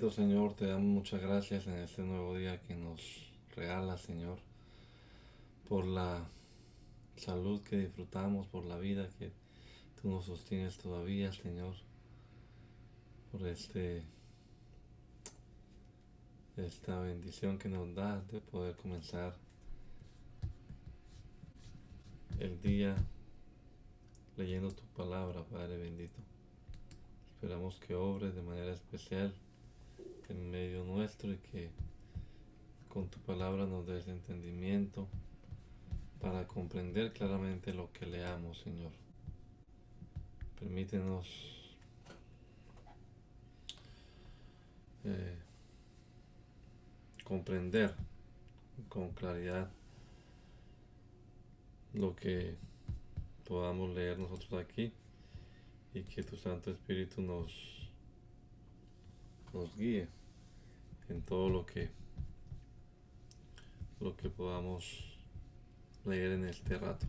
Bendito 0.00 0.16
Señor, 0.16 0.54
te 0.54 0.64
damos 0.64 0.86
muchas 0.86 1.20
gracias 1.20 1.66
en 1.66 1.74
este 1.74 2.00
nuevo 2.00 2.34
día 2.34 2.58
que 2.62 2.74
nos 2.74 3.30
regala, 3.54 3.98
Señor, 3.98 4.38
por 5.68 5.84
la 5.84 6.26
salud 7.16 7.60
que 7.60 7.76
disfrutamos, 7.76 8.46
por 8.46 8.64
la 8.64 8.78
vida 8.78 9.10
que 9.18 9.30
tú 10.00 10.08
nos 10.08 10.24
sostienes 10.24 10.78
todavía, 10.78 11.34
Señor, 11.34 11.74
por 13.30 13.46
este 13.46 14.02
esta 16.56 16.98
bendición 17.00 17.58
que 17.58 17.68
nos 17.68 17.94
da 17.94 18.22
de 18.32 18.40
poder 18.40 18.76
comenzar 18.76 19.36
el 22.38 22.58
día 22.62 22.96
leyendo 24.38 24.70
tu 24.70 24.84
palabra, 24.96 25.44
Padre 25.44 25.76
bendito. 25.76 26.22
Esperamos 27.34 27.78
que 27.80 27.94
obres 27.94 28.34
de 28.34 28.40
manera 28.40 28.72
especial 28.72 29.34
en 30.30 30.50
medio 30.50 30.84
nuestro 30.84 31.32
y 31.32 31.38
que 31.38 31.70
con 32.88 33.08
tu 33.08 33.18
palabra 33.20 33.66
nos 33.66 33.86
des 33.86 34.08
entendimiento 34.08 35.08
para 36.20 36.46
comprender 36.46 37.12
claramente 37.12 37.72
lo 37.72 37.92
que 37.92 38.06
leamos, 38.06 38.58
Señor. 38.58 38.92
Permítenos 40.58 41.26
eh, 45.04 45.38
comprender 47.24 47.94
con 48.88 49.10
claridad 49.12 49.70
lo 51.94 52.14
que 52.14 52.56
podamos 53.46 53.94
leer 53.94 54.18
nosotros 54.18 54.62
aquí 54.62 54.92
y 55.94 56.02
que 56.02 56.22
tu 56.22 56.36
Santo 56.36 56.70
Espíritu 56.70 57.22
nos, 57.22 57.90
nos 59.52 59.74
guíe 59.76 60.08
en 61.10 61.22
todo 61.22 61.48
lo 61.48 61.66
que 61.66 61.90
lo 64.00 64.16
que 64.16 64.30
podamos 64.30 65.04
leer 66.06 66.32
en 66.32 66.46
este 66.46 66.78
rato. 66.78 67.06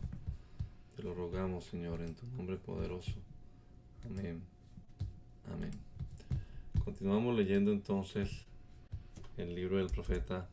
Te 0.94 1.02
lo 1.02 1.14
rogamos, 1.14 1.64
Señor, 1.64 2.02
en 2.02 2.14
tu 2.14 2.26
nombre 2.26 2.56
poderoso. 2.56 3.12
Amén. 4.04 4.42
Amén. 5.50 5.70
Continuamos 6.84 7.34
leyendo 7.34 7.72
entonces 7.72 8.44
el 9.38 9.54
libro 9.54 9.78
del 9.78 9.88
profeta 9.88 10.46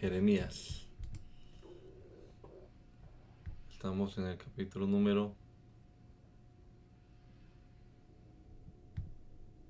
Jeremías. 0.00 0.86
Estamos 3.70 4.18
en 4.18 4.26
el 4.26 4.36
capítulo 4.36 4.86
número 4.86 5.34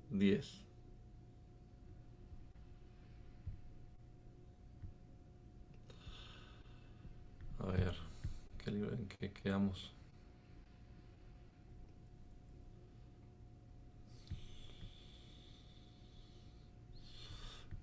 10. 0.09 0.70
A 7.63 7.67
ver, 7.67 7.95
¿qué 8.57 8.71
libro 8.71 8.95
en 8.95 9.07
qué 9.07 9.31
quedamos? 9.31 9.93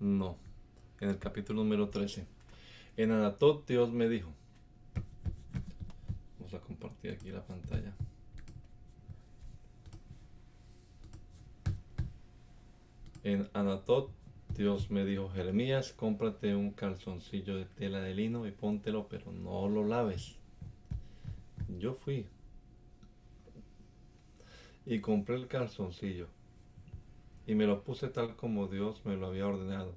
No, 0.01 0.35
en 0.99 1.09
el 1.09 1.17
capítulo 1.17 1.63
número 1.63 1.89
13. 1.89 2.25
En 2.97 3.11
Anatot 3.11 3.65
Dios 3.65 3.89
me 3.89 4.09
dijo. 4.09 4.29
Vamos 6.37 6.53
a 6.53 6.59
compartir 6.59 7.11
aquí 7.11 7.31
la 7.31 7.41
pantalla. 7.41 7.93
En 13.23 13.49
Anatot 13.53 14.18
Dios 14.59 14.91
me 14.91 15.05
dijo, 15.05 15.29
Jeremías, 15.29 15.93
cómprate 15.93 16.53
un 16.53 16.71
calzoncillo 16.71 17.55
de 17.55 17.63
tela 17.63 18.01
de 18.01 18.13
lino 18.13 18.45
y 18.45 18.51
póntelo, 18.51 19.07
pero 19.07 19.31
no 19.31 19.69
lo 19.69 19.87
laves. 19.87 20.35
Yo 21.77 21.93
fui 21.93 22.25
y 24.85 24.99
compré 24.99 25.37
el 25.37 25.47
calzoncillo 25.47 26.27
y 27.47 27.55
me 27.55 27.67
lo 27.67 27.83
puse 27.85 28.09
tal 28.09 28.35
como 28.35 28.67
Dios 28.67 28.99
me 29.05 29.15
lo 29.15 29.27
había 29.27 29.47
ordenado. 29.47 29.93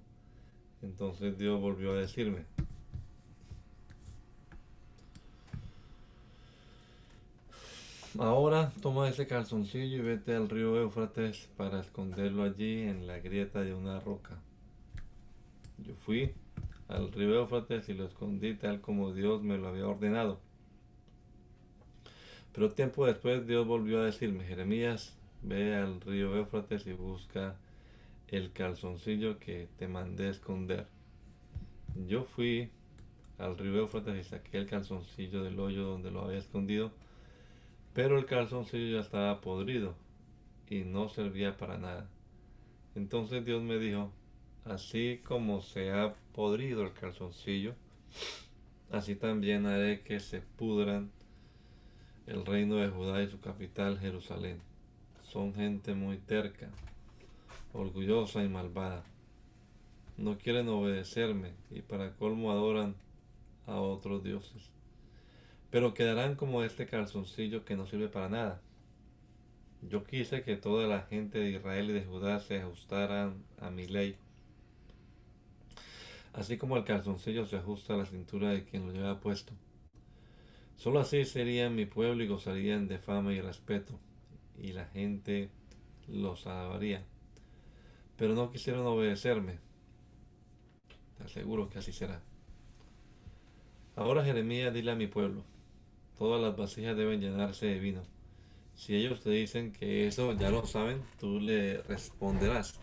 Entonces 0.81 1.37
Dios 1.37 1.61
volvió 1.61 1.91
a 1.91 1.97
decirme, 1.97 2.45
Ahora 8.17 8.71
toma 8.81 9.09
ese 9.09 9.27
calzoncillo 9.27 9.97
y 9.97 10.03
vete 10.03 10.37
al 10.37 10.49
río 10.49 10.81
Éufrates 10.81 11.49
para 11.57 11.81
esconderlo 11.81 12.45
allí 12.45 12.83
en 12.83 13.09
la 13.09 13.19
grieta 13.19 13.63
de 13.63 13.75
una 13.75 13.99
roca. 13.99 14.39
Yo 15.83 15.95
fui 15.95 16.33
al 16.89 17.13
río 17.13 17.35
Éufrates 17.35 17.89
y 17.89 17.95
lo 17.95 18.07
escondí 18.07 18.55
tal 18.55 18.81
como 18.81 19.13
Dios 19.13 19.43
me 19.43 19.59
lo 19.59 19.69
había 19.69 19.87
ordenado. 19.87 20.39
Pero 22.53 22.71
tiempo 22.73 23.07
después 23.07 23.47
Dios 23.47 23.67
volvió 23.67 24.01
a 24.01 24.05
decirme, 24.05 24.45
Jeremías, 24.45 25.17
ve 25.43 25.75
al 25.75 26.01
río 26.01 26.37
Éufrates 26.37 26.87
y 26.87 26.93
busca 26.93 27.57
el 28.29 28.53
calzoncillo 28.53 29.39
que 29.39 29.69
te 29.79 29.89
mandé 29.89 30.29
esconder. 30.29 30.87
Yo 32.07 32.25
fui 32.25 32.71
al 33.39 33.57
río 33.57 33.77
Éufrates 33.77 34.27
y 34.27 34.29
saqué 34.29 34.59
el 34.59 34.67
calzoncillo 34.67 35.43
del 35.43 35.59
hoyo 35.59 35.85
donde 35.85 36.11
lo 36.11 36.23
había 36.23 36.39
escondido 36.39 36.93
pero 37.95 38.19
el 38.19 38.27
calzoncillo 38.27 38.97
ya 38.97 39.01
estaba 39.01 39.41
podrido 39.41 39.95
y 40.69 40.85
no 40.85 41.09
servía 41.09 41.57
para 41.57 41.77
nada. 41.77 42.09
Entonces 42.95 43.45
Dios 43.45 43.63
me 43.63 43.79
dijo, 43.79 44.11
así 44.65 45.21
como 45.25 45.61
se 45.61 45.93
ha 45.93 46.15
podrido 46.35 46.83
el 46.83 46.93
calzoncillo, 46.93 47.75
así 48.91 49.15
también 49.15 49.67
haré 49.67 50.01
que 50.03 50.21
se 50.21 50.41
pudran 50.41 51.11
el 52.27 52.47
reino 52.47 52.77
de 52.77 52.89
Judá 52.89 53.23
y 53.23 53.29
su 53.29 53.41
capital 53.41 53.99
Jerusalén. 53.99 54.61
Son 55.23 55.55
gente 55.55 55.95
muy 55.95 56.19
terca, 56.19 56.69
orgullosa 57.73 58.45
y 58.45 58.49
malvada. 58.49 59.05
No 60.17 60.39
quieren 60.39 60.69
obedecerme 60.69 61.53
y 61.71 61.81
para 61.81 62.15
colmo 62.15 62.51
adoran 62.51 62.95
a 63.67 63.81
otros 63.81 64.23
dioses 64.23 64.73
pero 65.73 65.95
quedarán 65.95 66.35
como 66.35 66.63
este 66.63 66.85
calzoncillo 66.85 67.65
que 67.65 67.77
no 67.77 67.87
sirve 67.87 68.09
para 68.09 68.29
nada. 68.29 68.61
Yo 69.81 70.05
quise 70.05 70.43
que 70.43 70.57
toda 70.57 70.87
la 70.87 71.01
gente 71.01 71.39
de 71.39 71.51
Israel 71.51 71.89
y 71.89 71.93
de 71.95 72.05
Judá 72.05 72.41
se 72.41 72.61
ajustaran 72.61 73.43
a 73.59 73.71
mi 73.71 73.87
ley, 73.87 74.17
así 76.33 76.57
como 76.57 76.77
el 76.77 76.85
calzoncillo 76.85 77.47
se 77.47 77.57
ajusta 77.57 77.95
a 77.95 77.99
la 77.99 78.07
cintura 78.07 78.51
de 78.51 78.65
quien 78.65 78.87
lo 78.87 78.93
lleva 78.93 79.21
puesto. 79.21 79.53
Solo 80.77 81.01
así 81.01 81.25
serían 81.25 81.75
mi 81.75 81.87
pueblo 81.87 82.25
y 82.25 82.29
gozarían 82.29 82.89
de 82.89 82.99
fama 82.99 83.33
y 83.33 83.41
respeto, 83.41 83.99
y 84.59 84.73
la 84.73 84.87
gente 84.87 85.51
los 86.09 86.47
alabaría. 86.47 87.05
Pero 88.17 88.35
no 88.35 88.51
quisieron 88.51 88.87
obedecerme. 88.87 89.59
Te 91.19 91.25
aseguro 91.25 91.69
que 91.69 91.79
así 91.79 91.93
será. 91.93 92.23
Ahora 93.95 94.25
Jeremías 94.25 94.73
dile 94.73 94.93
a 94.93 94.97
mi 94.97 95.07
pueblo, 95.07 95.45
todas 96.17 96.41
las 96.41 96.57
vasijas 96.57 96.97
deben 96.97 97.21
llenarse 97.21 97.67
de 97.67 97.79
vino. 97.79 98.03
Si 98.75 98.97
ellos 98.97 99.21
te 99.21 99.31
dicen 99.31 99.73
que 99.73 100.07
eso 100.07 100.33
ya 100.33 100.51
lo 100.51 100.67
saben, 100.67 101.03
tú 101.21 101.39
le 101.39 101.83
responderás. 101.83 102.81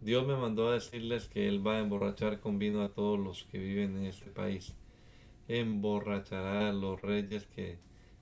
Dios 0.00 0.26
me 0.26 0.36
mandó 0.36 0.68
a 0.68 0.74
decirles 0.74 1.26
que 1.26 1.48
Él 1.48 1.66
va 1.66 1.76
a 1.76 1.80
emborrachar 1.80 2.38
con 2.38 2.58
vino 2.58 2.82
a 2.82 2.90
todos 2.90 3.18
los 3.18 3.44
que 3.44 3.58
viven 3.58 3.96
en 3.96 4.06
este 4.06 4.30
país. 4.30 4.74
Emborrachará 5.48 6.68
a 6.68 6.72
los 6.72 7.02
reyes 7.02 7.46
que 7.46 7.78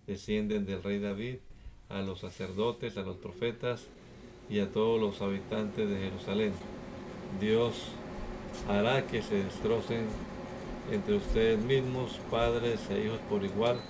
descienden 0.07 0.65
del 0.65 0.83
rey 0.83 1.01
David, 1.01 1.37
a 1.91 2.01
los 2.01 2.21
sacerdotes, 2.21 2.97
a 2.97 3.03
los 3.03 3.17
profetas 3.17 3.89
y 4.49 4.61
a 4.61 4.73
todos 4.73 4.99
los 4.99 5.21
habitantes 5.21 5.89
de 5.89 5.99
Jerusalén. 5.99 6.53
Dios 7.41 7.89
hará 8.69 9.07
que 9.07 9.21
se 9.21 9.45
destrocen 9.45 10.07
entre 10.91 11.17
ustedes 11.17 11.63
mismos, 11.63 12.19
padres 12.31 12.81
e 12.91 13.05
hijos 13.05 13.21
por 13.29 13.45
igual, 13.45 13.81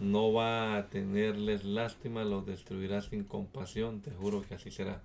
no 0.00 0.32
va 0.32 0.76
a 0.76 0.88
tenerles 0.88 1.64
lástima, 1.64 2.24
los 2.24 2.46
destruirá 2.46 3.02
sin 3.02 3.24
compasión, 3.24 4.00
te 4.00 4.10
juro 4.10 4.42
que 4.42 4.54
así 4.54 4.70
será. 4.70 5.02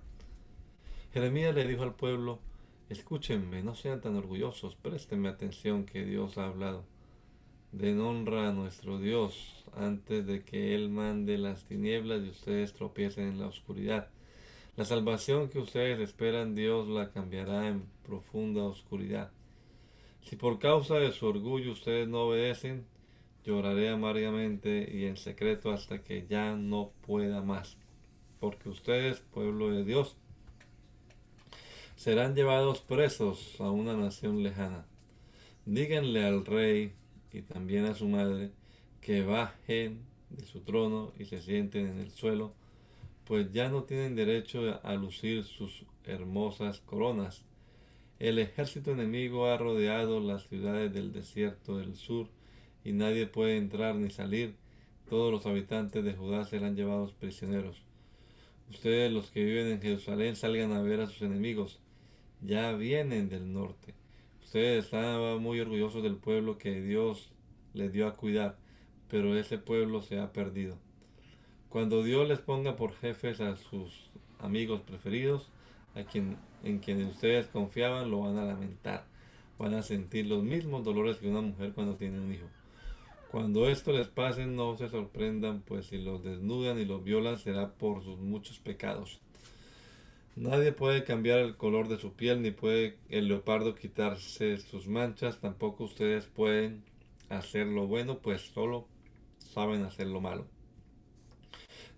Jeremías 1.12 1.54
le 1.54 1.66
dijo 1.66 1.82
al 1.82 1.94
pueblo, 1.94 2.40
escúchenme, 2.88 3.62
no 3.62 3.74
sean 3.74 4.00
tan 4.00 4.16
orgullosos, 4.16 4.76
préstenme 4.76 5.28
atención 5.28 5.84
que 5.84 6.04
Dios 6.04 6.38
ha 6.38 6.46
hablado. 6.46 6.84
Den 7.72 8.00
honra 8.00 8.48
a 8.48 8.52
nuestro 8.52 8.98
Dios 8.98 9.64
antes 9.74 10.26
de 10.26 10.44
que 10.44 10.74
Él 10.74 10.88
mande 10.88 11.36
las 11.38 11.64
tinieblas 11.64 12.22
y 12.24 12.30
ustedes 12.30 12.72
tropiecen 12.72 13.28
en 13.28 13.40
la 13.40 13.48
oscuridad. 13.48 14.08
La 14.76 14.84
salvación 14.84 15.48
que 15.48 15.58
ustedes 15.58 15.98
esperan 16.00 16.54
Dios 16.54 16.86
la 16.88 17.10
cambiará 17.10 17.68
en 17.68 17.84
profunda 18.04 18.62
oscuridad. 18.62 19.32
Si 20.20 20.36
por 20.36 20.58
causa 20.58 20.96
de 20.96 21.12
su 21.12 21.26
orgullo 21.26 21.72
ustedes 21.72 22.08
no 22.08 22.22
obedecen, 22.22 22.84
lloraré 23.44 23.88
amargamente 23.90 24.90
y 24.92 25.04
en 25.04 25.16
secreto 25.16 25.70
hasta 25.70 26.02
que 26.02 26.26
ya 26.28 26.56
no 26.56 26.92
pueda 27.06 27.42
más. 27.42 27.78
Porque 28.40 28.68
ustedes, 28.68 29.20
pueblo 29.20 29.70
de 29.70 29.84
Dios, 29.84 30.16
serán 31.96 32.34
llevados 32.34 32.80
presos 32.80 33.56
a 33.58 33.70
una 33.70 33.96
nación 33.96 34.42
lejana. 34.42 34.86
Díganle 35.64 36.24
al 36.24 36.44
rey 36.44 36.92
y 37.32 37.42
también 37.42 37.86
a 37.86 37.94
su 37.94 38.06
madre 38.06 38.50
que 39.00 39.22
bajen 39.22 40.04
de 40.30 40.44
su 40.44 40.60
trono 40.60 41.12
y 41.18 41.24
se 41.24 41.40
sienten 41.40 41.86
en 41.88 41.98
el 41.98 42.10
suelo, 42.10 42.52
pues 43.24 43.52
ya 43.52 43.68
no 43.68 43.84
tienen 43.84 44.14
derecho 44.14 44.78
a 44.82 44.94
lucir 44.94 45.44
sus 45.44 45.84
hermosas 46.04 46.80
coronas. 46.80 47.44
El 48.18 48.38
ejército 48.38 48.92
enemigo 48.92 49.46
ha 49.46 49.56
rodeado 49.56 50.20
las 50.20 50.46
ciudades 50.48 50.92
del 50.92 51.12
desierto 51.12 51.78
del 51.78 51.96
sur 51.96 52.28
y 52.84 52.92
nadie 52.92 53.26
puede 53.26 53.56
entrar 53.56 53.96
ni 53.96 54.10
salir. 54.10 54.54
Todos 55.08 55.32
los 55.32 55.46
habitantes 55.46 56.04
de 56.04 56.14
Judá 56.14 56.44
serán 56.44 56.76
llevados 56.76 57.12
prisioneros. 57.12 57.82
Ustedes 58.70 59.12
los 59.12 59.30
que 59.30 59.44
viven 59.44 59.68
en 59.68 59.80
Jerusalén 59.80 60.36
salgan 60.36 60.72
a 60.72 60.82
ver 60.82 61.00
a 61.00 61.06
sus 61.06 61.22
enemigos. 61.22 61.80
Ya 62.46 62.70
vienen 62.70 63.28
del 63.28 63.52
norte. 63.52 63.92
Ustedes 64.40 64.84
estaban 64.84 65.42
muy 65.42 65.58
orgullosos 65.58 66.04
del 66.04 66.14
pueblo 66.14 66.58
que 66.58 66.80
Dios 66.80 67.32
les 67.74 67.92
dio 67.92 68.06
a 68.06 68.14
cuidar, 68.14 68.56
pero 69.08 69.36
ese 69.36 69.58
pueblo 69.58 70.00
se 70.00 70.20
ha 70.20 70.32
perdido. 70.32 70.78
Cuando 71.70 72.04
Dios 72.04 72.28
les 72.28 72.38
ponga 72.38 72.76
por 72.76 72.94
jefes 72.94 73.40
a 73.40 73.56
sus 73.56 74.10
amigos 74.38 74.82
preferidos, 74.82 75.48
a 75.96 76.04
quien, 76.04 76.36
en 76.62 76.78
quienes 76.78 77.08
ustedes 77.08 77.48
confiaban, 77.48 78.12
lo 78.12 78.20
van 78.20 78.38
a 78.38 78.44
lamentar. 78.44 79.06
Van 79.58 79.74
a 79.74 79.82
sentir 79.82 80.26
los 80.26 80.44
mismos 80.44 80.84
dolores 80.84 81.16
que 81.16 81.26
una 81.26 81.40
mujer 81.40 81.72
cuando 81.72 81.96
tiene 81.96 82.20
un 82.20 82.32
hijo. 82.32 82.46
Cuando 83.32 83.68
esto 83.68 83.90
les 83.90 84.06
pase, 84.06 84.46
no 84.46 84.76
se 84.76 84.88
sorprendan, 84.88 85.62
pues 85.62 85.86
si 85.86 85.98
los 85.98 86.22
desnudan 86.22 86.78
y 86.78 86.84
los 86.84 87.02
violan 87.02 87.38
será 87.38 87.72
por 87.72 88.04
sus 88.04 88.20
muchos 88.20 88.60
pecados. 88.60 89.20
Nadie 90.36 90.70
puede 90.72 91.02
cambiar 91.02 91.38
el 91.38 91.56
color 91.56 91.88
de 91.88 91.98
su 91.98 92.12
piel, 92.12 92.42
ni 92.42 92.50
puede 92.50 92.98
el 93.08 93.26
leopardo 93.26 93.74
quitarse 93.74 94.58
sus 94.58 94.86
manchas, 94.86 95.40
tampoco 95.40 95.84
ustedes 95.84 96.26
pueden 96.26 96.84
hacer 97.30 97.66
lo 97.66 97.86
bueno, 97.86 98.18
pues 98.18 98.42
solo 98.42 98.86
saben 99.38 99.82
hacer 99.82 100.08
lo 100.08 100.20
malo. 100.20 100.46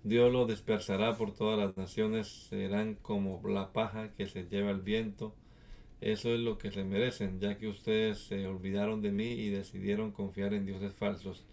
Dios 0.04 0.32
los 0.32 0.46
dispersará 0.46 1.16
por 1.16 1.34
todas 1.34 1.58
las 1.58 1.76
naciones, 1.76 2.28
serán 2.48 2.94
como 2.94 3.42
la 3.48 3.72
paja 3.72 4.12
que 4.14 4.28
se 4.28 4.44
lleva 4.44 4.70
el 4.70 4.82
viento, 4.82 5.34
eso 6.00 6.32
es 6.32 6.38
lo 6.38 6.58
que 6.58 6.70
se 6.70 6.84
merecen, 6.84 7.40
ya 7.40 7.58
que 7.58 7.66
ustedes 7.66 8.18
se 8.18 8.46
olvidaron 8.46 9.02
de 9.02 9.10
mí 9.10 9.32
y 9.32 9.50
decidieron 9.50 10.12
confiar 10.12 10.54
en 10.54 10.64
dioses 10.64 10.92
falsos. 10.92 11.44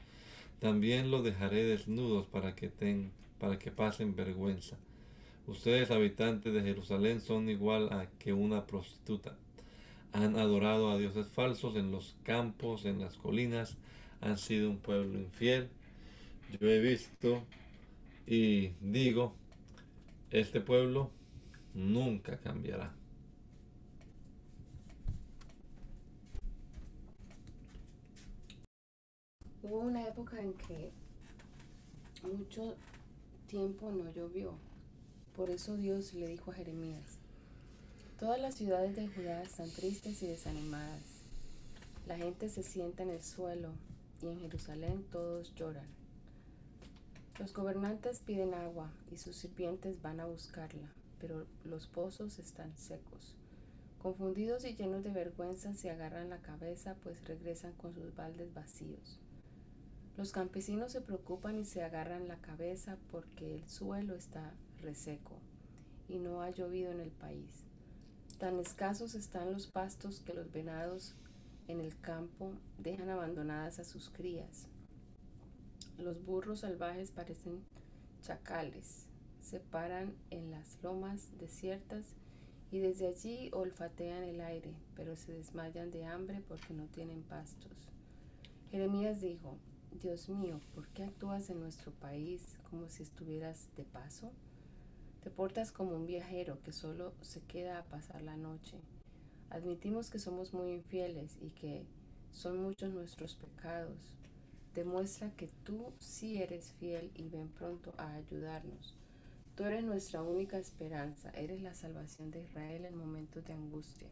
También 0.60 1.10
los 1.10 1.24
dejaré 1.24 1.64
desnudos 1.64 2.28
para 2.28 2.54
que, 2.54 2.70
ten, 2.70 3.12
para 3.40 3.58
que 3.58 3.72
pasen 3.72 4.16
vergüenza. 4.16 4.78
Ustedes, 5.47 5.92
habitantes 5.92 6.53
de 6.53 6.62
Jerusalén, 6.62 7.21
son 7.21 7.50
igual 7.50 7.94
a 7.94 8.07
que 8.18 8.33
una 8.33 8.65
prostituta. 8.65 9.38
Han 10.12 10.38
adorado 10.38 10.89
a 10.89 10.97
dioses 10.97 11.27
falsos 11.27 11.75
en 11.75 11.92
los 11.92 12.15
campos, 12.24 12.86
en 12.86 13.00
las 13.00 13.15
colinas, 13.15 13.77
han 14.21 14.38
sido 14.39 14.71
un 14.71 14.80
pueblo 14.80 15.19
infiel. 15.19 15.69
Yo 16.59 16.68
he 16.68 16.80
visto 16.80 17.44
y 18.25 18.69
digo, 18.81 19.33
este 20.31 20.62
pueblo 20.62 21.12
nunca 21.75 22.38
cambiará. 22.39 22.94
Hubo 29.62 29.80
una 29.80 30.07
época 30.07 30.39
en 30.39 30.53
que 30.53 30.92
mucho 32.24 32.75
tiempo 33.47 33.92
no 33.92 34.12
llovió. 34.12 34.65
Por 35.36 35.50
eso 35.50 35.76
Dios 35.76 36.14
le 36.14 36.28
dijo 36.28 36.52
a 36.52 36.54
Jeremías, 36.54 37.18
todas 38.18 38.40
las 38.40 38.56
ciudades 38.56 38.96
de 38.96 39.10
Judá 39.10 39.44
están 39.44 39.70
tristes 39.70 40.24
y 40.24 40.28
desanimadas. 40.28 41.04
La 42.08 42.16
gente 42.16 42.48
se 42.48 42.64
sienta 42.64 43.04
en 43.04 43.10
el 43.10 43.22
suelo 43.22 43.74
y 44.22 44.28
en 44.28 44.40
Jerusalén 44.40 45.06
todos 45.12 45.54
lloran. 45.56 45.88
Los 47.38 47.54
gobernantes 47.54 48.21
piden 48.21 48.54
agua 48.54 48.94
y 49.12 49.18
sus 49.18 49.36
sirvientes 49.36 50.02
van 50.02 50.21
a 50.21 50.26
buscarla, 50.26 50.88
pero 51.19 51.45
los 51.66 51.88
pozos 51.88 52.40
están 52.40 52.78
secos. 52.78 53.36
Confundidos 54.02 54.64
y 54.64 54.76
llenos 54.76 55.04
de 55.04 55.12
vergüenza 55.12 55.74
se 55.74 55.90
agarran 55.90 56.30
la 56.30 56.42
cabeza, 56.42 56.95
pues 57.04 57.21
regresan 57.26 57.74
con 57.74 57.94
sus 57.94 58.16
baldes 58.16 58.54
vacíos. 58.54 59.19
Los 60.16 60.31
campesinos 60.31 60.94
se 60.94 61.02
preocupan 61.02 61.59
y 61.59 61.66
se 61.66 61.83
agarran 61.83 62.30
la 62.30 62.38
cabeza 62.38 62.98
porque 63.12 63.56
el 63.56 63.68
suelo 63.68 64.16
está 64.16 64.54
reseco 64.85 65.42
y 66.07 66.19
no 66.19 66.42
ha 66.42 66.51
llovido 66.51 66.92
en 66.92 67.01
el 67.01 67.11
país. 67.11 67.65
Tan 68.39 68.59
escasos 68.59 69.15
están 69.15 69.51
los 69.51 69.68
pastos 69.68 70.21
que 70.21 70.33
los 70.33 70.51
venados 70.51 71.15
en 71.68 71.80
el 71.81 71.99
campo 71.99 72.54
dejan 72.77 73.09
abandonadas 73.09 73.80
a 73.80 73.83
sus 73.83 74.09
crías. 74.09 74.68
Los 75.97 76.23
burros 76.23 76.59
salvajes 76.59 77.11
parecen 77.11 77.63
chacales, 78.21 79.07
se 79.42 79.59
paran 79.59 80.15
en 80.30 80.51
las 80.51 80.81
lomas 80.83 81.37
desiertas 81.39 82.15
y 82.71 82.80
desde 82.80 83.07
allí 83.07 83.49
olfatean 83.54 84.23
el 84.23 84.42
aire, 84.42 84.73
pero 84.95 85.15
se 85.15 85.33
desmayan 85.33 85.92
de 85.92 86.06
hambre 86.06 86.44
porque 86.47 86.73
no 86.73 86.87
tienen 86.87 87.23
pastos. 87.23 87.71
Jeremías 88.71 89.21
dijo, 89.21 89.57
Dios 90.01 90.27
mío, 90.27 90.59
¿por 90.73 90.87
qué 90.89 91.04
actúas 91.04 91.49
en 91.49 91.61
nuestro 91.61 91.94
país 91.94 92.57
como 92.69 92.89
si 92.89 93.04
estuvieras 93.04 93.69
de 93.77 93.85
paso? 93.85 94.33
Te 95.26 95.32
portas 95.32 95.72
como 95.72 95.96
un 95.96 96.06
viajero 96.06 96.62
que 96.62 96.72
solo 96.72 97.12
se 97.22 97.42
queda 97.42 97.80
a 97.80 97.86
pasar 97.86 98.22
la 98.22 98.38
noche. 98.38 98.78
Admitimos 99.50 100.12
que 100.12 100.20
somos 100.20 100.54
muy 100.54 100.74
infieles 100.74 101.40
y 101.42 101.50
que 101.50 101.88
son 102.32 102.62
muchos 102.62 102.94
nuestros 102.94 103.34
pecados. 103.34 104.14
Demuestra 104.76 105.32
que 105.32 105.48
tú 105.64 105.94
sí 105.98 106.38
eres 106.44 106.74
fiel 106.74 107.10
y 107.16 107.28
ven 107.28 107.48
pronto 107.48 107.96
a 107.98 108.14
ayudarnos. 108.14 108.94
Tú 109.56 109.64
eres 109.64 109.84
nuestra 109.84 110.22
única 110.22 110.60
esperanza, 110.60 111.32
eres 111.32 111.64
la 111.64 111.74
salvación 111.74 112.30
de 112.30 112.44
Israel 112.44 112.86
en 112.86 112.96
momentos 112.96 113.44
de 113.46 113.54
angustia. 113.54 114.12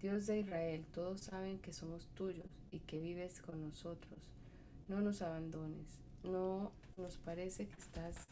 Dios 0.00 0.28
de 0.28 0.38
Israel, 0.38 0.86
todos 0.94 1.20
saben 1.20 1.58
que 1.58 1.72
somos 1.72 2.06
tuyos 2.14 2.46
y 2.70 2.78
que 2.78 3.00
vives 3.00 3.42
con 3.42 3.60
nosotros. 3.60 4.20
No 4.86 5.00
nos 5.00 5.20
abandones. 5.20 5.98
No 6.22 6.70
nos 6.96 7.16
parece 7.16 7.66
que 7.66 7.80
estás 7.80 8.28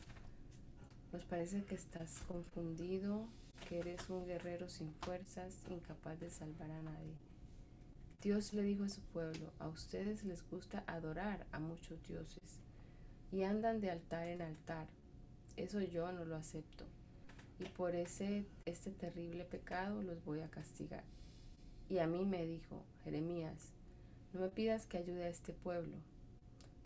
nos 1.13 1.25
parece 1.25 1.65
que 1.65 1.75
estás 1.75 2.23
confundido, 2.29 3.27
que 3.69 3.79
eres 3.79 4.09
un 4.11 4.27
guerrero 4.27 4.69
sin 4.69 4.93
fuerzas, 4.95 5.63
incapaz 5.71 6.21
de 6.21 6.31
salvar 6.31 6.71
a 6.71 6.83
nadie. 6.83 7.17
Dios 8.23 8.53
le 8.53 8.63
dijo 8.63 8.85
a 8.85 8.89
su 8.89 9.01
pueblo, 9.03 9.53
a 9.59 9.69
ustedes 9.69 10.25
les 10.25 10.49
gusta 10.49 10.85
adorar 10.87 11.47
a 11.53 11.59
muchos 11.59 12.03
dioses 12.09 12.61
y 13.31 13.43
andan 13.43 13.81
de 13.81 13.91
altar 13.91 14.29
en 14.29 14.43
altar. 14.43 14.87
Eso 15.57 15.81
yo 15.81 16.11
no 16.13 16.25
lo 16.25 16.37
acepto. 16.37 16.85
Y 17.59 17.65
por 17.65 17.95
ese 17.95 18.45
este 18.65 18.91
terrible 18.91 19.45
pecado 19.45 20.03
los 20.03 20.25
voy 20.25 20.41
a 20.41 20.51
castigar. 20.51 21.05
Y 21.89 21.99
a 21.99 22.07
mí 22.07 22.25
me 22.25 22.45
dijo, 22.45 22.83
Jeremías, 23.05 23.73
no 24.33 24.41
me 24.41 24.49
pidas 24.49 24.87
que 24.87 24.99
ayude 24.99 25.25
a 25.25 25.29
este 25.29 25.53
pueblo, 25.53 25.97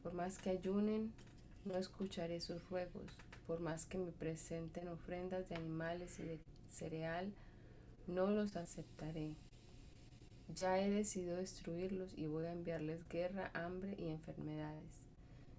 por 0.03 0.13
más 0.13 0.39
que 0.39 0.51
ayunen, 0.51 1.13
no 1.65 1.77
escucharé 1.77 2.41
sus 2.41 2.69
ruegos. 2.71 3.17
Por 3.51 3.59
más 3.59 3.85
que 3.85 3.99
me 3.99 4.13
presenten 4.13 4.87
ofrendas 4.87 5.49
de 5.49 5.57
animales 5.57 6.21
y 6.21 6.23
de 6.23 6.39
cereal, 6.69 7.33
no 8.07 8.31
los 8.31 8.55
aceptaré. 8.55 9.35
Ya 10.55 10.79
he 10.79 10.89
decidido 10.89 11.35
destruirlos 11.35 12.17
y 12.17 12.29
voy 12.29 12.45
a 12.45 12.53
enviarles 12.53 13.09
guerra, 13.09 13.51
hambre 13.53 13.97
y 13.99 14.07
enfermedades. 14.07 15.03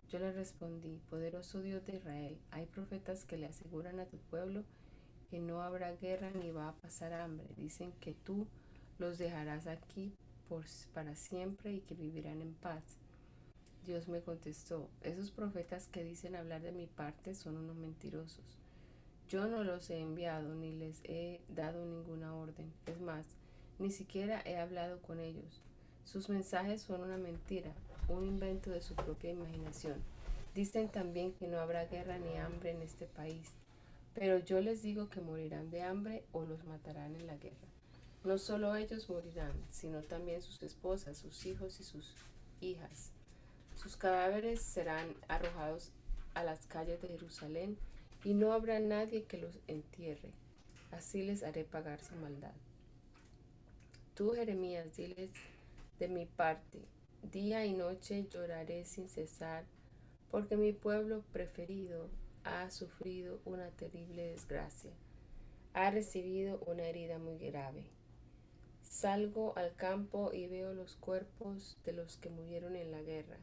Yo 0.08 0.20
le 0.20 0.32
respondí, 0.32 1.02
poderoso 1.10 1.62
Dios 1.62 1.86
de 1.86 1.98
Israel, 1.98 2.38
hay 2.52 2.66
profetas 2.66 3.26
que 3.26 3.36
le 3.36 3.48
aseguran 3.48 4.00
a 4.00 4.06
tu 4.06 4.16
pueblo 4.20 4.64
que 5.30 5.42
no 5.42 5.62
habrá 5.62 5.92
guerra 5.92 6.32
ni 6.32 6.50
va 6.50 6.70
a 6.70 6.76
pasar 6.76 7.12
hambre. 7.12 7.50
Dicen 7.58 7.92
que 8.00 8.14
tú 8.14 8.48
los 9.00 9.18
dejarás 9.18 9.68
aquí 9.68 10.14
por, 10.48 10.64
para 10.94 11.18
siempre 11.18 11.74
y 11.74 11.82
que 11.82 11.96
vivirán 11.96 12.42
en 12.42 12.54
paz. 12.54 13.01
Dios 13.86 14.08
me 14.08 14.22
contestó, 14.22 14.88
esos 15.02 15.32
profetas 15.32 15.88
que 15.88 16.04
dicen 16.04 16.36
hablar 16.36 16.62
de 16.62 16.72
mi 16.72 16.86
parte 16.86 17.34
son 17.34 17.58
unos 17.58 17.76
mentirosos. 17.76 18.60
Yo 19.28 19.48
no 19.48 19.64
los 19.64 19.90
he 19.90 20.00
enviado 20.00 20.54
ni 20.54 20.72
les 20.74 21.02
he 21.06 21.42
dado 21.50 21.86
ninguna 21.86 22.36
orden. 22.36 22.72
Es 22.86 23.02
más, 23.02 23.26
ni 23.80 23.90
siquiera 23.90 24.42
he 24.46 24.58
hablado 24.58 25.02
con 25.02 25.20
ellos. 25.20 25.62
Sus 26.06 26.30
mensajes 26.30 26.82
son 26.82 27.02
una 27.02 27.18
mentira, 27.18 27.72
un 28.08 28.24
invento 28.24 28.70
de 28.70 28.82
su 28.82 28.94
propia 28.94 29.32
imaginación. 29.32 29.96
Dicen 30.54 30.90
también 30.90 31.34
que 31.34 31.48
no 31.48 31.60
habrá 31.60 31.86
guerra 31.86 32.20
ni 32.20 32.38
hambre 32.38 32.72
en 32.72 32.82
este 32.82 33.08
país, 33.08 33.50
pero 34.14 34.38
yo 34.38 34.62
les 34.62 34.84
digo 34.84 35.10
que 35.10 35.22
morirán 35.22 35.72
de 35.72 35.82
hambre 35.82 36.24
o 36.34 36.44
los 36.44 36.66
matarán 36.66 37.16
en 37.16 37.26
la 37.26 37.38
guerra. 37.38 37.56
No 38.24 38.38
solo 38.38 38.76
ellos 38.76 39.10
morirán, 39.10 39.54
sino 39.72 40.02
también 40.04 40.42
sus 40.42 40.62
esposas, 40.62 41.18
sus 41.18 41.46
hijos 41.46 41.80
y 41.80 41.84
sus 41.84 42.14
hijas. 42.60 43.12
Sus 43.82 43.98
cadáveres 43.98 44.62
serán 44.62 45.16
arrojados 45.28 45.92
a 46.36 46.44
las 46.44 46.68
calles 46.68 47.02
de 47.02 47.08
Jerusalén 47.08 47.80
y 48.24 48.36
no 48.36 48.54
habrá 48.54 48.80
nadie 48.80 49.24
que 49.24 49.40
los 49.40 49.58
entierre. 49.68 50.30
Así 50.92 51.24
les 51.24 51.42
haré 51.42 51.64
pagar 51.64 52.00
su 52.00 52.14
maldad. 52.18 52.54
Tú, 54.14 54.34
Jeremías, 54.36 54.96
diles 54.96 55.32
de 55.98 56.08
mi 56.08 56.28
parte, 56.28 56.86
día 57.32 57.66
y 57.66 57.74
noche 57.74 58.28
lloraré 58.30 58.86
sin 58.86 59.10
cesar, 59.10 59.66
porque 60.30 60.58
mi 60.58 60.74
pueblo 60.74 61.24
preferido 61.34 62.08
ha 62.44 62.70
sufrido 62.70 63.40
una 63.46 63.72
terrible 63.72 64.28
desgracia, 64.28 64.92
ha 65.74 65.90
recibido 65.90 66.60
una 66.68 66.84
herida 66.84 67.18
muy 67.18 67.40
grave. 67.40 67.86
Salgo 68.84 69.58
al 69.58 69.74
campo 69.76 70.32
y 70.34 70.46
veo 70.46 70.72
los 70.72 70.98
cuerpos 70.98 71.78
de 71.84 71.94
los 71.94 72.18
que 72.18 72.30
murieron 72.30 72.76
en 72.76 72.92
la 72.92 73.02
guerra. 73.02 73.38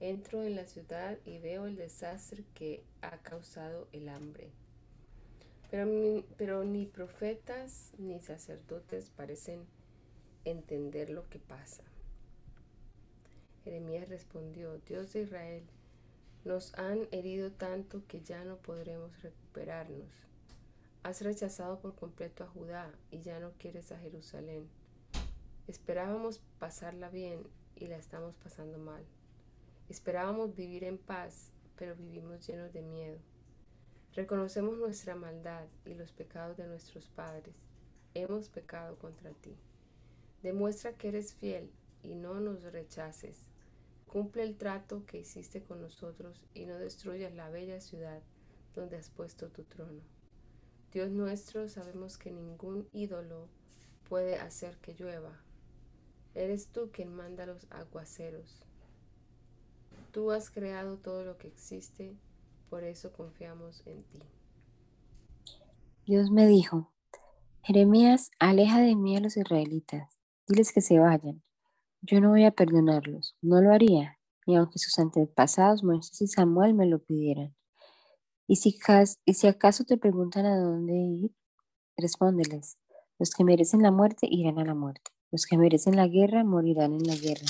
Entro 0.00 0.42
en 0.42 0.56
la 0.56 0.66
ciudad 0.66 1.18
y 1.24 1.38
veo 1.38 1.66
el 1.66 1.76
desastre 1.76 2.44
que 2.54 2.84
ha 3.00 3.18
causado 3.18 3.88
el 3.92 4.08
hambre. 4.08 4.50
Pero, 5.70 6.24
pero 6.36 6.64
ni 6.64 6.86
profetas 6.86 7.92
ni 7.98 8.20
sacerdotes 8.20 9.10
parecen 9.10 9.66
entender 10.44 11.10
lo 11.10 11.28
que 11.28 11.38
pasa. 11.38 11.82
Jeremías 13.64 14.08
respondió, 14.08 14.78
Dios 14.86 15.12
de 15.12 15.22
Israel, 15.22 15.62
nos 16.44 16.74
han 16.74 17.08
herido 17.10 17.50
tanto 17.50 18.02
que 18.06 18.20
ya 18.20 18.44
no 18.44 18.56
podremos 18.58 19.22
recuperarnos. 19.22 20.10
Has 21.02 21.22
rechazado 21.22 21.80
por 21.80 21.94
completo 21.94 22.44
a 22.44 22.48
Judá 22.48 22.92
y 23.10 23.20
ya 23.20 23.40
no 23.40 23.52
quieres 23.52 23.90
a 23.92 23.98
Jerusalén. 23.98 24.68
Esperábamos 25.66 26.42
pasarla 26.58 27.08
bien 27.08 27.46
y 27.76 27.86
la 27.86 27.96
estamos 27.96 28.34
pasando 28.36 28.78
mal. 28.78 29.04
Esperábamos 29.88 30.54
vivir 30.54 30.84
en 30.84 30.98
paz, 30.98 31.52
pero 31.76 31.94
vivimos 31.94 32.46
llenos 32.46 32.72
de 32.72 32.82
miedo. 32.82 33.18
Reconocemos 34.14 34.78
nuestra 34.78 35.16
maldad 35.16 35.66
y 35.84 35.94
los 35.94 36.12
pecados 36.12 36.56
de 36.56 36.66
nuestros 36.66 37.08
padres. 37.08 37.54
Hemos 38.14 38.48
pecado 38.48 38.96
contra 38.98 39.32
ti. 39.32 39.56
Demuestra 40.42 40.92
que 40.92 41.08
eres 41.08 41.34
fiel 41.34 41.70
y 42.02 42.14
no 42.14 42.40
nos 42.40 42.62
rechaces. 42.62 43.46
Cumple 44.06 44.44
el 44.44 44.56
trato 44.56 45.04
que 45.06 45.18
hiciste 45.18 45.62
con 45.62 45.80
nosotros 45.80 46.44
y 46.54 46.66
no 46.66 46.78
destruyas 46.78 47.34
la 47.34 47.50
bella 47.50 47.80
ciudad 47.80 48.22
donde 48.74 48.96
has 48.96 49.10
puesto 49.10 49.48
tu 49.48 49.64
trono. 49.64 50.02
Dios 50.92 51.10
nuestro, 51.10 51.68
sabemos 51.68 52.18
que 52.18 52.30
ningún 52.30 52.88
ídolo 52.92 53.48
puede 54.08 54.36
hacer 54.36 54.76
que 54.78 54.94
llueva. 54.94 55.40
Eres 56.34 56.68
tú 56.68 56.90
quien 56.92 57.12
manda 57.12 57.46
los 57.46 57.66
aguaceros. 57.70 58.64
Tú 60.14 60.30
has 60.30 60.48
creado 60.48 60.96
todo 60.96 61.24
lo 61.24 61.38
que 61.38 61.48
existe, 61.48 62.16
por 62.70 62.84
eso 62.84 63.12
confiamos 63.12 63.84
en 63.84 64.04
ti. 64.04 64.22
Dios 66.06 66.30
me 66.30 66.46
dijo, 66.46 66.92
Jeremías, 67.62 68.30
aleja 68.38 68.78
de 68.80 68.94
mí 68.94 69.16
a 69.16 69.20
los 69.20 69.36
israelitas, 69.36 70.20
diles 70.46 70.72
que 70.72 70.82
se 70.82 71.00
vayan. 71.00 71.42
Yo 72.00 72.20
no 72.20 72.28
voy 72.28 72.44
a 72.44 72.52
perdonarlos, 72.52 73.36
no 73.42 73.60
lo 73.60 73.72
haría, 73.72 74.20
ni 74.46 74.54
aunque 74.54 74.78
sus 74.78 74.96
antepasados 75.00 75.82
Moisés 75.82 76.22
y 76.22 76.28
Samuel 76.28 76.74
me 76.74 76.86
lo 76.86 77.02
pidieran. 77.02 77.56
Y 78.46 78.54
si, 78.54 78.78
acaso 79.48 79.82
te 79.82 79.96
preguntan 79.96 80.46
a 80.46 80.56
dónde 80.56 80.94
ir, 80.94 81.34
respóndeles, 81.96 82.78
los 83.18 83.30
que 83.30 83.42
merecen 83.42 83.82
la 83.82 83.90
muerte 83.90 84.28
irán 84.30 84.60
a 84.60 84.64
la 84.64 84.74
muerte, 84.74 85.10
los 85.32 85.44
que 85.44 85.58
merecen 85.58 85.96
la 85.96 86.06
guerra 86.06 86.44
morirán 86.44 86.92
en 86.92 87.02
la 87.02 87.16
guerra. 87.16 87.46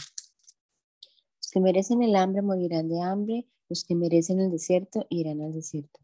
Que 1.55 1.61
merecen 1.61 2.03
el 2.03 2.17
hambre 2.17 2.43
morirán 2.43 2.89
de 2.89 3.01
hambre, 3.01 3.47
los 3.69 3.85
que 3.85 3.95
merecen 3.95 4.41
el 4.41 4.51
desierto 4.51 5.07
irán 5.09 5.41
al 5.41 5.53
desierto. 5.53 6.01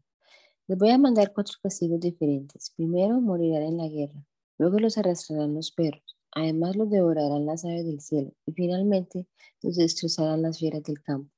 Les 0.65 0.77
voy 0.77 0.91
a 0.91 0.97
mandar 0.97 1.33
cuatro 1.33 1.55
castigos 1.61 1.99
diferentes. 1.99 2.71
Primero 2.77 3.19
morirán 3.19 3.63
en 3.63 3.77
la 3.77 3.89
guerra, 3.89 4.25
luego 4.57 4.79
los 4.79 4.97
arrastrarán 4.97 5.53
los 5.53 5.71
perros, 5.71 6.15
además 6.31 6.77
los 6.77 6.89
devorarán 6.89 7.45
las 7.45 7.65
aves 7.65 7.85
del 7.85 7.99
cielo 7.99 8.31
y 8.45 8.53
finalmente 8.53 9.27
los 9.61 9.75
destrozarán 9.75 10.41
las 10.41 10.57
fieras 10.57 10.83
del 10.83 11.01
campo. 11.01 11.29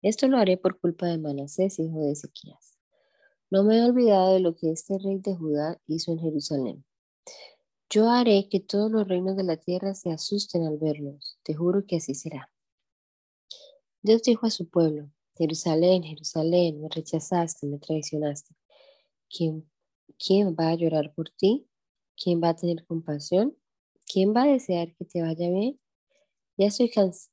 Esto 0.00 0.28
lo 0.28 0.36
haré 0.38 0.56
por 0.56 0.78
culpa 0.78 1.06
de 1.06 1.18
Manasés, 1.18 1.80
hijo 1.80 1.98
de 2.02 2.12
Ezequías. 2.12 2.78
No 3.50 3.64
me 3.64 3.78
he 3.78 3.84
olvidado 3.84 4.32
de 4.32 4.38
lo 4.38 4.54
que 4.54 4.70
este 4.70 4.96
rey 4.96 5.18
de 5.18 5.34
Judá 5.34 5.80
hizo 5.88 6.12
en 6.12 6.20
Jerusalén. 6.20 6.84
Yo 7.90 8.10
haré 8.10 8.48
que 8.48 8.60
todos 8.60 8.92
los 8.92 9.08
reinos 9.08 9.34
de 9.36 9.42
la 9.42 9.56
tierra 9.56 9.96
se 9.96 10.12
asusten 10.12 10.68
al 10.68 10.78
verlos. 10.78 11.36
Te 11.42 11.54
juro 11.54 11.84
que 11.84 11.96
así 11.96 12.14
será. 12.14 12.48
Dios 14.02 14.22
dijo 14.22 14.46
a 14.46 14.50
su 14.50 14.68
pueblo, 14.68 15.10
Jerusalén, 15.34 16.02
Jerusalén, 16.02 16.80
me 16.80 16.88
rechazaste, 16.88 17.66
me 17.66 17.78
traicionaste. 17.78 18.54
¿Quién, 19.28 19.70
¿Quién 20.18 20.56
va 20.58 20.70
a 20.70 20.74
llorar 20.74 21.12
por 21.14 21.28
ti? 21.30 21.68
¿Quién 22.16 22.40
va 22.42 22.50
a 22.50 22.56
tener 22.56 22.84
compasión? 22.86 23.56
¿Quién 24.10 24.34
va 24.34 24.44
a 24.44 24.46
desear 24.46 24.94
que 24.94 25.04
te 25.04 25.20
vaya 25.20 25.50
bien? 25.50 25.78
Ya 26.56 26.66
estoy 26.66 26.90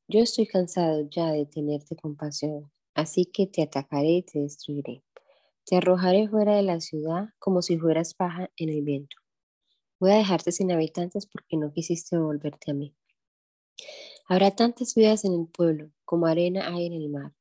yo 0.08 0.20
estoy 0.20 0.46
cansado 0.46 1.08
ya 1.10 1.32
de 1.32 1.46
tenerte 1.46 1.96
compasión, 1.96 2.70
así 2.94 3.26
que 3.26 3.48
te 3.48 3.62
atacaré 3.62 4.10
y 4.10 4.24
te 4.24 4.40
destruiré. 4.40 5.04
Te 5.66 5.78
arrojaré 5.78 6.28
fuera 6.28 6.56
de 6.56 6.64
la 6.64 6.82
ciudad 6.82 7.30
como 7.40 7.62
si 7.62 7.78
fueras 7.78 8.14
paja 8.14 8.52
en 8.58 8.70
el 8.70 8.84
viento. 8.84 9.16
Voy 10.00 10.12
a 10.12 10.18
dejarte 10.18 10.52
sin 10.52 10.72
habitantes 10.72 11.26
porque 11.28 11.58
no 11.58 11.72
quisiste 11.72 12.18
volverte 12.18 12.72
a 12.72 12.74
mí. 12.74 12.94
Habrá 14.30 14.52
tantas 14.52 14.94
vidas 14.94 15.24
en 15.24 15.34
el 15.34 15.48
pueblo 15.48 15.90
como 16.04 16.28
arena 16.28 16.68
hay 16.68 16.88
en 16.88 16.94
el 16.94 17.10
mar. 17.10 17.34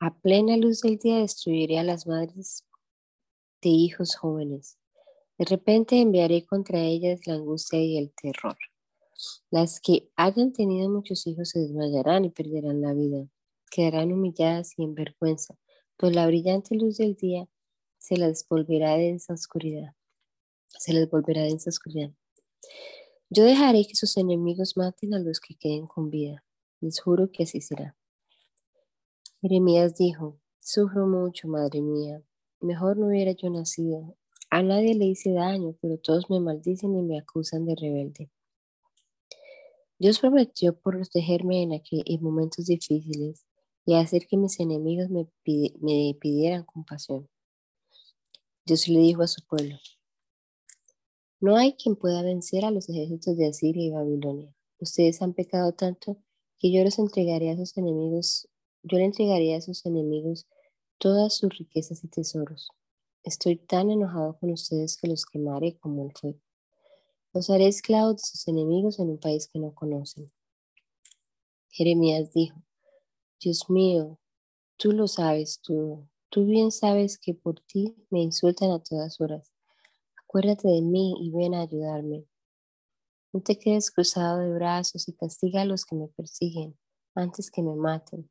A 0.00 0.18
plena 0.18 0.56
luz 0.56 0.80
del 0.80 0.98
día 0.98 1.18
destruiré 1.18 1.78
a 1.78 1.84
las 1.84 2.08
madres 2.08 2.64
de 3.62 3.68
hijos 3.68 4.16
jóvenes. 4.16 4.76
De 5.38 5.44
repente 5.44 6.00
enviaré 6.00 6.44
contra 6.44 6.80
ellas 6.80 7.26
la 7.26 7.34
angustia 7.34 7.80
y 7.80 7.96
el 7.96 8.12
terror. 8.12 8.56
Las 9.50 9.80
que 9.80 10.10
hayan 10.16 10.52
tenido 10.52 10.90
muchos 10.90 11.26
hijos 11.28 11.50
se 11.50 11.60
desmayarán 11.60 12.24
y 12.24 12.30
perderán 12.30 12.80
la 12.80 12.92
vida. 12.92 13.28
Quedarán 13.70 14.12
humilladas 14.12 14.72
y 14.76 14.82
en 14.82 14.94
vergüenza, 14.94 15.56
pues 15.96 16.12
la 16.12 16.26
brillante 16.26 16.74
luz 16.74 16.96
del 16.96 17.14
día 17.14 17.48
se 17.98 18.16
las 18.16 18.46
volverá 18.48 18.96
densa 18.96 19.32
oscuridad. 19.32 19.94
Se 20.66 20.92
les 20.92 21.08
volverá 21.08 21.42
densa 21.42 21.70
oscuridad. 21.70 22.10
Yo 23.28 23.44
dejaré 23.44 23.84
que 23.84 23.96
sus 23.96 24.16
enemigos 24.16 24.76
maten 24.76 25.14
a 25.14 25.18
los 25.18 25.40
que 25.40 25.56
queden 25.56 25.86
con 25.86 26.10
vida. 26.10 26.44
Les 26.80 27.00
juro 27.00 27.30
que 27.32 27.42
así 27.42 27.60
será. 27.60 27.96
Jeremías 29.40 29.96
dijo, 29.96 30.38
sufro 30.60 31.06
mucho, 31.06 31.48
madre 31.48 31.80
mía. 31.80 32.22
Mejor 32.60 32.96
no 32.96 33.08
hubiera 33.08 33.32
yo 33.32 33.50
nacido. 33.50 34.16
A 34.50 34.62
nadie 34.62 34.94
le 34.94 35.06
hice 35.06 35.32
daño, 35.32 35.76
pero 35.80 35.98
todos 35.98 36.30
me 36.30 36.38
maldicen 36.38 36.96
y 36.96 37.02
me 37.02 37.18
acusan 37.18 37.66
de 37.66 37.74
rebelde. 37.74 38.30
Dios 39.98 40.20
prometió 40.20 40.78
protegerme 40.78 41.62
en, 41.62 41.72
en 41.72 42.22
momentos 42.22 42.66
difíciles 42.66 43.44
y 43.84 43.94
hacer 43.94 44.26
que 44.28 44.36
mis 44.36 44.60
enemigos 44.60 45.10
me, 45.10 45.26
me 45.80 46.16
pidieran 46.20 46.64
compasión. 46.64 47.28
Dios 48.64 48.86
le 48.88 49.00
dijo 49.00 49.22
a 49.22 49.26
su 49.28 49.44
pueblo, 49.46 49.76
no 51.38 51.56
hay 51.56 51.74
quien 51.74 51.96
pueda 51.96 52.22
vencer 52.22 52.64
a 52.64 52.70
los 52.70 52.88
ejércitos 52.88 53.36
de 53.36 53.48
Asiria 53.48 53.84
y 53.84 53.90
Babilonia. 53.90 54.54
Ustedes 54.78 55.20
han 55.20 55.34
pecado 55.34 55.72
tanto 55.72 56.18
que 56.58 56.72
yo 56.72 56.82
los 56.82 56.98
entregaré 56.98 57.50
a 57.50 57.56
sus 57.56 57.76
enemigos, 57.76 58.48
yo 58.82 58.98
le 58.98 59.04
entregaré 59.04 59.54
a 59.54 59.60
sus 59.60 59.84
enemigos 59.84 60.46
todas 60.98 61.36
sus 61.36 61.56
riquezas 61.58 62.02
y 62.04 62.08
tesoros. 62.08 62.70
Estoy 63.22 63.56
tan 63.56 63.90
enojado 63.90 64.38
con 64.38 64.50
ustedes 64.50 64.96
que 64.96 65.08
los 65.08 65.26
quemaré 65.26 65.76
como 65.78 66.06
el 66.06 66.12
fuego. 66.12 66.40
Los 67.34 67.50
haré 67.50 67.66
esclavos 67.66 68.16
de 68.16 68.22
sus 68.22 68.48
enemigos 68.48 68.98
en 68.98 69.10
un 69.10 69.18
país 69.18 69.48
que 69.48 69.58
no 69.58 69.74
conocen. 69.74 70.32
Jeremías 71.68 72.32
dijo, 72.32 72.62
Dios 73.38 73.68
mío, 73.68 74.18
tú 74.78 74.92
lo 74.92 75.06
sabes 75.06 75.60
tú, 75.60 76.08
tú 76.30 76.46
bien 76.46 76.70
sabes 76.70 77.18
que 77.18 77.34
por 77.34 77.60
ti 77.60 77.94
me 78.08 78.22
insultan 78.22 78.70
a 78.70 78.82
todas 78.82 79.20
horas 79.20 79.55
Acuérdate 80.28 80.66
de 80.66 80.82
mí 80.82 81.14
y 81.20 81.30
ven 81.30 81.54
a 81.54 81.62
ayudarme. 81.62 82.26
No 83.32 83.40
te 83.40 83.56
quedes 83.58 83.92
cruzado 83.92 84.40
de 84.40 84.52
brazos 84.52 85.08
y 85.08 85.12
castiga 85.12 85.62
a 85.62 85.64
los 85.64 85.84
que 85.84 85.94
me 85.94 86.08
persiguen 86.08 86.76
antes 87.14 87.48
que 87.48 87.62
me 87.62 87.76
maten. 87.76 88.28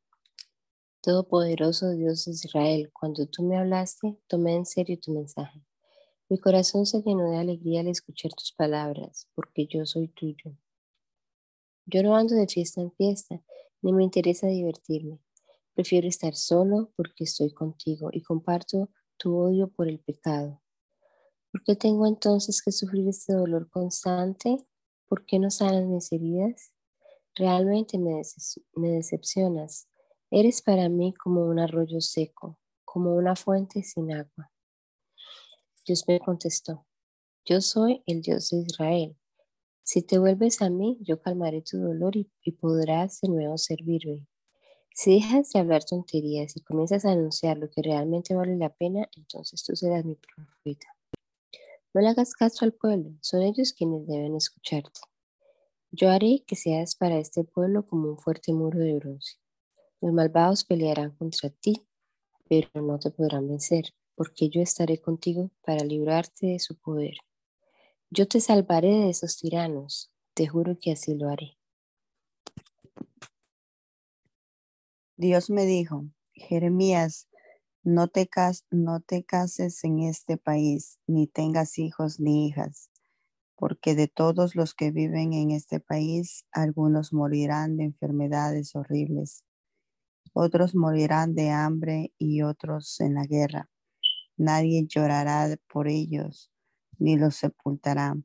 Todopoderoso 1.00 1.92
Dios 1.92 2.26
de 2.26 2.32
Israel, 2.32 2.90
cuando 2.92 3.26
tú 3.26 3.44
me 3.44 3.56
hablaste, 3.56 4.18
tomé 4.26 4.56
en 4.56 4.66
serio 4.66 4.98
tu 5.00 5.12
mensaje. 5.12 5.64
Mi 6.28 6.38
corazón 6.38 6.84
se 6.84 7.00
llenó 7.00 7.30
de 7.30 7.38
alegría 7.38 7.80
al 7.80 7.88
escuchar 7.88 8.32
tus 8.32 8.52
palabras, 8.52 9.28
porque 9.34 9.66
yo 9.66 9.86
soy 9.86 10.08
tuyo. 10.08 10.54
Yo 11.86 12.02
no 12.02 12.14
ando 12.14 12.34
de 12.34 12.46
fiesta 12.46 12.82
en 12.82 12.92
fiesta, 12.92 13.42
ni 13.80 13.92
me 13.94 14.04
interesa 14.04 14.48
divertirme. 14.48 15.18
Prefiero 15.74 16.08
estar 16.08 16.34
solo 16.34 16.92
porque 16.94 17.24
estoy 17.24 17.54
contigo 17.54 18.10
y 18.12 18.22
comparto 18.22 18.90
tu 19.16 19.34
odio 19.38 19.68
por 19.68 19.88
el 19.88 20.00
pecado. 20.00 20.60
¿Por 21.56 21.64
qué 21.64 21.74
tengo 21.74 22.06
entonces 22.06 22.60
que 22.60 22.70
sufrir 22.70 23.08
este 23.08 23.32
dolor 23.32 23.70
constante? 23.70 24.58
¿Por 25.08 25.24
qué 25.24 25.38
no 25.38 25.50
sanan 25.50 25.90
mis 25.90 26.12
heridas? 26.12 26.74
Realmente 27.34 27.96
me, 27.96 28.20
decepcionas. 28.74 29.88
Eres 30.30 30.60
para 30.60 30.90
mí 30.90 31.14
como 31.14 31.46
un 31.46 31.58
arroyo 31.58 32.02
seco, 32.02 32.58
como 32.84 33.14
una 33.14 33.36
fuente 33.36 33.82
sin 33.84 34.12
agua. 34.12 34.52
Dios 35.86 36.04
me 36.06 36.20
contestó, 36.20 36.86
yo 37.46 37.62
soy 37.62 38.02
el 38.04 38.20
Dios 38.20 38.50
de 38.50 38.58
Israel. 38.58 39.16
Si 39.82 40.02
te 40.02 40.18
vuelves 40.18 40.60
a 40.60 40.68
mí, 40.68 40.98
yo 41.00 41.22
calmaré 41.22 41.62
tu 41.62 41.78
dolor 41.78 42.18
y, 42.18 42.30
y 42.42 42.52
podrás 42.52 43.22
de 43.22 43.28
nuevo 43.28 43.56
servirme. 43.56 44.28
Si 44.92 45.14
dejas 45.14 45.52
de 45.52 45.60
hablar 45.60 45.84
tonterías 45.84 46.54
y 46.54 46.60
comienzas 46.60 47.06
a 47.06 47.12
anunciar 47.12 47.56
lo 47.56 47.70
que 47.70 47.80
realmente 47.80 48.34
vale 48.34 48.58
la 48.58 48.74
pena, 48.74 49.08
entonces 49.16 49.64
tú 49.64 49.74
serás 49.74 50.04
mi 50.04 50.16
profeta. 50.16 50.95
No 51.96 52.02
le 52.02 52.08
hagas 52.08 52.34
caso 52.34 52.66
al 52.66 52.74
pueblo, 52.74 53.14
son 53.22 53.40
ellos 53.40 53.72
quienes 53.72 54.06
deben 54.06 54.36
escucharte. 54.36 55.00
Yo 55.90 56.10
haré 56.10 56.44
que 56.46 56.54
seas 56.54 56.94
para 56.94 57.16
este 57.16 57.42
pueblo 57.42 57.86
como 57.86 58.10
un 58.10 58.18
fuerte 58.18 58.52
muro 58.52 58.78
de 58.78 58.92
bronce. 58.96 59.36
Los 60.02 60.12
malvados 60.12 60.62
pelearán 60.66 61.16
contra 61.16 61.48
ti, 61.48 61.88
pero 62.50 62.68
no 62.82 62.98
te 62.98 63.10
podrán 63.10 63.48
vencer, 63.48 63.94
porque 64.14 64.50
yo 64.50 64.60
estaré 64.60 65.00
contigo 65.00 65.50
para 65.64 65.86
librarte 65.86 66.48
de 66.48 66.58
su 66.58 66.78
poder. 66.78 67.14
Yo 68.10 68.28
te 68.28 68.40
salvaré 68.42 68.90
de 68.90 69.08
esos 69.08 69.38
tiranos, 69.38 70.12
te 70.34 70.46
juro 70.46 70.76
que 70.78 70.92
así 70.92 71.14
lo 71.14 71.30
haré. 71.30 71.56
Dios 75.16 75.48
me 75.48 75.64
dijo, 75.64 76.04
Jeremías, 76.34 77.26
no 77.86 78.08
te, 78.08 78.26
cases 78.26 79.84
en 79.84 80.00
este 80.00 80.36
país, 80.36 80.98
ni 81.06 81.28
tengas 81.28 81.78
hijos 81.78 82.18
ni 82.18 82.48
hijas, 82.48 82.90
porque 83.54 83.94
de 83.94 84.08
todos 84.08 84.56
los 84.56 84.74
que 84.74 84.90
viven 84.90 85.32
en 85.32 85.52
este 85.52 85.78
país, 85.78 86.44
algunos 86.50 87.12
morirán 87.12 87.76
de 87.76 87.84
enfermedades 87.84 88.74
horribles, 88.74 89.44
otros 90.32 90.74
morirán 90.74 91.36
de 91.36 91.50
hambre 91.50 92.12
y 92.18 92.42
otros 92.42 93.00
en 93.00 93.14
la 93.14 93.24
guerra. 93.24 93.70
Nadie 94.36 94.84
llorará 94.88 95.56
por 95.72 95.86
ellos, 95.86 96.50
ni 96.98 97.16
los 97.16 97.36
sepultará. 97.36 98.16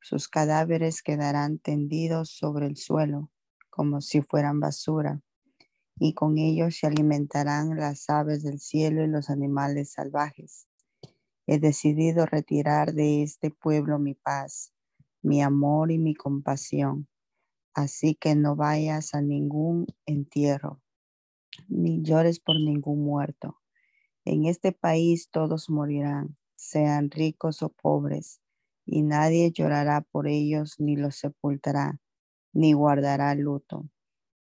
Sus 0.00 0.28
cadáveres 0.28 1.02
quedarán 1.02 1.58
tendidos 1.58 2.30
sobre 2.30 2.66
el 2.66 2.76
suelo, 2.76 3.32
como 3.70 4.00
si 4.00 4.22
fueran 4.22 4.60
basura, 4.60 5.20
y 6.00 6.14
con 6.14 6.38
ellos 6.38 6.76
se 6.76 6.88
alimentarán 6.88 7.76
las 7.76 8.10
aves 8.10 8.42
del 8.42 8.58
cielo 8.58 9.04
y 9.04 9.06
los 9.06 9.30
animales 9.30 9.92
salvajes. 9.92 10.66
He 11.46 11.60
decidido 11.60 12.26
retirar 12.26 12.92
de 12.92 13.22
este 13.22 13.52
pueblo 13.52 14.00
mi 14.00 14.14
paz, 14.14 14.72
mi 15.22 15.42
amor 15.42 15.92
y 15.92 15.98
mi 15.98 16.16
compasión. 16.16 17.06
Así 17.74 18.16
que 18.16 18.34
no 18.34 18.56
vayas 18.56 19.14
a 19.14 19.22
ningún 19.22 19.86
entierro, 20.06 20.82
ni 21.68 22.02
llores 22.02 22.40
por 22.40 22.56
ningún 22.56 23.04
muerto 23.04 23.60
en 24.24 24.44
este 24.46 24.72
país 24.72 25.30
todos 25.30 25.70
morirán, 25.70 26.36
sean 26.54 27.10
ricos 27.10 27.62
o 27.62 27.70
pobres, 27.70 28.40
y 28.84 29.02
nadie 29.02 29.50
llorará 29.50 30.02
por 30.02 30.28
ellos 30.28 30.76
ni 30.78 30.96
los 30.96 31.16
sepultará, 31.16 32.00
ni 32.52 32.72
guardará 32.72 33.34
luto. 33.34 33.88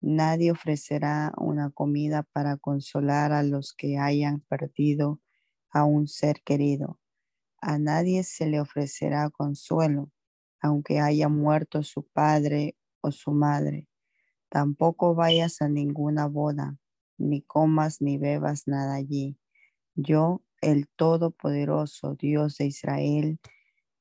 Nadie 0.01 0.51
ofrecerá 0.51 1.33
una 1.37 1.71
comida 1.71 2.23
para 2.23 2.57
consolar 2.57 3.31
a 3.33 3.43
los 3.43 3.73
que 3.73 3.97
hayan 3.97 4.41
perdido 4.41 5.19
a 5.71 5.85
un 5.85 6.07
ser 6.07 6.41
querido. 6.43 6.99
A 7.61 7.77
nadie 7.79 8.23
se 8.23 8.47
le 8.47 8.61
ofrecerá 8.61 9.29
consuelo, 9.29 10.11
aunque 10.61 10.99
haya 10.99 11.29
muerto 11.29 11.83
su 11.83 12.03
padre 12.07 12.77
o 13.01 13.11
su 13.11 13.31
madre. 13.31 13.87
Tampoco 14.49 15.15
vayas 15.15 15.61
a 15.61 15.69
ninguna 15.69 16.27
boda, 16.27 16.77
ni 17.17 17.41
comas 17.41 18.01
ni 18.01 18.17
bebas 18.17 18.67
nada 18.67 18.95
allí 18.95 19.37
yo, 20.01 20.41
el 20.61 20.87
Todopoderoso 20.87 22.15
Dios 22.15 22.57
de 22.57 22.67
Israel, 22.67 23.39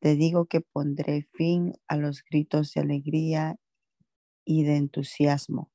te 0.01 0.15
digo 0.15 0.47
que 0.47 0.61
pondré 0.61 1.23
fin 1.33 1.75
a 1.89 1.97
los 1.97 2.23
gritos 2.23 2.73
de 2.75 2.83
alegría 2.83 3.57
y 4.45 4.65
de 4.65 4.77
entusiasmo 4.77 5.71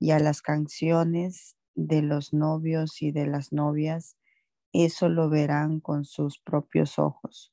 y 0.00 0.10
a 0.10 0.18
las 0.18 0.42
canciones 0.42 1.56
de 1.76 2.02
los 2.02 2.32
novios 2.32 3.02
y 3.02 3.12
de 3.12 3.26
las 3.26 3.52
novias. 3.52 4.16
Eso 4.72 5.08
lo 5.08 5.28
verán 5.28 5.80
con 5.80 6.04
sus 6.04 6.38
propios 6.40 6.98
ojos. 6.98 7.52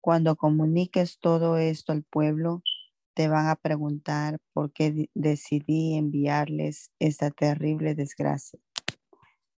Cuando 0.00 0.36
comuniques 0.36 1.18
todo 1.18 1.56
esto 1.58 1.92
al 1.92 2.02
pueblo, 2.02 2.62
te 3.14 3.28
van 3.28 3.46
a 3.46 3.56
preguntar 3.56 4.38
por 4.52 4.72
qué 4.72 5.08
decidí 5.14 5.94
enviarles 5.94 6.92
esta 6.98 7.30
terrible 7.30 7.94
desgracia. 7.94 8.58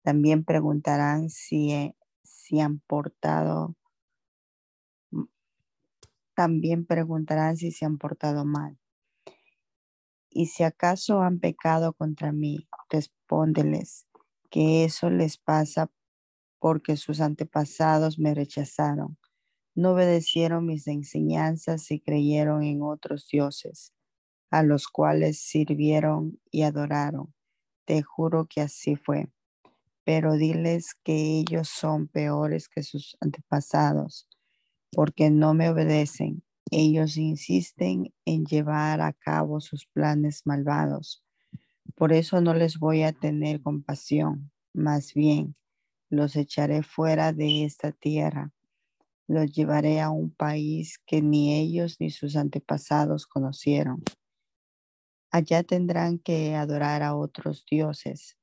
También 0.02 0.44
preguntarán 0.44 1.30
si, 1.30 1.94
si 2.22 2.60
han 2.60 2.80
portado, 2.80 3.76
también 6.34 6.84
preguntarán 6.84 7.56
si 7.56 7.70
se 7.70 7.84
han 7.84 7.96
portado 7.96 8.44
mal. 8.44 8.78
Y 10.34 10.46
si 10.46 10.64
acaso 10.64 11.22
han 11.22 11.38
pecado 11.38 11.94
contra 11.94 12.32
mí, 12.32 12.68
respóndeles 12.90 14.06
que 14.50 14.84
eso 14.84 15.08
les 15.08 15.38
pasa 15.38 15.90
porque 16.58 16.96
sus 16.96 17.20
antepasados 17.20 18.18
me 18.18 18.34
rechazaron, 18.34 19.16
no 19.74 19.92
obedecieron 19.92 20.66
mis 20.66 20.86
enseñanzas 20.86 21.90
y 21.90 22.00
creyeron 22.00 22.62
en 22.62 22.82
otros 22.82 23.26
dioses, 23.30 23.94
a 24.50 24.62
los 24.62 24.88
cuales 24.88 25.40
sirvieron 25.40 26.40
y 26.50 26.62
adoraron. 26.62 27.32
Te 27.86 28.02
juro 28.02 28.46
que 28.46 28.60
así 28.60 28.96
fue 28.96 29.28
pero 30.04 30.34
diles 30.34 30.94
que 31.02 31.38
ellos 31.38 31.68
son 31.68 32.08
peores 32.08 32.68
que 32.68 32.82
sus 32.82 33.16
antepasados, 33.20 34.28
porque 34.92 35.30
no 35.30 35.54
me 35.54 35.70
obedecen. 35.70 36.42
Ellos 36.76 37.16
insisten 37.18 38.12
en 38.24 38.44
llevar 38.46 39.00
a 39.00 39.12
cabo 39.12 39.60
sus 39.60 39.86
planes 39.86 40.42
malvados. 40.44 41.22
Por 41.94 42.12
eso 42.12 42.40
no 42.40 42.52
les 42.52 42.80
voy 42.80 43.04
a 43.04 43.12
tener 43.12 43.62
compasión, 43.62 44.50
más 44.72 45.14
bien 45.14 45.54
los 46.10 46.34
echaré 46.34 46.82
fuera 46.82 47.32
de 47.32 47.64
esta 47.64 47.92
tierra. 47.92 48.52
Los 49.28 49.52
llevaré 49.52 50.00
a 50.00 50.10
un 50.10 50.32
país 50.32 50.98
que 51.06 51.22
ni 51.22 51.54
ellos 51.54 51.98
ni 52.00 52.10
sus 52.10 52.34
antepasados 52.34 53.28
conocieron. 53.28 54.02
Allá 55.30 55.62
tendrán 55.62 56.18
que 56.18 56.56
adorar 56.56 57.04
a 57.04 57.14
otros 57.14 57.64
dioses 57.70 58.36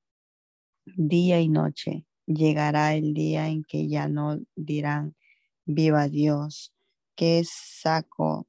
día 0.86 1.42
y 1.42 1.50
noche. 1.50 2.06
Llegará 2.28 2.96
el 2.96 3.14
día 3.14 3.50
en 3.50 3.66
que 3.66 3.90
ya 3.90 4.08
no 4.08 4.40
dirán, 4.56 5.18
viva 5.66 6.08
Dios, 6.08 6.74
que 7.22 7.44
sacó, 7.46 8.48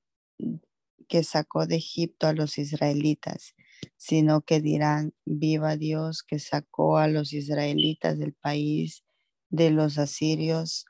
que 1.07 1.25
sacó 1.25 1.67
de 1.67 1.77
Egipto 1.77 2.27
a 2.27 2.33
los 2.33 2.57
israelitas, 2.57 3.55
sino 3.99 4.41
que 4.41 4.63
dirán, 4.63 5.13
viva 5.27 5.77
Dios 5.77 6.23
que 6.23 6.39
sacó 6.39 6.97
a 6.97 7.07
los 7.07 7.35
israelitas 7.35 8.19
del 8.19 8.33
país 8.33 9.05
de 9.51 9.73
los 9.73 9.99
asirios 9.99 10.87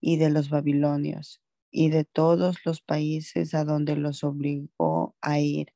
y 0.00 0.16
de 0.16 0.30
los 0.30 0.50
babilonios 0.50 1.40
y 1.70 1.90
de 1.90 2.04
todos 2.04 2.56
los 2.64 2.80
países 2.80 3.54
a 3.54 3.64
donde 3.64 3.94
los 3.94 4.24
obligó 4.24 5.14
a 5.20 5.38
ir. 5.38 5.68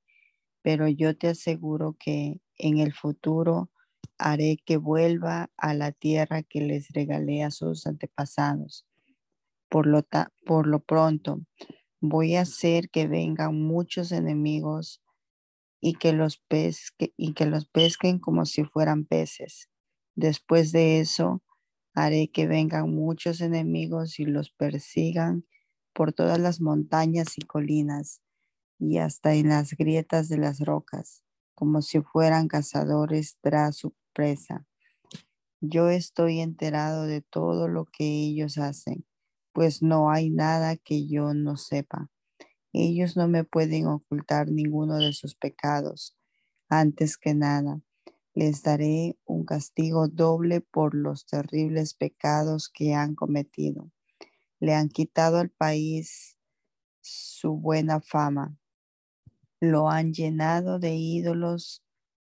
Pero 0.62 0.88
yo 0.88 1.16
te 1.16 1.28
aseguro 1.28 1.96
que 1.96 2.40
en 2.58 2.78
el 2.78 2.92
futuro 2.92 3.70
haré 4.18 4.56
que 4.64 4.78
vuelva 4.78 5.52
a 5.56 5.74
la 5.74 5.92
tierra 5.92 6.42
que 6.42 6.60
les 6.60 6.88
regalé 6.88 7.44
a 7.44 7.52
sus 7.52 7.86
antepasados. 7.86 8.85
Por 9.68 9.86
lo, 9.86 10.06
por 10.44 10.66
lo 10.66 10.80
pronto, 10.80 11.40
voy 12.00 12.36
a 12.36 12.42
hacer 12.42 12.90
que 12.90 13.06
vengan 13.06 13.60
muchos 13.60 14.12
enemigos 14.12 15.02
y 15.80 15.94
que, 15.94 16.12
los 16.12 16.38
pesque, 16.38 17.12
y 17.16 17.34
que 17.34 17.46
los 17.46 17.66
pesquen 17.66 18.18
como 18.18 18.46
si 18.46 18.64
fueran 18.64 19.04
peces. 19.04 19.68
Después 20.14 20.72
de 20.72 21.00
eso, 21.00 21.42
haré 21.94 22.28
que 22.28 22.46
vengan 22.46 22.90
muchos 22.94 23.40
enemigos 23.40 24.18
y 24.20 24.24
los 24.24 24.50
persigan 24.50 25.46
por 25.92 26.12
todas 26.12 26.38
las 26.38 26.60
montañas 26.60 27.38
y 27.38 27.42
colinas 27.42 28.20
y 28.78 28.98
hasta 28.98 29.34
en 29.34 29.48
las 29.48 29.72
grietas 29.72 30.28
de 30.28 30.38
las 30.38 30.60
rocas, 30.60 31.22
como 31.54 31.82
si 31.82 32.00
fueran 32.00 32.48
cazadores 32.48 33.38
tras 33.40 33.76
su 33.76 33.94
presa. 34.12 34.66
Yo 35.60 35.88
estoy 35.88 36.40
enterado 36.40 37.04
de 37.04 37.22
todo 37.22 37.68
lo 37.68 37.86
que 37.86 38.04
ellos 38.04 38.58
hacen, 38.58 39.06
pues 39.56 39.80
no 39.80 40.10
hay 40.10 40.28
nada 40.28 40.76
que 40.76 41.06
yo 41.06 41.32
no 41.32 41.56
sepa. 41.56 42.10
Ellos 42.74 43.16
no 43.16 43.26
me 43.26 43.42
pueden 43.42 43.86
ocultar 43.86 44.50
ninguno 44.50 44.98
de 44.98 45.14
sus 45.14 45.34
pecados. 45.34 46.14
Antes 46.68 47.16
que 47.16 47.32
nada, 47.32 47.80
les 48.34 48.62
daré 48.62 49.16
un 49.24 49.46
castigo 49.46 50.08
doble 50.08 50.60
por 50.60 50.94
los 50.94 51.24
terribles 51.24 51.94
pecados 51.94 52.68
que 52.68 52.92
han 52.92 53.14
cometido. 53.14 53.90
Le 54.60 54.74
han 54.74 54.90
quitado 54.90 55.38
al 55.38 55.48
país 55.48 56.36
su 57.00 57.56
buena 57.56 58.02
fama. 58.02 58.58
Lo 59.58 59.88
han 59.88 60.12
llenado 60.12 60.78
de 60.78 60.96
ídolos 60.96 61.82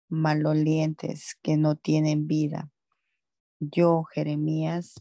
malolientes 0.09 1.37
que 1.43 1.57
no 1.57 1.75
tienen 1.75 2.29
vida. 2.29 2.71
Yo, 3.59 4.05
Jeremías, 4.05 4.95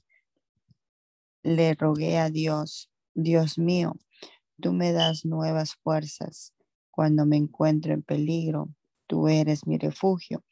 le 1.46 1.76
rogué 1.76 2.18
a 2.18 2.32
Dios, 2.32 2.90
Dios 3.14 3.60
mío, 3.60 3.98
tú 4.60 4.74
me 4.74 4.92
das 4.94 5.26
nuevas 5.26 5.76
fuerzas. 5.76 6.54
Cuando 6.90 7.28
me 7.28 7.38
encuentro 7.38 7.94
en 7.94 8.02
peligro, 8.02 8.70
tú 9.06 9.28
eres 9.28 9.68
mi 9.68 9.78
refugio. 9.78 10.44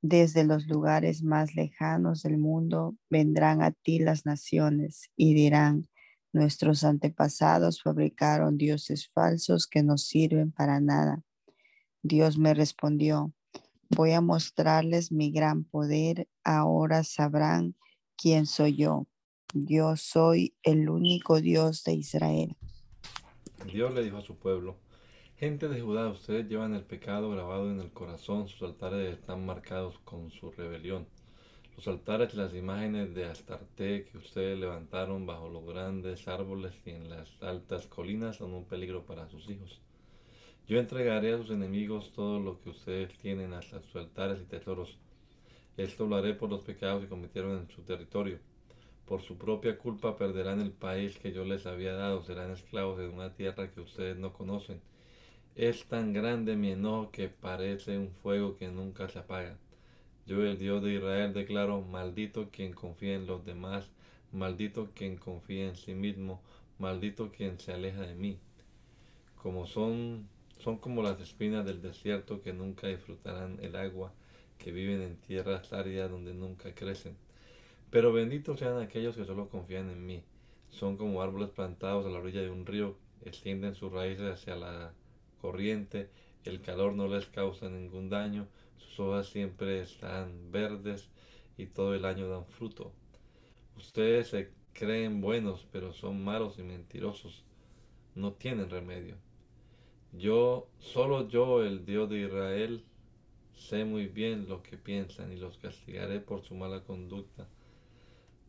Desde 0.00 0.44
los 0.44 0.68
lugares 0.68 1.24
más 1.24 1.56
lejanos 1.56 2.22
del 2.22 2.38
mundo 2.38 2.94
vendrán 3.10 3.62
a 3.62 3.72
ti 3.72 3.98
las 3.98 4.24
naciones 4.24 5.10
y 5.16 5.34
dirán, 5.34 5.88
nuestros 6.32 6.84
antepasados 6.84 7.82
fabricaron 7.82 8.56
dioses 8.56 9.08
falsos 9.08 9.66
que 9.66 9.82
no 9.82 9.98
sirven 9.98 10.52
para 10.52 10.80
nada. 10.80 11.24
Dios 12.04 12.38
me 12.38 12.54
respondió, 12.54 13.32
voy 13.90 14.12
a 14.12 14.20
mostrarles 14.20 15.10
mi 15.10 15.32
gran 15.32 15.64
poder, 15.64 16.28
ahora 16.44 17.02
sabrán 17.02 17.74
quién 18.16 18.46
soy 18.46 18.76
yo. 18.76 19.08
Yo 19.54 19.96
soy 19.96 20.54
el 20.62 20.88
único 20.88 21.42
Dios 21.42 21.84
de 21.84 21.92
Israel. 21.92 22.56
Dios 23.70 23.92
le 23.92 24.02
dijo 24.02 24.16
a 24.16 24.22
su 24.22 24.36
pueblo, 24.36 24.78
Gente 25.36 25.68
de 25.68 25.78
Judá, 25.78 26.08
ustedes 26.08 26.48
llevan 26.48 26.72
el 26.72 26.84
pecado 26.84 27.30
grabado 27.30 27.70
en 27.70 27.78
el 27.80 27.92
corazón, 27.92 28.48
sus 28.48 28.62
altares 28.62 29.12
están 29.12 29.44
marcados 29.44 29.98
con 30.04 30.30
su 30.30 30.50
rebelión. 30.52 31.06
Los 31.76 31.86
altares 31.86 32.32
y 32.32 32.38
las 32.38 32.54
imágenes 32.54 33.14
de 33.14 33.26
Astarte 33.26 34.06
que 34.10 34.16
ustedes 34.16 34.58
levantaron 34.58 35.26
bajo 35.26 35.50
los 35.50 35.66
grandes 35.66 36.28
árboles 36.28 36.72
y 36.86 36.90
en 36.90 37.10
las 37.10 37.28
altas 37.42 37.86
colinas 37.86 38.36
son 38.36 38.54
un 38.54 38.64
peligro 38.64 39.04
para 39.04 39.28
sus 39.28 39.50
hijos. 39.50 39.82
Yo 40.66 40.78
entregaré 40.78 41.34
a 41.34 41.38
sus 41.38 41.50
enemigos 41.50 42.12
todo 42.12 42.40
lo 42.40 42.58
que 42.62 42.70
ustedes 42.70 43.18
tienen, 43.18 43.52
hasta 43.52 43.82
sus 43.82 43.96
altares 43.96 44.40
y 44.40 44.46
tesoros. 44.46 44.98
Esto 45.76 46.06
lo 46.06 46.16
haré 46.16 46.32
por 46.32 46.48
los 46.48 46.62
pecados 46.62 47.02
que 47.02 47.08
cometieron 47.10 47.58
en 47.58 47.68
su 47.68 47.82
territorio. 47.82 48.38
Por 49.12 49.20
su 49.20 49.36
propia 49.36 49.76
culpa 49.76 50.16
perderán 50.16 50.62
el 50.62 50.72
país 50.72 51.18
que 51.18 51.34
yo 51.34 51.44
les 51.44 51.66
había 51.66 51.92
dado, 51.92 52.22
serán 52.22 52.50
esclavos 52.50 52.98
en 52.98 53.10
una 53.10 53.34
tierra 53.34 53.70
que 53.70 53.82
ustedes 53.82 54.16
no 54.16 54.32
conocen 54.32 54.80
es 55.54 55.84
tan 55.84 56.14
grande 56.14 56.56
mi 56.56 56.70
enojo 56.70 57.10
que 57.10 57.28
parece 57.28 57.98
un 57.98 58.10
fuego 58.22 58.56
que 58.56 58.68
nunca 58.68 59.10
se 59.10 59.18
apaga. 59.18 59.58
Yo, 60.24 60.42
el 60.42 60.58
Dios 60.58 60.82
de 60.82 60.94
Israel, 60.94 61.34
declaro, 61.34 61.82
maldito 61.82 62.48
quien 62.50 62.72
confía 62.72 63.14
en 63.14 63.26
los 63.26 63.44
demás, 63.44 63.90
maldito 64.32 64.88
quien 64.94 65.18
confía 65.18 65.68
en 65.68 65.76
sí 65.76 65.92
mismo, 65.92 66.40
maldito 66.78 67.32
quien 67.32 67.60
se 67.60 67.74
aleja 67.74 68.00
de 68.00 68.14
mí. 68.14 68.38
Como 69.36 69.66
son, 69.66 70.26
son 70.56 70.78
como 70.78 71.02
las 71.02 71.20
espinas 71.20 71.66
del 71.66 71.82
desierto 71.82 72.40
que 72.40 72.54
nunca 72.54 72.86
disfrutarán 72.86 73.58
el 73.60 73.76
agua, 73.76 74.14
que 74.56 74.72
viven 74.72 75.02
en 75.02 75.18
tierras 75.18 75.70
áridas 75.74 76.10
donde 76.10 76.32
nunca 76.32 76.74
crecen. 76.74 77.14
Pero 77.92 78.10
benditos 78.10 78.58
sean 78.58 78.80
aquellos 78.80 79.14
que 79.14 79.26
solo 79.26 79.50
confían 79.50 79.90
en 79.90 80.06
mí. 80.06 80.24
Son 80.70 80.96
como 80.96 81.20
árboles 81.20 81.50
plantados 81.50 82.06
a 82.06 82.08
la 82.08 82.20
orilla 82.20 82.40
de 82.40 82.48
un 82.48 82.64
río, 82.64 82.96
extienden 83.22 83.74
sus 83.74 83.92
raíces 83.92 84.32
hacia 84.32 84.56
la 84.56 84.94
corriente, 85.42 86.08
el 86.44 86.62
calor 86.62 86.94
no 86.94 87.06
les 87.06 87.26
causa 87.26 87.68
ningún 87.68 88.08
daño, 88.08 88.48
sus 88.78 88.98
hojas 88.98 89.26
siempre 89.28 89.82
están 89.82 90.50
verdes 90.50 91.10
y 91.58 91.66
todo 91.66 91.94
el 91.94 92.06
año 92.06 92.30
dan 92.30 92.46
fruto. 92.46 92.92
Ustedes 93.76 94.28
se 94.28 94.50
creen 94.72 95.20
buenos, 95.20 95.66
pero 95.70 95.92
son 95.92 96.24
malos 96.24 96.58
y 96.58 96.62
mentirosos. 96.62 97.44
No 98.14 98.32
tienen 98.32 98.70
remedio. 98.70 99.16
Yo, 100.12 100.66
solo 100.78 101.28
yo, 101.28 101.62
el 101.62 101.84
Dios 101.84 102.08
de 102.08 102.20
Israel, 102.20 102.84
sé 103.54 103.84
muy 103.84 104.06
bien 104.06 104.48
lo 104.48 104.62
que 104.62 104.78
piensan 104.78 105.30
y 105.30 105.36
los 105.36 105.58
castigaré 105.58 106.20
por 106.20 106.40
su 106.40 106.54
mala 106.54 106.84
conducta. 106.84 107.46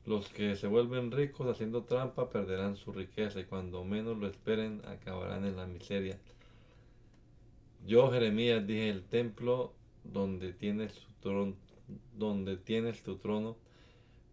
Los 0.06 0.28
que 0.28 0.56
se 0.58 0.68
vuelven 0.68 1.12
ricos 1.12 1.48
haciendo 1.48 1.84
trampa 1.84 2.30
perderán 2.30 2.76
su 2.76 2.92
riqueza 2.92 3.40
y 3.40 3.46
cuando 3.46 3.86
menos 3.86 4.18
lo 4.18 4.28
esperen 4.28 4.82
acabarán 4.86 5.46
en 5.46 5.56
la 5.56 5.66
miseria. 5.66 6.20
Yo, 7.86 8.12
Jeremías, 8.12 8.66
dije, 8.68 8.90
el 8.90 9.04
templo 9.04 9.74
donde 10.04 10.52
tienes, 10.52 10.94
tu 10.94 11.12
trono, 11.22 11.56
donde 12.18 12.58
tienes 12.58 13.02
tu 13.02 13.18
trono 13.18 13.56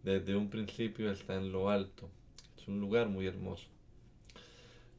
desde 0.03 0.35
un 0.35 0.49
principio 0.49 1.11
está 1.11 1.35
en 1.35 1.51
lo 1.51 1.69
alto. 1.69 2.09
Es 2.57 2.67
un 2.67 2.79
lugar 2.79 3.07
muy 3.07 3.27
hermoso. 3.27 3.67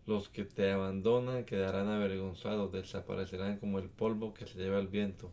Los 0.07 0.29
que 0.29 0.45
te 0.45 0.71
abandonan 0.71 1.45
quedarán 1.45 1.89
avergonzados, 1.89 2.73
desaparecerán 2.73 3.59
como 3.59 3.79
el 3.79 3.89
polvo 3.89 4.33
que 4.33 4.47
se 4.47 4.59
lleva 4.59 4.79
el 4.79 4.89
viento. 4.89 5.31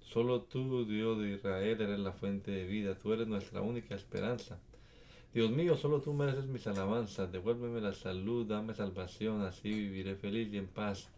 Solo 0.00 0.42
tú, 0.42 0.84
Dios 0.86 1.18
de 1.18 1.32
Israel, 1.32 1.80
eres 1.80 1.98
la 1.98 2.12
fuente 2.12 2.50
de 2.50 2.66
vida, 2.66 2.94
tú 2.94 3.12
eres 3.12 3.26
nuestra 3.26 3.62
única 3.62 3.94
esperanza. 3.94 4.58
Dios 5.36 5.50
mío, 5.50 5.76
solo 5.76 6.00
tú 6.00 6.14
mereces 6.14 6.46
mis 6.46 6.66
alabanzas, 6.66 7.30
devuélveme 7.30 7.82
la 7.82 7.92
salud, 7.92 8.46
dame 8.46 8.72
salvación, 8.72 9.42
así 9.42 9.68
viviré 9.68 10.16
feliz 10.16 10.50
y 10.50 10.56
en 10.56 10.66
paz. 10.66 11.10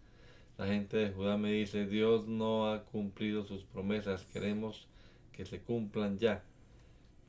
La 0.56 0.66
gente 0.66 0.96
de 0.96 1.12
Judá 1.12 1.36
me 1.36 1.52
dice, 1.52 1.86
Dios 1.86 2.26
no 2.26 2.68
ha 2.68 2.82
cumplido 2.82 3.44
sus 3.44 3.62
promesas, 3.62 4.24
queremos 4.32 4.88
que 5.30 5.46
se 5.46 5.60
cumplan 5.60 6.18
ya. 6.18 6.42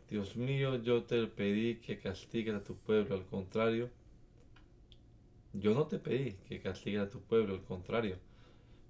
Dios 0.10 0.36
mío, 0.36 0.82
yo 0.82 1.04
te 1.04 1.28
pedí 1.28 1.76
que 1.76 2.00
castigues 2.00 2.56
a 2.56 2.64
tu 2.64 2.74
pueblo, 2.74 3.14
al 3.14 3.26
contrario, 3.26 3.92
yo 5.54 5.76
no 5.76 5.86
te 5.86 6.00
pedí 6.00 6.38
que 6.48 6.60
castigues 6.60 7.02
a 7.02 7.10
tu 7.12 7.20
pueblo, 7.22 7.54
al 7.54 7.64
contrario, 7.66 8.16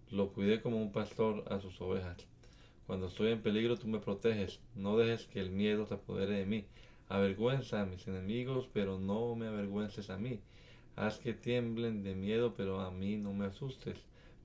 lo 0.09 0.29
cuidé 0.29 0.61
como 0.61 0.81
un 0.81 0.93
pastor 0.93 1.43
a 1.51 1.59
sus 1.59 1.81
ovejas. 1.81 2.25
Cuando 2.87 3.07
estoy 3.07 3.33
en 3.33 3.41
peligro 3.41 3.77
tú 3.77 3.89
me 3.89 3.99
proteges, 3.99 4.61
no 4.73 4.95
dejes 4.95 5.25
que 5.25 5.41
el 5.41 5.49
miedo 5.51 5.85
se 5.85 5.95
apodere 5.95 6.35
de 6.35 6.45
mí. 6.45 6.65
Avergüenza 7.09 7.81
a 7.81 7.85
mis 7.85 8.07
enemigos, 8.07 8.69
pero 8.71 8.99
no 8.99 9.35
me 9.35 9.47
avergüences 9.47 10.09
a 10.09 10.17
mí. 10.17 10.39
Haz 10.95 11.17
que 11.17 11.33
tiemblen 11.33 12.03
de 12.03 12.15
miedo, 12.15 12.53
pero 12.55 12.81
a 12.81 12.91
mí 12.91 13.17
no 13.17 13.33
me 13.33 13.45
asustes 13.45 13.97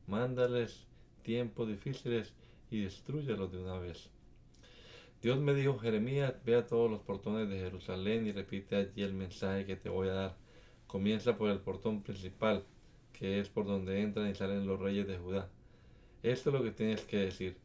mándales 0.06 0.86
tiempos 1.22 1.68
difíciles 1.68 2.32
y 2.70 2.82
destruyelos 2.82 3.52
de 3.52 3.58
una 3.58 3.78
vez. 3.78 4.10
Dios 5.22 5.38
me 5.40 5.54
dijo, 5.54 5.78
Jeremías, 5.78 6.34
ve 6.44 6.56
a 6.56 6.66
todos 6.66 6.90
los 6.90 7.00
portones 7.00 7.48
de 7.48 7.58
Jerusalén 7.58 8.26
y 8.26 8.32
repite 8.32 8.76
allí 8.76 9.02
el 9.02 9.14
mensaje 9.14 9.64
que 9.64 9.76
te 9.76 9.88
voy 9.88 10.08
a 10.08 10.14
dar. 10.14 10.36
Comienza 10.86 11.36
por 11.36 11.50
el 11.50 11.60
portón 11.60 12.02
principal, 12.02 12.64
que 13.12 13.40
es 13.40 13.48
por 13.48 13.66
donde 13.66 14.02
entran 14.02 14.30
y 14.30 14.34
salen 14.34 14.66
los 14.66 14.80
reyes 14.80 15.06
de 15.06 15.18
Judá. 15.18 15.48
Esto 16.22 16.50
es 16.50 16.54
lo 16.54 16.62
que 16.62 16.72
tienes 16.72 17.02
que 17.02 17.18
decir. 17.18 17.56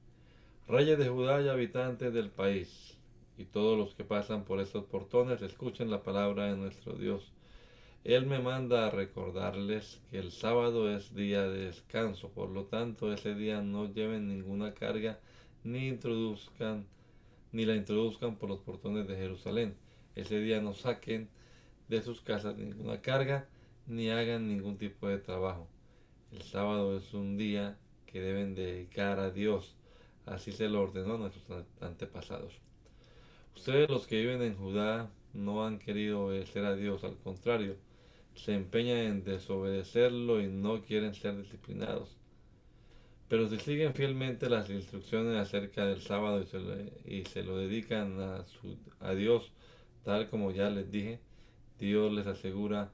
Reyes 0.68 0.98
de 1.00 1.10
Judá 1.10 1.42
y 1.42 1.50
habitantes 1.50 2.14
del 2.14 2.30
país, 2.30 2.98
y 3.40 3.46
todos 3.46 3.78
los 3.78 3.96
que 3.96 4.04
pasan 4.04 4.44
por 4.44 4.60
estos 4.60 4.84
portones, 4.84 5.42
escuchen 5.42 5.90
la 5.90 6.04
palabra 6.04 6.48
de 6.48 6.58
nuestro 6.58 6.94
Dios. 6.94 7.32
Él 8.04 8.26
me 8.26 8.40
manda 8.40 8.86
a 8.86 8.92
recordarles 8.92 10.02
que 10.12 10.20
el 10.20 10.32
sábado 10.32 10.94
es 10.94 11.16
día 11.16 11.48
de 11.48 11.66
descanso, 11.68 12.30
por 12.30 12.50
lo 12.50 12.66
tanto 12.66 13.14
ese 13.14 13.36
día 13.36 13.62
no 13.62 13.92
lleven 13.94 14.28
ninguna 14.28 14.74
carga 14.74 15.20
ni 15.64 15.88
introduzcan 15.88 16.86
ni 17.52 17.66
la 17.66 17.76
introduzcan 17.76 18.36
por 18.36 18.50
los 18.50 18.60
portones 18.60 19.08
de 19.08 19.16
Jerusalén. 19.16 19.76
Ese 20.16 20.40
día 20.40 20.62
no 20.62 20.74
saquen 20.74 21.30
de 21.88 22.02
sus 22.02 22.22
casas 22.22 22.58
ninguna 22.58 23.02
carga 23.02 23.48
ni 23.88 24.10
hagan 24.10 24.48
ningún 24.48 24.78
tipo 24.78 25.08
de 25.08 25.18
trabajo. 25.18 25.68
El 26.32 26.42
sábado 26.42 26.98
es 26.98 27.14
un 27.14 27.38
día 27.38 27.78
que 28.06 28.22
deben 28.22 28.54
dedicar 28.54 29.20
a 29.20 29.32
Dios. 29.32 29.76
Así 30.26 30.52
se 30.52 30.70
lo 30.70 30.82
ordenó 30.82 31.16
a 31.16 31.18
nuestros 31.18 31.66
antepasados. 31.80 32.60
Ustedes 33.60 33.90
los 33.90 34.08
que 34.08 34.22
viven 34.22 34.42
en 34.42 34.56
Judá 34.56 35.12
no 35.34 35.66
han 35.66 35.80
querido 35.80 36.28
obedecer 36.28 36.64
a 36.64 36.78
Dios, 36.78 37.04
al 37.04 37.18
contrario, 37.18 37.76
se 38.34 38.54
empeñan 38.54 39.00
en 39.00 39.24
desobedecerlo 39.26 40.40
y 40.40 40.48
no 40.48 40.82
quieren 40.82 41.14
ser 41.14 41.36
disciplinados. 41.36 42.16
Pero 43.28 43.50
si 43.50 43.60
siguen 43.60 43.94
fielmente 43.94 44.50
las 44.50 44.70
instrucciones 44.70 45.36
acerca 45.36 45.86
del 45.86 46.00
sábado 46.00 46.42
y 47.06 47.26
se, 47.26 47.44
lo 47.44 47.58
dedican 47.58 48.46
a, 49.02 49.14
Dios, 49.14 49.52
tal 50.06 50.30
como 50.30 50.52
ya 50.52 50.70
les 50.70 50.90
dije, 50.90 51.20
Dios 51.78 52.14
les 52.14 52.28
asegura 52.28 52.94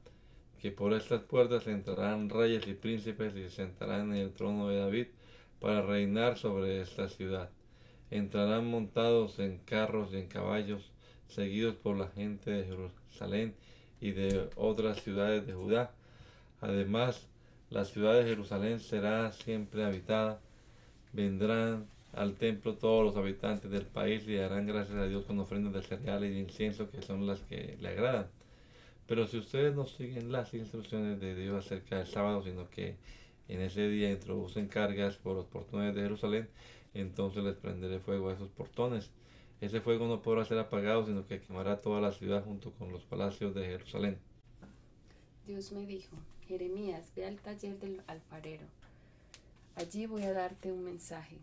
que 0.59 0.71
por 0.71 0.93
estas 0.93 1.21
puertas 1.21 1.67
entrarán 1.67 2.27
reyes 2.27 2.67
y 2.67 2.73
príncipes 2.73 3.35
y 3.35 3.43
se 3.43 3.51
sentarán 3.51 4.13
en 4.13 4.17
el 4.17 4.33
trono 4.33 4.69
de 4.69 4.79
David 4.79 5.07
para 5.59 5.83
reinar 5.83 6.39
sobre 6.39 6.81
esta 6.81 7.07
ciudad. 7.07 7.51
Entrarán 8.15 8.65
montados 8.65 9.39
en 9.39 9.57
carros 9.57 10.13
y 10.13 10.17
en 10.17 10.27
caballos, 10.27 10.91
seguidos 11.27 11.75
por 11.75 11.97
la 11.97 12.07
gente 12.07 12.49
de 12.49 12.63
Jerusalén 12.63 13.55
y 13.99 14.11
de 14.11 14.49
otras 14.55 15.01
ciudades 15.01 15.45
de 15.45 15.53
Judá. 15.53 15.91
Además, 16.61 17.27
la 17.69 17.83
ciudad 17.83 18.13
de 18.13 18.23
Jerusalén 18.23 18.79
será 18.79 19.33
siempre 19.33 19.83
habitada. 19.83 20.39
Vendrán 21.11 21.87
al 22.13 22.35
templo 22.35 22.75
todos 22.75 23.03
los 23.03 23.17
habitantes 23.17 23.69
del 23.69 23.85
país 23.85 24.25
y 24.27 24.35
darán 24.35 24.65
gracias 24.65 24.97
a 24.97 25.07
Dios 25.07 25.25
con 25.25 25.37
ofrendas 25.39 25.73
de 25.73 25.81
cereal 25.81 26.23
y 26.23 26.29
de 26.29 26.39
incienso 26.39 26.89
que 26.89 27.01
son 27.01 27.27
las 27.27 27.41
que 27.41 27.77
le 27.81 27.89
agradan. 27.89 28.27
Pero 29.07 29.27
si 29.27 29.37
ustedes 29.39 29.75
no 29.75 29.85
siguen 29.85 30.31
las 30.31 30.53
instrucciones 30.53 31.19
de 31.19 31.35
Dios 31.35 31.65
acerca 31.65 31.97
del 31.97 32.07
sábado, 32.07 32.43
sino 32.43 32.69
que 32.69 32.95
en 33.49 33.59
ese 33.59 33.89
día 33.89 34.09
introducen 34.09 34.67
cargas 34.67 35.17
por 35.17 35.35
los 35.35 35.45
portones 35.45 35.93
de 35.93 36.01
Jerusalén, 36.01 36.47
entonces 37.01 37.43
les 37.43 37.55
prenderé 37.55 37.99
fuego 37.99 38.29
a 38.29 38.33
esos 38.33 38.49
portones. 38.49 39.11
Ese 39.61 39.81
fuego 39.81 40.07
no 40.07 40.21
podrá 40.21 40.45
ser 40.45 40.59
apagado, 40.59 41.05
sino 41.05 41.27
que 41.27 41.41
quemará 41.41 41.81
toda 41.81 42.01
la 42.01 42.11
ciudad 42.11 42.43
junto 42.43 42.71
con 42.71 42.91
los 42.91 43.03
palacios 43.03 43.53
de 43.55 43.65
Jerusalén. 43.65 44.17
Dios 45.45 45.71
me 45.71 45.85
dijo, 45.85 46.15
Jeremías, 46.47 47.11
ve 47.15 47.25
al 47.25 47.39
taller 47.39 47.79
del 47.79 48.01
alfarero. 48.07 48.65
Allí 49.75 50.05
voy 50.05 50.23
a 50.23 50.33
darte 50.33 50.71
un 50.71 50.83
mensaje. 50.83 51.37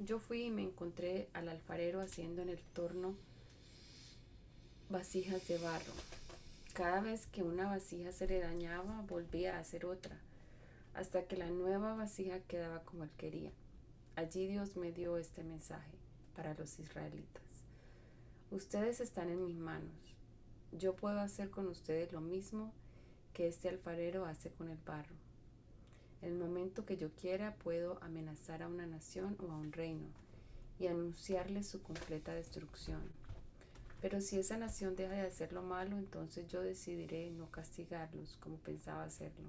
Yo 0.00 0.18
fui 0.18 0.44
y 0.44 0.50
me 0.50 0.62
encontré 0.62 1.28
al 1.32 1.48
alfarero 1.48 2.00
haciendo 2.00 2.42
en 2.42 2.50
el 2.50 2.60
torno 2.74 3.14
vasijas 4.90 5.46
de 5.48 5.58
barro. 5.58 5.92
Cada 6.72 7.00
vez 7.00 7.26
que 7.26 7.42
una 7.42 7.66
vasija 7.66 8.12
se 8.12 8.26
le 8.26 8.40
dañaba, 8.40 9.04
volvía 9.08 9.56
a 9.56 9.60
hacer 9.60 9.84
otra, 9.84 10.16
hasta 10.94 11.24
que 11.24 11.36
la 11.36 11.50
nueva 11.50 11.94
vasija 11.94 12.38
quedaba 12.40 12.80
como 12.80 13.04
él 13.04 13.10
quería. 13.16 13.50
Allí 14.18 14.48
Dios 14.48 14.76
me 14.76 14.90
dio 14.90 15.16
este 15.16 15.44
mensaje 15.44 15.96
para 16.34 16.52
los 16.54 16.80
israelitas. 16.80 17.44
Ustedes 18.50 19.00
están 19.00 19.28
en 19.30 19.44
mis 19.44 19.54
manos. 19.54 20.16
Yo 20.72 20.96
puedo 20.96 21.20
hacer 21.20 21.50
con 21.50 21.68
ustedes 21.68 22.10
lo 22.12 22.20
mismo 22.20 22.72
que 23.32 23.46
este 23.46 23.68
alfarero 23.68 24.26
hace 24.26 24.50
con 24.50 24.70
el 24.70 24.78
barro. 24.78 25.14
El 26.20 26.34
momento 26.34 26.84
que 26.84 26.96
yo 26.96 27.10
quiera 27.10 27.54
puedo 27.62 28.02
amenazar 28.02 28.64
a 28.64 28.66
una 28.66 28.86
nación 28.86 29.36
o 29.38 29.52
a 29.52 29.56
un 29.56 29.70
reino 29.70 30.08
y 30.80 30.88
anunciarles 30.88 31.68
su 31.68 31.80
completa 31.80 32.34
destrucción. 32.34 33.02
Pero 34.00 34.20
si 34.20 34.40
esa 34.40 34.56
nación 34.56 34.96
deja 34.96 35.12
de 35.12 35.28
hacer 35.28 35.52
lo 35.52 35.62
malo, 35.62 35.96
entonces 35.96 36.48
yo 36.48 36.60
decidiré 36.60 37.30
no 37.30 37.52
castigarlos 37.52 38.36
como 38.38 38.56
pensaba 38.56 39.04
hacerlo. 39.04 39.48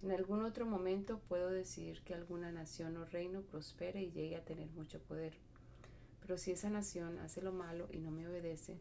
En 0.00 0.12
algún 0.12 0.44
otro 0.44 0.64
momento 0.64 1.20
puedo 1.28 1.50
decidir 1.50 2.02
que 2.02 2.14
alguna 2.14 2.52
nación 2.52 2.96
o 2.98 3.04
reino 3.04 3.40
prospere 3.42 4.00
y 4.00 4.12
llegue 4.12 4.36
a 4.36 4.44
tener 4.44 4.70
mucho 4.70 5.00
poder. 5.00 5.32
Pero 6.20 6.38
si 6.38 6.52
esa 6.52 6.70
nación 6.70 7.18
hace 7.18 7.42
lo 7.42 7.50
malo 7.50 7.88
y 7.90 7.98
no 7.98 8.12
me 8.12 8.28
obedece, 8.28 8.78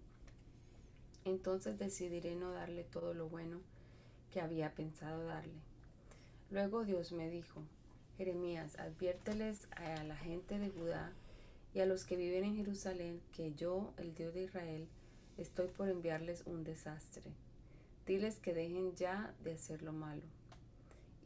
entonces 1.25 1.79
decidiré 1.79 2.35
no 2.35 2.51
darle 2.51 2.83
todo 2.83 3.15
lo 3.15 3.29
bueno 3.29 3.61
que 4.31 4.41
había 4.41 4.75
pensado 4.75 5.25
darle. 5.25 5.59
Luego 6.51 6.85
Dios 6.85 7.11
me 7.11 7.31
dijo, 7.31 7.63
Jeremías, 8.17 8.77
adviérteles 8.77 9.67
a 9.71 10.03
la 10.03 10.17
gente 10.17 10.59
de 10.59 10.69
Judá 10.69 11.13
y 11.73 11.79
a 11.79 11.87
los 11.87 12.05
que 12.05 12.15
viven 12.15 12.43
en 12.43 12.57
Jerusalén 12.57 13.21
que 13.33 13.55
yo, 13.55 13.91
el 13.97 14.13
Dios 14.13 14.35
de 14.35 14.43
Israel, 14.43 14.87
estoy 15.39 15.67
por 15.69 15.89
enviarles 15.89 16.43
un 16.45 16.63
desastre. 16.63 17.31
Diles 18.05 18.37
que 18.37 18.53
dejen 18.53 18.95
ya 18.95 19.33
de 19.43 19.53
hacer 19.53 19.81
lo 19.81 19.93
malo 19.93 20.36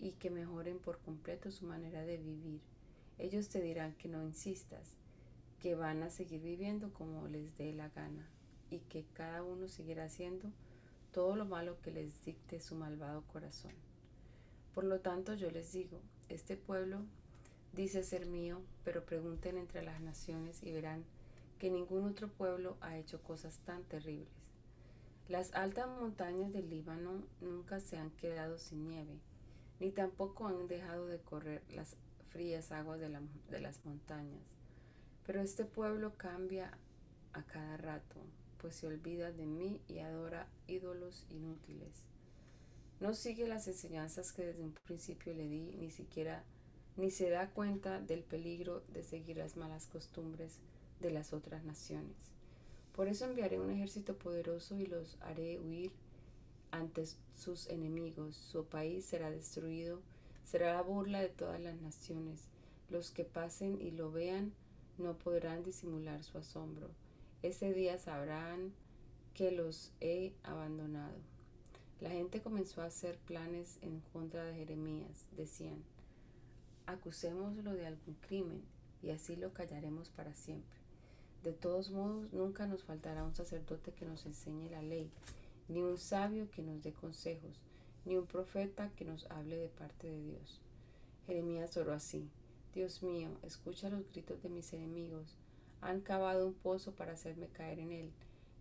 y 0.01 0.13
que 0.13 0.31
mejoren 0.31 0.79
por 0.79 0.99
completo 0.99 1.51
su 1.51 1.65
manera 1.65 2.03
de 2.03 2.17
vivir. 2.17 2.59
Ellos 3.19 3.49
te 3.49 3.61
dirán 3.61 3.93
que 3.93 4.09
no 4.09 4.23
insistas, 4.23 4.97
que 5.59 5.75
van 5.75 6.01
a 6.01 6.09
seguir 6.09 6.41
viviendo 6.41 6.91
como 6.91 7.27
les 7.27 7.55
dé 7.57 7.71
la 7.71 7.89
gana 7.89 8.27
y 8.71 8.79
que 8.79 9.05
cada 9.13 9.43
uno 9.43 9.67
seguirá 9.67 10.05
haciendo 10.05 10.51
todo 11.13 11.35
lo 11.35 11.45
malo 11.45 11.79
que 11.81 11.91
les 11.91 12.25
dicte 12.25 12.59
su 12.59 12.73
malvado 12.73 13.21
corazón. 13.31 13.73
Por 14.73 14.85
lo 14.85 15.01
tanto 15.01 15.35
yo 15.35 15.51
les 15.51 15.71
digo, 15.71 15.99
este 16.29 16.57
pueblo 16.57 17.03
dice 17.73 18.03
ser 18.03 18.25
mío, 18.25 18.61
pero 18.83 19.05
pregunten 19.05 19.57
entre 19.57 19.83
las 19.83 20.01
naciones 20.01 20.63
y 20.63 20.71
verán 20.71 21.03
que 21.59 21.69
ningún 21.69 22.05
otro 22.05 22.27
pueblo 22.27 22.77
ha 22.81 22.97
hecho 22.97 23.21
cosas 23.21 23.59
tan 23.65 23.83
terribles. 23.83 24.33
Las 25.27 25.53
altas 25.53 25.87
montañas 25.87 26.51
del 26.51 26.69
Líbano 26.69 27.23
nunca 27.39 27.79
se 27.79 27.97
han 27.97 28.09
quedado 28.11 28.57
sin 28.57 28.87
nieve, 28.87 29.19
ni 29.81 29.91
tampoco 29.91 30.47
han 30.47 30.67
dejado 30.67 31.07
de 31.07 31.19
correr 31.19 31.63
las 31.71 31.97
frías 32.29 32.71
aguas 32.71 32.99
de, 32.99 33.09
de 33.49 33.59
las 33.59 33.83
montañas. 33.83 34.43
Pero 35.25 35.41
este 35.41 35.65
pueblo 35.65 36.13
cambia 36.17 36.77
a 37.33 37.41
cada 37.43 37.77
rato, 37.77 38.21
pues 38.59 38.75
se 38.75 38.85
olvida 38.85 39.31
de 39.31 39.47
mí 39.47 39.81
y 39.87 39.97
adora 39.97 40.47
ídolos 40.67 41.25
inútiles. 41.31 42.05
No 42.99 43.15
sigue 43.15 43.47
las 43.47 43.67
enseñanzas 43.67 44.31
que 44.31 44.45
desde 44.45 44.63
un 44.63 44.73
principio 44.85 45.33
le 45.33 45.49
di, 45.49 45.75
ni 45.79 45.89
siquiera 45.89 46.43
ni 46.95 47.09
se 47.09 47.31
da 47.31 47.49
cuenta 47.49 47.99
del 47.99 48.21
peligro 48.21 48.83
de 48.93 49.01
seguir 49.01 49.37
las 49.37 49.57
malas 49.57 49.87
costumbres 49.87 50.59
de 50.99 51.09
las 51.09 51.33
otras 51.33 51.63
naciones. 51.63 52.15
Por 52.93 53.07
eso 53.07 53.25
enviaré 53.25 53.59
un 53.59 53.71
ejército 53.71 54.15
poderoso 54.15 54.77
y 54.77 54.85
los 54.85 55.17
haré 55.21 55.57
huir 55.59 55.91
ante 56.71 57.05
sus 57.35 57.67
enemigos. 57.67 58.35
Su 58.35 58.65
país 58.65 59.05
será 59.05 59.29
destruido, 59.29 60.01
será 60.43 60.73
la 60.73 60.81
burla 60.81 61.21
de 61.21 61.29
todas 61.29 61.59
las 61.59 61.79
naciones. 61.81 62.49
Los 62.89 63.11
que 63.11 63.23
pasen 63.23 63.79
y 63.81 63.91
lo 63.91 64.11
vean 64.11 64.53
no 64.97 65.17
podrán 65.17 65.63
disimular 65.63 66.23
su 66.23 66.37
asombro. 66.37 66.89
Ese 67.41 67.73
día 67.73 67.97
sabrán 67.97 68.73
que 69.33 69.51
los 69.51 69.91
he 70.01 70.33
abandonado. 70.43 71.17
La 71.99 72.09
gente 72.09 72.41
comenzó 72.41 72.81
a 72.81 72.85
hacer 72.85 73.17
planes 73.17 73.77
en 73.81 74.01
contra 74.11 74.43
de 74.43 74.55
Jeremías. 74.55 75.25
Decían, 75.37 75.83
acusémoslo 76.85 77.73
de 77.73 77.85
algún 77.85 78.15
crimen 78.27 78.61
y 79.01 79.11
así 79.11 79.35
lo 79.35 79.53
callaremos 79.53 80.09
para 80.09 80.33
siempre. 80.33 80.79
De 81.43 81.53
todos 81.53 81.89
modos, 81.89 82.31
nunca 82.33 82.67
nos 82.67 82.83
faltará 82.83 83.23
un 83.23 83.33
sacerdote 83.33 83.93
que 83.93 84.05
nos 84.05 84.25
enseñe 84.25 84.69
la 84.69 84.81
ley, 84.81 85.09
ni 85.71 85.81
un 85.81 85.97
sabio 85.97 86.49
que 86.51 86.61
nos 86.61 86.83
dé 86.83 86.91
consejos, 86.91 87.61
ni 88.03 88.17
un 88.17 88.25
profeta 88.25 88.91
que 88.95 89.05
nos 89.05 89.25
hable 89.31 89.55
de 89.55 89.69
parte 89.69 90.07
de 90.07 90.21
Dios. 90.21 90.59
Jeremías 91.25 91.77
oró 91.77 91.93
así, 91.93 92.29
Dios 92.73 93.01
mío, 93.03 93.29
escucha 93.41 93.89
los 93.89 94.09
gritos 94.11 94.41
de 94.43 94.49
mis 94.49 94.73
enemigos, 94.73 95.37
han 95.79 96.01
cavado 96.01 96.45
un 96.45 96.53
pozo 96.53 96.93
para 96.93 97.13
hacerme 97.13 97.47
caer 97.47 97.79
en 97.79 97.91
él. 97.91 98.11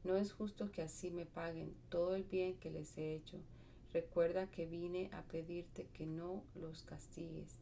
No 0.05 0.17
es 0.17 0.33
justo 0.33 0.71
que 0.71 0.83
así 0.83 1.11
me 1.11 1.27
paguen 1.27 1.75
todo 1.89 2.15
el 2.15 2.23
bien 2.25 2.57
que 2.59 2.71
les 2.71 2.97
he 2.97 3.15
hecho. 3.15 3.39
Recuerda 3.93 4.47
que 4.47 4.67
vine 4.67 5.11
a 5.13 5.23
pedirte 5.23 5.89
que 5.93 6.07
no 6.07 6.45
los 6.55 6.85
castigues. 6.85 7.59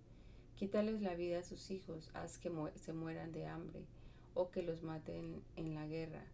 Quítales 0.57 1.01
la 1.01 1.15
vida 1.15 1.39
a 1.39 1.45
sus 1.45 1.71
hijos, 1.71 2.11
haz 2.15 2.37
que 2.39 2.53
se 2.77 2.93
mueran 2.93 3.33
de 3.33 3.47
hambre 3.47 3.81
o 4.35 4.51
que 4.51 4.63
los 4.63 4.83
maten 4.83 5.43
en 5.57 5.75
la 5.75 5.87
guerra. 5.87 6.25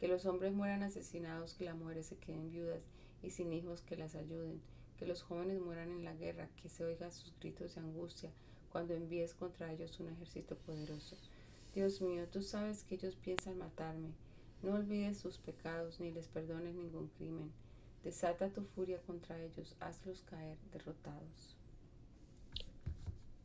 Que 0.00 0.08
los 0.08 0.26
hombres 0.26 0.52
mueran 0.52 0.82
asesinados, 0.82 1.54
que 1.54 1.66
las 1.66 1.76
mujeres 1.76 2.06
se 2.06 2.16
queden 2.16 2.50
viudas 2.50 2.80
y 3.22 3.30
sin 3.30 3.52
hijos 3.52 3.82
que 3.82 3.96
las 3.96 4.14
ayuden. 4.14 4.60
Que 4.98 5.06
los 5.06 5.22
jóvenes 5.22 5.60
mueran 5.60 5.90
en 5.90 6.04
la 6.04 6.14
guerra, 6.14 6.48
que 6.60 6.68
se 6.68 6.84
oigan 6.84 7.12
sus 7.12 7.38
gritos 7.38 7.74
de 7.74 7.82
angustia 7.82 8.30
cuando 8.72 8.94
envíes 8.94 9.34
contra 9.34 9.72
ellos 9.72 10.00
un 10.00 10.08
ejército 10.08 10.56
poderoso. 10.56 11.16
Dios 11.74 12.00
mío, 12.00 12.26
tú 12.28 12.42
sabes 12.42 12.82
que 12.82 12.94
ellos 12.94 13.14
piensan 13.16 13.58
matarme. 13.58 14.14
No 14.62 14.74
olvides 14.74 15.18
sus 15.18 15.38
pecados 15.38 16.00
ni 16.00 16.10
les 16.10 16.28
perdones 16.28 16.74
ningún 16.74 17.08
crimen. 17.18 17.52
Desata 18.02 18.48
tu 18.48 18.62
furia 18.62 18.98
contra 19.02 19.38
ellos, 19.42 19.76
hazlos 19.80 20.22
caer 20.22 20.56
derrotados. 20.72 21.56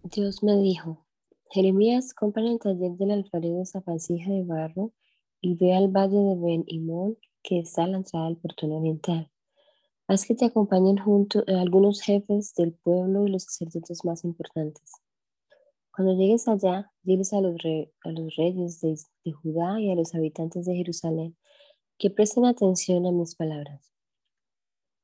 Dios 0.03 0.43
me 0.43 0.55
dijo, 0.57 1.05
Jeremías, 1.49 2.13
compra 2.13 2.43
en 2.43 2.53
el 2.53 2.59
taller 2.59 2.91
del 2.91 3.11
alfarero 3.11 3.61
esa 3.61 3.81
de 3.81 4.43
barro 4.45 4.93
y 5.45 5.53
ve 5.53 5.75
al 5.75 5.89
valle 5.89 6.17
de 6.17 6.35
Ben 6.41 6.63
Imón, 6.65 7.19
que 7.43 7.59
está 7.59 7.83
a 7.83 7.87
la 7.87 7.97
entrada 7.97 8.33
portón 8.41 8.71
oriental. 8.71 9.29
Haz 10.07 10.25
que 10.25 10.33
te 10.33 10.45
acompañen 10.45 10.97
junto 10.97 11.43
a 11.47 11.61
algunos 11.61 12.01
jefes 12.01 12.55
del 12.55 12.73
pueblo 12.73 13.27
y 13.27 13.29
los 13.29 13.43
sacerdotes 13.43 14.03
más 14.03 14.23
importantes. 14.23 14.93
Cuando 15.95 16.15
llegues 16.15 16.47
allá, 16.47 16.91
diles 17.03 17.31
a 17.31 17.41
los, 17.41 17.61
reyes 17.61 18.81
de, 18.81 18.99
de 19.23 19.31
Judá 19.33 19.79
y 19.79 19.91
a 19.91 19.95
los 19.95 20.15
habitantes 20.15 20.65
de 20.65 20.77
Jerusalén 20.77 21.37
que 21.99 22.09
presten 22.09 22.45
atención 22.45 23.05
a 23.05 23.11
mis 23.11 23.35
palabras. 23.35 23.93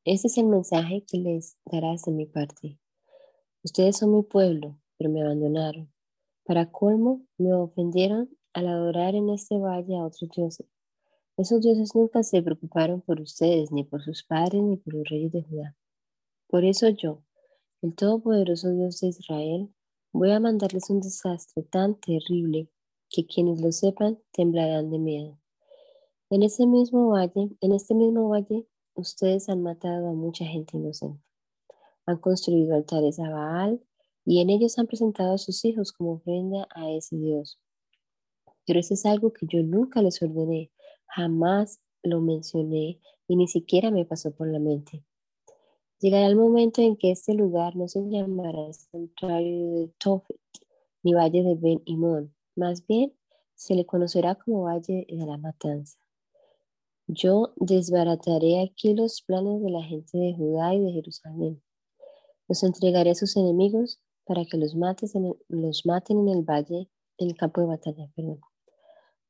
Este 0.06 0.26
es 0.26 0.40
el 0.40 0.48
mensaje 0.48 1.06
que 1.06 1.20
les 1.20 1.56
darás 1.66 2.02
de 2.06 2.14
mi 2.14 2.26
parte. 2.26 2.80
Ustedes 3.64 3.98
son 3.98 4.16
mi 4.16 4.24
pueblo, 4.24 4.80
pero 4.98 5.12
me 5.12 5.22
abandonaron. 5.22 5.94
Para 6.46 6.72
colmo, 6.72 7.22
me 7.38 7.54
ofendieron 7.54 8.36
al 8.54 8.68
adorar 8.68 9.16
en 9.16 9.30
este 9.30 9.58
valle 9.58 9.98
a 9.98 10.06
otros 10.06 10.30
dioses. 10.36 10.68
Esos 11.38 11.62
dioses 11.62 11.96
nunca 11.96 12.24
se 12.24 12.42
preocuparon 12.44 13.02
por 13.02 13.20
ustedes, 13.22 13.72
ni 13.72 13.84
por 13.84 14.04
sus 14.04 14.24
padres, 14.24 14.62
ni 14.62 14.78
por 14.78 14.94
los 14.94 15.10
reyes 15.10 15.32
de 15.32 15.44
Judá. 15.44 15.76
Por 16.48 16.66
eso 16.66 16.90
yo, 16.90 17.24
el 17.82 17.96
Todopoderoso 17.96 18.70
Dios 18.72 19.00
de 19.00 19.08
Israel, 19.08 19.74
voy 20.14 20.32
a 20.32 20.40
mandarles 20.40 20.90
un 20.90 21.00
desastre 21.00 21.64
tan 21.64 21.96
terrible 21.96 22.70
que 23.10 23.26
quienes 23.26 23.62
lo 23.62 23.72
sepan 23.72 24.20
temblarán 24.32 24.90
de 24.90 25.00
miedo. 25.00 25.40
En 26.30 26.44
ese 26.44 26.68
mismo 26.68 27.10
valle, 27.10 27.50
en 27.60 27.74
este 27.74 27.94
mismo 27.94 28.30
valle, 28.30 28.68
ustedes 28.94 29.50
han 29.50 29.64
matado 29.64 30.10
a 30.10 30.14
mucha 30.14 30.46
gente 30.46 30.78
inocente. 30.78 31.24
Han 32.06 32.18
construido 32.18 32.76
altares 32.76 33.20
a 33.20 33.30
Baal 33.30 33.82
y 34.26 34.42
en 34.42 34.50
ellos 34.50 34.78
han 34.78 34.88
presentado 34.88 35.34
a 35.34 35.38
sus 35.38 35.66
hijos 35.66 35.92
como 35.92 36.14
ofrenda 36.14 36.68
a 36.76 36.90
ese 36.92 37.18
Dios. 37.18 37.60
Pero 38.72 38.80
eso 38.80 38.94
es 38.94 39.06
algo 39.06 39.34
que 39.34 39.46
yo 39.48 39.62
nunca 39.64 40.02
les 40.02 40.22
ordené, 40.22 40.72
jamás 41.06 41.82
lo 42.04 42.22
mencioné 42.22 43.02
y 43.28 43.36
ni 43.36 43.50
siquiera 43.50 43.92
me 43.92 44.06
pasó 44.06 44.32
por 44.34 44.48
la 44.48 44.60
mente. 44.60 45.04
Llegará 46.00 46.26
el 46.28 46.38
momento 46.38 46.82
en 46.82 46.96
que 46.96 47.12
este 47.12 47.34
lugar 47.34 47.76
no 47.76 47.90
se 47.90 48.00
llamará 48.10 48.72
santuario 48.72 49.72
de 49.74 49.88
Tofet 49.98 50.40
ni 51.04 51.14
valle 51.14 51.44
de 51.44 51.56
Ben 51.56 51.82
Imón, 51.84 52.34
más 52.56 52.88
bien 52.88 53.14
se 53.56 53.76
le 53.76 53.86
conocerá 53.86 54.36
como 54.36 54.62
valle 54.62 55.06
de 55.10 55.26
la 55.26 55.36
matanza. 55.36 56.00
Yo 57.08 57.52
desbarataré 57.58 58.62
aquí 58.62 58.94
los 58.94 59.22
planes 59.22 59.62
de 59.62 59.70
la 59.70 59.84
gente 59.84 60.18
de 60.18 60.34
Judá 60.34 60.74
y 60.74 60.80
de 60.80 60.94
Jerusalén. 60.94 61.62
Los 62.48 62.64
entregaré 62.64 63.10
a 63.10 63.16
sus 63.16 63.36
enemigos 63.36 64.00
para 64.24 64.46
que 64.46 64.56
los, 64.56 64.76
en 64.76 65.36
los 65.50 65.86
maten 65.86 66.20
en 66.20 66.30
el 66.30 66.44
valle, 66.44 66.90
en 67.18 67.28
el 67.28 67.36
campo 67.36 67.60
de 67.60 67.68
batalla. 67.68 68.10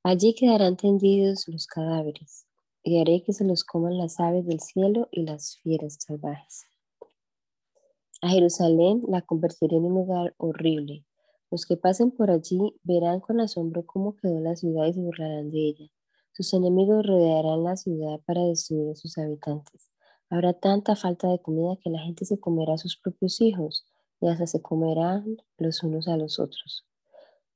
Allí 0.03 0.33
quedarán 0.33 0.77
tendidos 0.77 1.47
los 1.47 1.67
cadáveres 1.67 2.47
y 2.83 2.99
haré 2.99 3.21
que 3.21 3.33
se 3.33 3.45
los 3.45 3.63
coman 3.63 3.99
las 3.99 4.19
aves 4.19 4.47
del 4.47 4.59
cielo 4.59 5.07
y 5.11 5.21
las 5.21 5.57
fieras 5.57 5.99
salvajes. 5.99 6.65
A 8.23 8.29
Jerusalén 8.29 9.03
la 9.07 9.21
convertiré 9.21 9.77
en 9.77 9.85
un 9.85 9.93
lugar 9.93 10.33
horrible. 10.37 11.05
Los 11.51 11.67
que 11.67 11.77
pasen 11.77 12.09
por 12.09 12.31
allí 12.31 12.75
verán 12.81 13.19
con 13.19 13.41
asombro 13.41 13.85
cómo 13.85 14.15
quedó 14.15 14.39
la 14.39 14.55
ciudad 14.55 14.87
y 14.87 14.93
se 14.93 15.01
burlarán 15.01 15.51
de 15.51 15.59
ella. 15.59 15.91
Sus 16.31 16.51
enemigos 16.55 17.05
rodearán 17.05 17.63
la 17.63 17.77
ciudad 17.77 18.19
para 18.25 18.43
destruir 18.43 18.89
a 18.89 18.95
sus 18.95 19.19
habitantes. 19.19 19.91
Habrá 20.31 20.53
tanta 20.53 20.95
falta 20.95 21.27
de 21.27 21.39
comida 21.39 21.77
que 21.79 21.91
la 21.91 21.99
gente 21.99 22.25
se 22.25 22.39
comerá 22.39 22.73
a 22.73 22.79
sus 22.79 22.97
propios 22.97 23.39
hijos 23.39 23.85
y 24.19 24.29
hasta 24.29 24.47
se 24.47 24.63
comerán 24.63 25.37
los 25.59 25.83
unos 25.83 26.07
a 26.07 26.17
los 26.17 26.39
otros. 26.39 26.85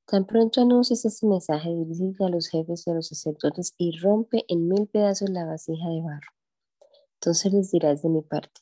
Tan 0.06 0.24
pronto 0.24 0.60
anuncias 0.60 1.04
este 1.04 1.26
mensaje, 1.26 1.68
dirígete 1.74 2.24
a 2.24 2.28
los 2.28 2.48
jefes 2.48 2.86
y 2.86 2.90
a 2.90 2.94
los 2.94 3.08
sacerdotes 3.08 3.74
y 3.76 3.98
rompe 3.98 4.44
en 4.48 4.68
mil 4.68 4.86
pedazos 4.86 5.30
la 5.30 5.44
vasija 5.44 5.88
de 5.88 6.00
barro. 6.00 6.30
Entonces 7.14 7.52
les 7.52 7.70
dirás 7.72 8.02
de 8.02 8.08
mi 8.08 8.22
parte, 8.22 8.60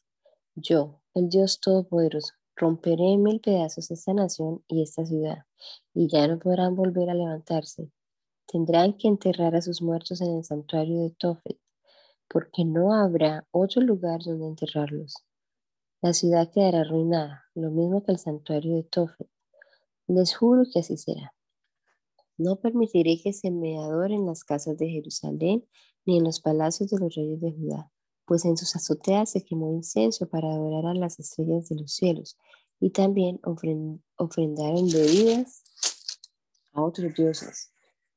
yo, 0.54 1.02
el 1.12 1.28
Dios 1.28 1.60
Todopoderoso, 1.60 2.32
romperé 2.56 3.12
en 3.12 3.22
mil 3.22 3.40
pedazos 3.40 3.90
esta 3.90 4.14
nación 4.14 4.64
y 4.68 4.82
esta 4.82 5.04
ciudad, 5.04 5.44
y 5.92 6.08
ya 6.08 6.26
no 6.28 6.38
podrán 6.38 6.74
volver 6.74 7.10
a 7.10 7.14
levantarse, 7.14 7.90
Tendrán 8.46 8.92
que 8.92 9.08
enterrar 9.08 9.56
a 9.56 9.62
sus 9.62 9.82
muertos 9.82 10.20
en 10.20 10.36
el 10.36 10.44
santuario 10.44 11.00
de 11.00 11.10
Tofet, 11.10 11.58
porque 12.28 12.64
no 12.64 12.94
habrá 12.94 13.46
otro 13.50 13.82
lugar 13.82 14.22
donde 14.22 14.46
enterrarlos. 14.46 15.14
La 16.00 16.12
ciudad 16.12 16.50
quedará 16.52 16.82
arruinada, 16.82 17.44
lo 17.54 17.70
mismo 17.70 18.04
que 18.04 18.12
el 18.12 18.18
santuario 18.18 18.76
de 18.76 18.84
Tofet. 18.84 19.28
Les 20.06 20.36
juro 20.36 20.62
que 20.72 20.80
así 20.80 20.96
será. 20.96 21.33
No 22.36 22.56
permitiré 22.56 23.20
que 23.22 23.32
se 23.32 23.50
me 23.50 23.78
adoren 23.78 24.20
en 24.20 24.26
las 24.26 24.44
casas 24.44 24.76
de 24.76 24.88
Jerusalén 24.88 25.64
ni 26.04 26.18
en 26.18 26.24
los 26.24 26.40
palacios 26.40 26.90
de 26.90 26.98
los 26.98 27.14
reyes 27.14 27.40
de 27.40 27.52
Judá, 27.52 27.92
pues 28.26 28.44
en 28.44 28.56
sus 28.56 28.74
azoteas 28.76 29.30
se 29.30 29.44
quemó 29.44 29.72
incenso 29.72 30.28
para 30.28 30.48
adorar 30.50 30.86
a 30.86 30.94
las 30.94 31.18
estrellas 31.18 31.68
de 31.68 31.76
los 31.76 31.92
cielos, 31.92 32.36
y 32.80 32.90
también 32.90 33.40
ofrendaron 33.44 34.88
bebidas 34.88 35.62
a 36.72 36.82
otros 36.82 37.14
dioses. 37.14 37.70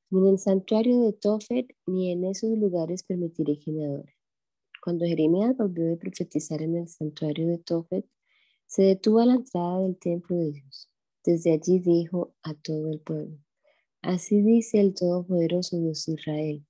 Ni 0.09 0.19
en 0.21 0.33
el 0.33 0.39
santuario 0.39 1.01
de 1.01 1.13
Tofet, 1.13 1.67
ni 1.85 2.11
en 2.11 2.25
esos 2.25 2.49
lugares 2.57 3.03
permitiré 3.03 3.59
que 3.59 3.71
me 3.71 3.85
adoren. 3.85 4.15
Cuando 4.83 5.05
Jeremías 5.05 5.55
volvió 5.57 5.85
de 5.85 5.97
profetizar 5.97 6.61
en 6.61 6.77
el 6.77 6.87
santuario 6.87 7.47
de 7.47 7.57
Tofet, 7.57 8.05
se 8.65 8.83
detuvo 8.83 9.19
a 9.19 9.25
la 9.25 9.35
entrada 9.35 9.81
del 9.81 9.97
templo 9.97 10.35
de 10.37 10.51
Dios. 10.51 10.89
Desde 11.23 11.53
allí 11.53 11.79
dijo 11.79 12.33
a 12.41 12.53
todo 12.53 12.89
el 12.89 13.01
pueblo, 13.01 13.37
Así 14.07 14.41
dice 14.41 14.79
el 14.79 14.93
Todopoderoso 14.93 15.77
Dios 15.77 16.05
de 16.05 16.13
Israel, 16.13 16.65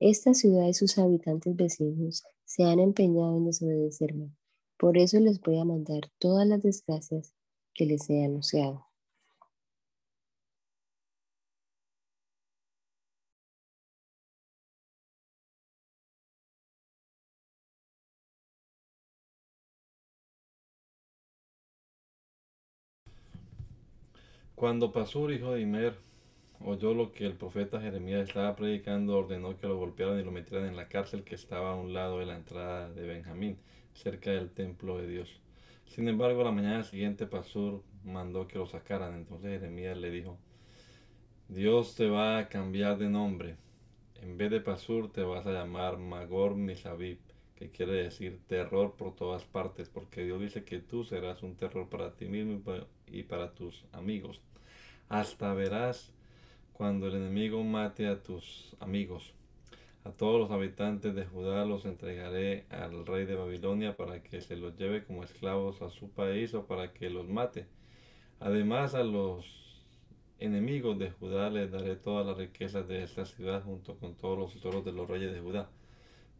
esta 0.00 0.32
ciudad 0.32 0.68
y 0.68 0.72
sus 0.72 0.96
habitantes 0.96 1.54
vecinos 1.54 2.24
se 2.46 2.64
han 2.64 2.80
empeñado 2.80 3.36
en 3.36 3.44
desobedecerme. 3.44 4.30
Por 4.78 4.96
eso 4.96 5.20
les 5.20 5.38
voy 5.38 5.58
a 5.58 5.66
mandar 5.66 6.10
todas 6.18 6.48
las 6.48 6.62
desgracias 6.62 7.34
que 7.74 7.84
les 7.84 8.08
he 8.08 8.24
anunciado. 8.24 8.86
Cuando 24.54 24.90
Pasur, 24.90 25.30
hijo 25.32 25.52
de 25.52 25.60
Imer, 25.60 26.07
oyó 26.60 26.94
lo 26.94 27.12
que 27.12 27.26
el 27.26 27.34
profeta 27.34 27.80
Jeremías 27.80 28.28
estaba 28.28 28.56
predicando, 28.56 29.16
ordenó 29.16 29.56
que 29.56 29.66
lo 29.66 29.76
golpearan 29.76 30.18
y 30.18 30.24
lo 30.24 30.32
metieran 30.32 30.68
en 30.68 30.76
la 30.76 30.88
cárcel 30.88 31.24
que 31.24 31.34
estaba 31.34 31.72
a 31.72 31.76
un 31.76 31.92
lado 31.92 32.18
de 32.18 32.26
la 32.26 32.36
entrada 32.36 32.90
de 32.90 33.06
Benjamín, 33.06 33.58
cerca 33.92 34.30
del 34.30 34.50
templo 34.50 34.98
de 34.98 35.08
Dios. 35.08 35.40
Sin 35.86 36.08
embargo, 36.08 36.44
la 36.44 36.52
mañana 36.52 36.84
siguiente 36.84 37.26
Pasur 37.26 37.82
mandó 38.04 38.46
que 38.46 38.58
lo 38.58 38.66
sacaran. 38.66 39.14
Entonces 39.14 39.50
Jeremías 39.60 39.96
le 39.96 40.10
dijo, 40.10 40.38
Dios 41.48 41.94
te 41.94 42.08
va 42.08 42.38
a 42.38 42.48
cambiar 42.48 42.98
de 42.98 43.08
nombre. 43.08 43.56
En 44.20 44.36
vez 44.36 44.50
de 44.50 44.60
Pasur 44.60 45.10
te 45.10 45.22
vas 45.22 45.46
a 45.46 45.52
llamar 45.52 45.98
Magor 45.98 46.54
Misabib, 46.54 47.18
que 47.54 47.70
quiere 47.70 47.92
decir 47.92 48.40
terror 48.46 48.94
por 48.96 49.14
todas 49.14 49.44
partes, 49.44 49.88
porque 49.88 50.24
Dios 50.24 50.40
dice 50.40 50.64
que 50.64 50.78
tú 50.78 51.04
serás 51.04 51.42
un 51.42 51.56
terror 51.56 51.88
para 51.88 52.14
ti 52.14 52.26
mismo 52.26 52.60
y 53.06 53.22
para 53.22 53.54
tus 53.54 53.84
amigos. 53.92 54.42
Hasta 55.08 55.54
verás 55.54 56.12
cuando 56.78 57.08
el 57.08 57.16
enemigo 57.16 57.64
mate 57.64 58.06
a 58.06 58.22
tus 58.22 58.76
amigos. 58.78 59.34
A 60.04 60.12
todos 60.12 60.38
los 60.38 60.52
habitantes 60.52 61.12
de 61.12 61.26
Judá 61.26 61.64
los 61.64 61.84
entregaré 61.84 62.66
al 62.70 63.04
rey 63.04 63.26
de 63.26 63.34
Babilonia 63.34 63.96
para 63.96 64.22
que 64.22 64.40
se 64.40 64.54
los 64.54 64.76
lleve 64.76 65.02
como 65.04 65.24
esclavos 65.24 65.82
a 65.82 65.90
su 65.90 66.08
país 66.08 66.54
o 66.54 66.66
para 66.66 66.92
que 66.92 67.10
los 67.10 67.28
mate. 67.28 67.66
Además 68.38 68.94
a 68.94 69.02
los 69.02 69.84
enemigos 70.38 70.96
de 71.00 71.10
Judá 71.10 71.50
les 71.50 71.72
daré 71.72 71.96
todas 71.96 72.24
las 72.24 72.38
riquezas 72.38 72.86
de 72.86 73.02
esta 73.02 73.26
ciudad 73.26 73.64
junto 73.64 73.96
con 73.96 74.14
todos 74.14 74.38
los 74.38 74.52
tesoros 74.52 74.84
de 74.84 74.92
los 74.92 75.08
reyes 75.08 75.32
de 75.32 75.40
Judá. 75.40 75.68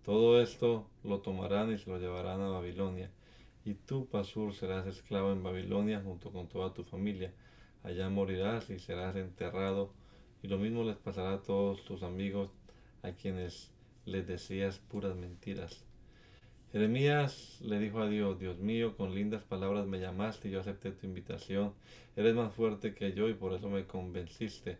Todo 0.05 0.41
esto 0.41 0.89
lo 1.03 1.19
tomarán 1.19 1.73
y 1.73 1.79
se 1.79 1.91
lo 1.91 1.99
llevarán 1.99 2.41
a 2.43 2.49
Babilonia. 2.49 3.11
Y 3.65 3.75
tú, 3.75 4.07
Pasur, 4.07 4.55
serás 4.55 4.87
esclavo 4.87 5.33
en 5.33 5.43
Babilonia 5.43 6.01
junto 6.01 6.31
con 6.31 6.47
toda 6.47 6.73
tu 6.73 6.85
familia. 6.85 7.35
Allá 7.83 8.09
morirás 8.09 8.71
y 8.71 8.79
serás 8.79 9.17
enterrado. 9.17 9.91
Y 10.43 10.49
lo 10.49 10.59
mismo 10.59 10.85
les 10.85 10.97
pasará 10.97 11.35
a 11.35 11.43
todos 11.43 11.85
tus 11.85 12.03
amigos 12.03 12.51
a 13.03 13.13
quienes 13.13 13.71
les 14.05 14.27
decías 14.27 14.79
puras 14.79 15.17
mentiras. 15.17 15.85
Jeremías 16.73 17.61
le 17.63 17.79
dijo 17.79 18.01
a 18.01 18.09
Dios, 18.09 18.39
Dios 18.39 18.59
mío, 18.59 18.97
con 18.97 19.15
lindas 19.15 19.43
palabras 19.43 19.87
me 19.87 20.01
llamaste 20.01 20.49
y 20.49 20.51
yo 20.53 20.61
acepté 20.61 20.91
tu 20.93 21.07
invitación. 21.07 21.73
Eres 22.15 22.35
más 22.35 22.53
fuerte 22.53 22.95
que 22.95 23.13
yo 23.13 23.29
y 23.29 23.35
por 23.35 23.55
eso 23.55 23.71
me 23.71 23.87
convenciste. 23.87 24.79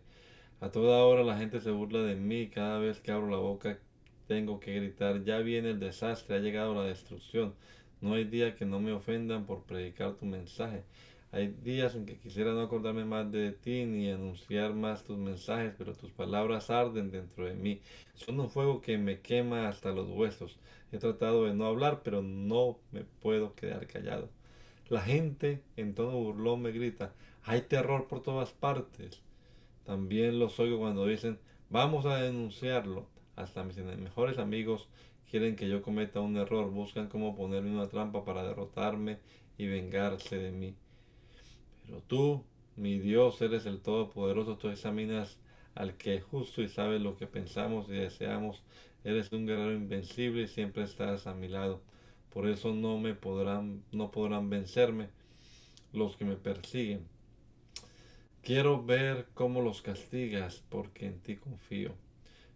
A 0.61 0.69
toda 0.69 1.03
hora 1.03 1.23
la 1.23 1.37
gente 1.37 1.61
se 1.61 1.71
burla 1.71 2.03
de 2.03 2.15
mí 2.15 2.47
cada 2.47 2.79
vez 2.79 2.99
que 2.99 3.11
abro 3.11 3.29
la 3.29 3.37
boca 3.37 3.79
tengo 4.27 4.59
que 4.59 4.75
gritar, 4.75 5.23
ya 5.23 5.39
viene 5.39 5.71
el 5.71 5.79
desastre, 5.79 6.35
ha 6.35 6.39
llegado 6.39 6.75
la 6.75 6.83
destrucción. 6.83 7.55
No 7.99 8.13
hay 8.13 8.25
día 8.25 8.55
que 8.55 8.65
no 8.65 8.79
me 8.79 8.91
ofendan 8.91 9.47
por 9.47 9.63
predicar 9.63 10.13
tu 10.13 10.25
mensaje. 10.27 10.83
Hay 11.31 11.49
días 11.49 11.93
en 11.93 12.07
que 12.07 12.17
quisiera 12.17 12.53
no 12.53 12.61
acordarme 12.61 13.05
más 13.05 13.31
de 13.31 13.51
ti 13.51 13.85
ni 13.85 14.09
anunciar 14.09 14.73
más 14.73 15.03
tus 15.03 15.15
mensajes, 15.15 15.75
pero 15.77 15.93
tus 15.93 16.11
palabras 16.11 16.71
arden 16.71 17.11
dentro 17.11 17.45
de 17.45 17.53
mí. 17.53 17.81
Son 18.15 18.39
un 18.39 18.49
fuego 18.49 18.81
que 18.81 18.97
me 18.97 19.19
quema 19.19 19.67
hasta 19.67 19.91
los 19.91 20.09
huesos. 20.09 20.57
He 20.91 20.97
tratado 20.97 21.45
de 21.45 21.53
no 21.53 21.65
hablar, 21.65 22.01
pero 22.03 22.23
no 22.23 22.79
me 22.91 23.03
puedo 23.03 23.53
quedar 23.53 23.85
callado. 23.85 24.29
La 24.87 25.01
gente 25.01 25.61
en 25.77 25.93
tono 25.93 26.17
burlón 26.17 26.63
me 26.63 26.71
grita, 26.71 27.13
hay 27.43 27.61
terror 27.61 28.07
por 28.07 28.23
todas 28.23 28.51
partes. 28.51 29.21
También 29.85 30.39
los 30.39 30.59
oigo 30.59 30.79
cuando 30.79 31.05
dicen, 31.05 31.37
vamos 31.69 32.07
a 32.07 32.17
denunciarlo. 32.17 33.07
Hasta 33.35 33.63
mis 33.63 33.77
mejores 33.77 34.39
amigos 34.39 34.89
quieren 35.29 35.55
que 35.55 35.69
yo 35.69 35.83
cometa 35.83 36.21
un 36.21 36.37
error, 36.37 36.71
buscan 36.71 37.07
cómo 37.07 37.35
ponerme 37.35 37.69
una 37.69 37.87
trampa 37.87 38.25
para 38.25 38.43
derrotarme 38.43 39.19
y 39.59 39.67
vengarse 39.67 40.37
de 40.37 40.51
mí. 40.51 40.73
Pero 41.89 42.03
tú, 42.03 42.43
mi 42.75 42.99
Dios, 42.99 43.41
eres 43.41 43.65
el 43.65 43.81
Todopoderoso, 43.81 44.57
tú 44.57 44.69
examinas 44.69 45.39
al 45.73 45.97
que 45.97 46.13
es 46.13 46.23
justo 46.23 46.61
y 46.61 46.67
sabes 46.67 47.01
lo 47.01 47.17
que 47.17 47.25
pensamos 47.25 47.89
y 47.89 47.93
deseamos. 47.93 48.61
Eres 49.03 49.31
un 49.31 49.47
guerrero 49.47 49.73
invencible 49.73 50.43
y 50.43 50.47
siempre 50.47 50.83
estás 50.83 51.25
a 51.25 51.33
mi 51.33 51.47
lado. 51.47 51.81
Por 52.29 52.47
eso 52.47 52.75
no 52.75 52.99
me 52.99 53.15
podrán, 53.15 53.83
no 53.91 54.11
podrán 54.11 54.51
vencerme 54.51 55.09
los 55.91 56.15
que 56.15 56.25
me 56.25 56.35
persiguen. 56.35 57.07
Quiero 58.43 58.83
ver 58.83 59.25
cómo 59.33 59.61
los 59.61 59.81
castigas, 59.81 60.63
porque 60.69 61.07
en 61.07 61.19
ti 61.21 61.37
confío. 61.37 61.95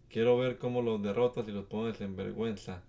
Quiero 0.10 0.38
ver 0.38 0.60
cómo 0.60 0.84
los 0.84 1.02
derrotas 1.02 1.48
y 1.48 1.52
los 1.52 1.66
pones 1.66 2.02
en 2.02 2.16
vergüenza. 2.16 2.84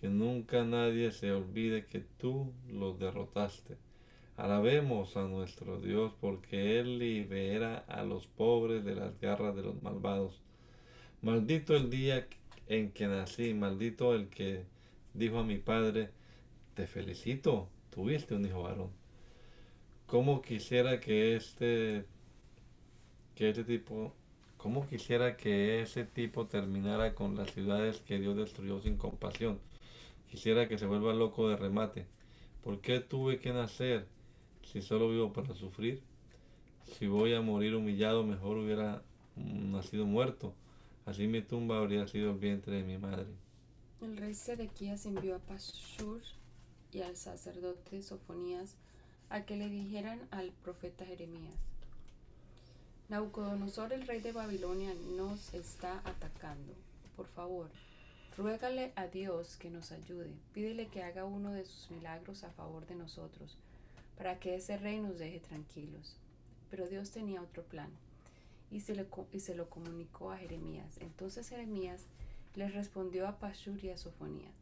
Que 0.00 0.08
nunca 0.08 0.62
nadie 0.64 1.10
se 1.10 1.32
olvide 1.32 1.86
que 1.86 1.98
tú 1.98 2.52
los 2.68 3.00
derrotaste. 3.00 3.89
Alabemos 4.40 5.18
a 5.18 5.24
nuestro 5.24 5.78
Dios 5.82 6.14
porque 6.18 6.80
Él 6.80 6.98
libera 6.98 7.84
a 7.88 8.04
los 8.04 8.26
pobres 8.26 8.82
de 8.86 8.94
las 8.94 9.20
garras 9.20 9.54
de 9.54 9.60
los 9.60 9.82
malvados. 9.82 10.40
Maldito 11.20 11.76
el 11.76 11.90
día 11.90 12.26
en 12.66 12.90
que 12.90 13.06
nací, 13.06 13.52
maldito 13.52 14.14
el 14.14 14.28
que 14.28 14.64
dijo 15.12 15.40
a 15.40 15.44
mi 15.44 15.58
padre, 15.58 16.08
te 16.72 16.86
felicito, 16.86 17.68
tuviste 17.90 18.34
un 18.34 18.46
hijo 18.46 18.62
varón. 18.62 18.88
¿Cómo 20.06 20.40
quisiera 20.40 21.00
que 21.00 21.36
este, 21.36 22.06
que 23.34 23.50
este 23.50 23.64
tipo, 23.64 24.14
quisiera 24.88 25.36
que 25.36 25.82
ese 25.82 26.04
tipo 26.04 26.46
terminara 26.46 27.14
con 27.14 27.36
las 27.36 27.52
ciudades 27.52 28.00
que 28.00 28.18
Dios 28.18 28.38
destruyó 28.38 28.80
sin 28.80 28.96
compasión? 28.96 29.58
Quisiera 30.30 30.66
que 30.66 30.78
se 30.78 30.86
vuelva 30.86 31.12
loco 31.12 31.46
de 31.50 31.58
remate. 31.58 32.06
¿Por 32.64 32.80
qué 32.80 33.00
tuve 33.00 33.38
que 33.38 33.52
nacer? 33.52 34.06
Si 34.70 34.82
solo 34.82 35.10
vivo 35.10 35.32
para 35.32 35.52
sufrir, 35.52 36.00
si 36.96 37.08
voy 37.08 37.34
a 37.34 37.40
morir 37.40 37.74
humillado, 37.74 38.22
mejor 38.22 38.56
hubiera 38.56 39.02
nacido 39.34 40.06
muerto. 40.06 40.54
Así 41.06 41.26
mi 41.26 41.42
tumba 41.42 41.78
habría 41.78 42.06
sido 42.06 42.30
el 42.30 42.38
vientre 42.38 42.76
de 42.76 42.84
mi 42.84 42.96
madre. 42.96 43.26
El 44.00 44.16
rey 44.16 44.32
Sedequías 44.32 45.06
envió 45.06 45.34
a 45.34 45.38
Pashur 45.40 46.20
y 46.92 47.00
al 47.00 47.16
sacerdote 47.16 48.00
Sofonías 48.00 48.76
a 49.28 49.44
que 49.44 49.56
le 49.56 49.68
dijeran 49.68 50.20
al 50.30 50.52
profeta 50.62 51.04
Jeremías: 51.04 51.56
Nabucodonosor, 53.08 53.92
el 53.92 54.06
rey 54.06 54.20
de 54.20 54.30
Babilonia, 54.30 54.94
nos 55.16 55.52
está 55.52 56.00
atacando. 56.04 56.74
Por 57.16 57.26
favor, 57.26 57.70
ruégale 58.36 58.92
a 58.94 59.08
Dios 59.08 59.56
que 59.56 59.68
nos 59.68 59.90
ayude. 59.90 60.30
Pídele 60.54 60.86
que 60.86 61.02
haga 61.02 61.24
uno 61.24 61.50
de 61.50 61.64
sus 61.64 61.90
milagros 61.90 62.44
a 62.44 62.50
favor 62.52 62.86
de 62.86 62.94
nosotros 62.94 63.58
para 64.20 64.38
que 64.38 64.54
ese 64.54 64.76
rey 64.76 65.00
nos 65.00 65.18
deje 65.18 65.40
tranquilos. 65.40 66.14
Pero 66.68 66.86
Dios 66.86 67.10
tenía 67.10 67.40
otro 67.40 67.62
plan 67.62 67.88
y 68.70 68.80
se, 68.80 68.94
le, 68.94 69.06
y 69.32 69.40
se 69.40 69.54
lo 69.54 69.70
comunicó 69.70 70.30
a 70.30 70.36
Jeremías. 70.36 70.98
Entonces 71.00 71.48
Jeremías 71.48 72.04
les 72.54 72.74
respondió 72.74 73.26
a 73.26 73.38
Pashur 73.38 73.82
y 73.82 73.88
a 73.88 73.96
Sofonías. 73.96 74.52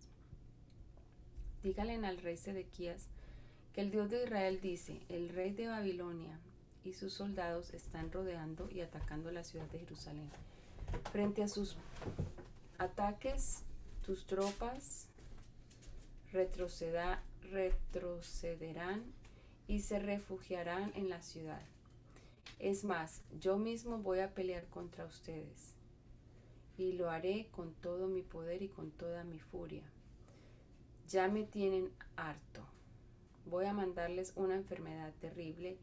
Díganle 1.65 1.97
al 2.07 2.19
rey 2.19 2.37
Sedequías 2.37 3.09
que 3.73 3.81
el 3.81 3.91
Dios 3.91 4.11
de 4.11 4.23
Israel 4.23 4.61
dice, 4.61 5.03
el 5.09 5.29
rey 5.29 5.51
de 5.51 5.67
Babilonia 5.67 6.39
y 6.85 6.93
sus 6.93 7.15
soldados 7.15 7.75
están 7.75 8.13
rodeando 8.13 8.71
y 8.71 8.83
atacando 8.83 9.33
la 9.33 9.43
ciudad 9.43 9.67
de 9.71 9.81
Jerusalén. 9.81 10.31
Frente 11.11 11.43
a 11.43 11.49
sus 11.49 11.77
ataques, 12.79 13.65
tus 14.07 14.25
tropas 14.25 15.09
retrocederán 16.31 17.19
y 19.69 19.81
se 19.81 20.01
refugiarán 20.01 20.93
en 20.97 21.11
la 21.11 21.23
ciudad. 21.23 21.63
Es 22.59 22.83
más, 22.83 23.23
yo 23.39 23.59
mismo 23.59 23.99
voy 23.99 24.19
a 24.19 24.35
pelear 24.35 24.67
contra 24.67 25.05
ustedes 25.05 25.75
y 26.77 26.93
lo 26.93 27.11
haré 27.11 27.49
con 27.53 27.75
todo 27.75 28.09
mi 28.09 28.23
poder 28.23 28.63
y 28.63 28.69
con 28.69 28.91
toda 28.91 29.23
mi 29.23 29.39
furia. 29.39 29.85
Ya 31.09 31.29
me 31.29 31.45
tienen 31.45 31.91
harto. 32.17 32.63
Voy 33.47 33.67
a 33.67 33.73
mandarles 33.73 34.33
una 34.37 34.55
enfermedad 34.57 35.13
terrible 35.21 35.77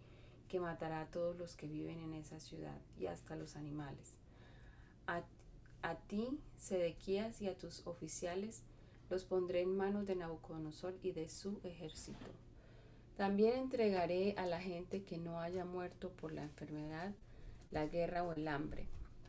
que 0.50 0.60
matará 0.60 1.02
a 1.02 1.12
todos 1.12 1.38
los 1.38 1.56
que 1.56 1.68
viven 1.68 2.00
en 2.00 2.14
esa 2.14 2.40
ciudad 2.40 2.80
y 3.00 3.08
hasta 3.08 3.36
los 3.36 3.56
animales. 3.56 4.16
A, 5.08 5.24
a 5.82 5.96
ti, 5.96 6.40
Sedequías, 6.58 7.42
y 7.42 7.48
a 7.48 7.58
tus 7.58 7.86
oficiales 7.86 8.64
los 9.10 9.26
pondré 9.26 9.62
en 9.62 9.76
manos 9.76 10.06
de 10.08 10.16
Nabucodonosor 10.16 10.96
y 11.02 11.12
de 11.12 11.30
su 11.30 11.60
ejército. 11.64 12.45
También 13.18 13.56
entregaré 13.56 14.36
a 14.38 14.46
la 14.46 14.60
gente 14.60 15.04
que 15.04 15.18
no 15.18 15.40
haya 15.40 15.64
muerto 15.64 16.10
por 16.10 16.34
la 16.34 16.44
enfermedad, 16.44 17.14
la 17.72 17.86
guerra 17.86 18.24
o 18.24 18.34
el 18.34 18.48
hambre. 18.48 18.88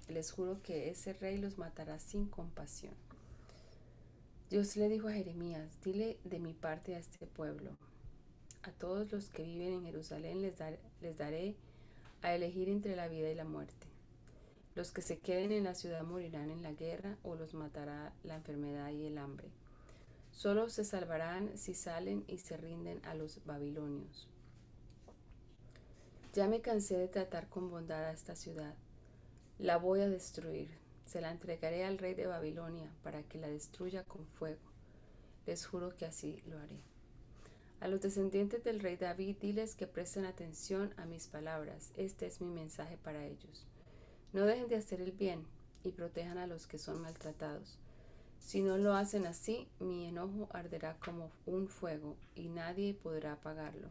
Les 0.08 0.32
juro 0.32 0.60
que 0.62 0.90
ese 0.90 1.12
rey 1.12 1.38
los 1.38 1.56
matará 1.56 1.98
sin 2.00 2.26
compasión. 2.26 2.94
Dios 4.50 4.76
le 4.76 4.88
dijo 4.88 5.08
a 5.08 5.12
Jeremías, 5.12 5.68
dile 5.84 6.18
de 6.24 6.38
mi 6.38 6.52
parte 6.52 6.94
a 6.94 6.98
este 6.98 7.26
pueblo, 7.26 7.76
a 8.62 8.72
todos 8.72 9.10
los 9.12 9.28
que 9.28 9.44
viven 9.44 9.72
en 9.72 9.84
Jerusalén 9.84 10.42
les, 10.42 10.56
daré 11.16 11.54
a 12.22 12.34
elegir 12.34 12.68
entre 12.68 12.96
la 12.96 13.06
vida 13.06 13.30
y 13.30 13.34
la 13.34 13.44
muerte. 13.44 13.86
Los 14.74 14.90
que 14.90 15.02
se 15.02 15.18
queden 15.18 15.52
en 15.52 15.64
la 15.64 15.74
ciudad 15.74 16.02
morirán 16.02 16.50
en 16.50 16.62
la 16.62 16.72
guerra 16.72 17.16
o 17.22 17.36
los 17.36 17.54
matará 17.54 18.12
la 18.24 18.36
enfermedad 18.36 18.90
y 18.90 19.06
el 19.06 19.18
hambre. 19.18 19.48
Solo 20.36 20.68
se 20.68 20.84
salvarán 20.84 21.56
si 21.56 21.72
salen 21.72 22.22
y 22.28 22.36
se 22.36 22.58
rinden 22.58 23.00
a 23.06 23.14
los 23.14 23.42
babilonios. 23.46 24.28
Ya 26.34 26.46
me 26.46 26.60
cansé 26.60 26.98
de 26.98 27.08
tratar 27.08 27.48
con 27.48 27.70
bondad 27.70 28.04
a 28.04 28.12
esta 28.12 28.36
ciudad. 28.36 28.74
La 29.58 29.78
voy 29.78 30.02
a 30.02 30.10
destruir. 30.10 30.68
Se 31.06 31.22
la 31.22 31.30
entregaré 31.30 31.86
al 31.86 31.96
rey 31.96 32.12
de 32.12 32.26
Babilonia 32.26 32.92
para 33.02 33.22
que 33.22 33.38
la 33.38 33.48
destruya 33.48 34.04
con 34.04 34.26
fuego. 34.26 34.60
Les 35.46 35.64
juro 35.64 35.96
que 35.96 36.04
así 36.04 36.42
lo 36.46 36.58
haré. 36.58 36.82
A 37.80 37.88
los 37.88 38.02
descendientes 38.02 38.62
del 38.62 38.80
rey 38.80 38.98
David, 38.98 39.38
diles 39.40 39.74
que 39.74 39.86
presten 39.86 40.26
atención 40.26 40.92
a 40.98 41.06
mis 41.06 41.28
palabras. 41.28 41.92
Este 41.96 42.26
es 42.26 42.42
mi 42.42 42.48
mensaje 42.48 42.98
para 42.98 43.24
ellos. 43.24 43.66
No 44.34 44.44
dejen 44.44 44.68
de 44.68 44.76
hacer 44.76 45.00
el 45.00 45.12
bien 45.12 45.46
y 45.82 45.92
protejan 45.92 46.36
a 46.36 46.46
los 46.46 46.66
que 46.66 46.76
son 46.76 47.00
maltratados. 47.00 47.78
Si 48.38 48.62
no 48.62 48.78
lo 48.78 48.94
hacen 48.94 49.26
así, 49.26 49.68
mi 49.80 50.06
enojo 50.06 50.48
arderá 50.52 50.96
como 50.98 51.30
un 51.46 51.68
fuego 51.68 52.16
y 52.34 52.48
nadie 52.48 52.94
podrá 52.94 53.32
apagarlo. 53.32 53.88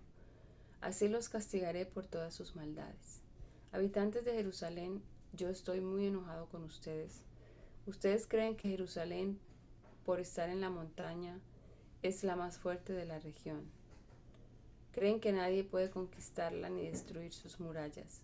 Así 0.82 1.08
los 1.08 1.30
castigaré 1.30 1.86
por 1.86 2.06
todas 2.06 2.34
sus 2.34 2.56
maldades. 2.56 3.22
Habitantes 3.72 4.24
de 4.24 4.34
Jerusalén, 4.34 5.02
yo 5.34 5.50
estoy 5.50 5.82
muy 5.82 6.08
enojado 6.08 6.48
con 6.48 6.64
ustedes. 6.64 7.22
Ustedes 7.86 8.28
creen 8.28 8.56
que 8.56 8.70
Jerusalén, 8.70 9.39
por 10.06 10.20
estar 10.20 10.50
en 10.50 10.62
la 10.62 10.70
montaña, 10.70 11.39
es 12.02 12.24
la 12.24 12.36
más 12.36 12.58
fuerte 12.58 12.93
de 12.93 13.06
la 13.06 13.20
región. 13.20 13.70
Creen 14.93 15.20
que 15.20 15.34
nadie 15.34 15.64
puede 15.64 15.89
conquistarla 15.89 16.70
ni 16.70 16.86
destruir 16.88 17.34
sus 17.34 17.60
murallas. 17.60 18.22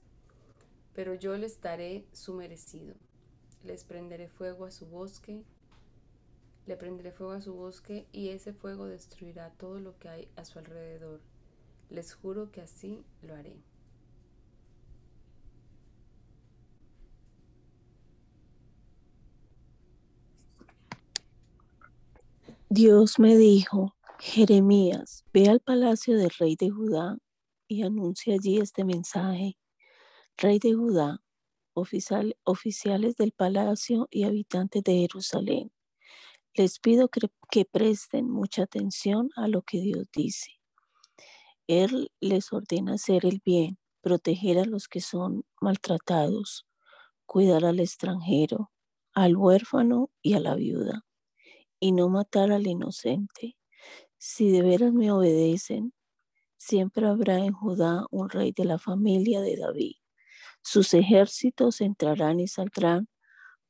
Pero 0.94 1.16
yo 1.16 1.36
les 1.36 1.60
daré 1.60 2.06
su 2.14 2.34
merecido. 2.34 2.96
Les 3.64 3.84
prenderé 3.84 4.30
fuego 4.30 4.66
a 4.66 4.72
su 4.72 4.86
bosque 4.86 5.44
le 6.68 6.78
prenderé 6.78 7.12
fuego 7.12 7.34
a 7.34 7.42
su 7.42 7.54
bosque 7.54 8.08
y 8.12 8.30
ese 8.30 8.54
fuego 8.54 8.86
destruirá 8.86 9.50
todo 9.52 9.80
lo 9.80 9.98
que 9.98 10.10
hay 10.10 10.28
a 10.36 10.46
su 10.46 10.60
alrededor. 10.60 11.22
Les 11.90 12.14
juro 12.14 12.52
que 12.52 12.62
así 12.62 13.04
lo 13.22 13.36
haré. 13.36 13.58
Dios 22.70 23.20
me 23.20 23.36
dijo, 23.36 23.96
Jeremías, 24.20 25.26
ve 25.34 25.50
al 25.50 25.60
palacio 25.60 26.18
del 26.18 26.30
rey 26.40 26.56
de 26.56 26.70
Judá 26.70 27.18
y 27.68 27.84
anuncia 27.84 28.36
allí 28.36 28.60
este 28.60 28.86
mensaje. 28.86 29.58
Rey 30.38 30.58
de 30.60 30.74
Judá, 30.74 31.22
oficiales 31.74 33.18
del 33.18 33.34
palacio 33.34 34.08
y 34.10 34.24
habitantes 34.24 34.84
de 34.84 34.94
Jerusalén 34.94 35.72
les 36.54 36.80
pido 36.80 37.10
que, 37.10 37.66
presten 37.66 38.30
mucha 38.30 38.64
atención 38.64 39.30
a 39.36 39.48
lo 39.48 39.62
que 39.62 39.80
Dios 39.80 40.08
dice. 40.14 40.52
Él 41.68 42.12
les 42.20 42.52
ordena 42.52 42.94
hacer 42.94 43.26
el 43.26 43.42
bien, 43.44 43.78
proteger 44.02 44.60
a 44.60 44.66
los 44.66 44.88
que 44.88 45.00
son 45.00 45.46
maltratados, 45.62 46.66
cuidar 47.26 47.66
al 47.66 47.80
extranjero, 47.80 48.72
al 49.14 49.36
huérfano 49.36 50.10
y 50.22 50.34
a 50.34 50.40
la 50.40 50.56
viuda, 50.56 51.06
y 51.80 51.92
no 51.92 52.10
matar 52.10 52.52
al 52.52 52.68
inocente. 52.68 53.58
Si 54.18 54.52
de 54.52 54.62
veras 54.62 54.94
me 54.94 55.12
obedecen, 55.12 55.94
siempre 56.58 57.08
habrá 57.08 57.38
en 57.38 57.54
Judá 57.54 58.06
un 58.12 58.30
rey 58.30 58.52
de 58.52 58.66
la 58.66 58.78
familia 58.78 59.42
de 59.42 59.58
David. 59.58 59.96
Sus 60.62 60.94
ejércitos 60.94 61.82
entrarán 61.82 62.40
y 62.40 62.48
saldrán 62.48 63.08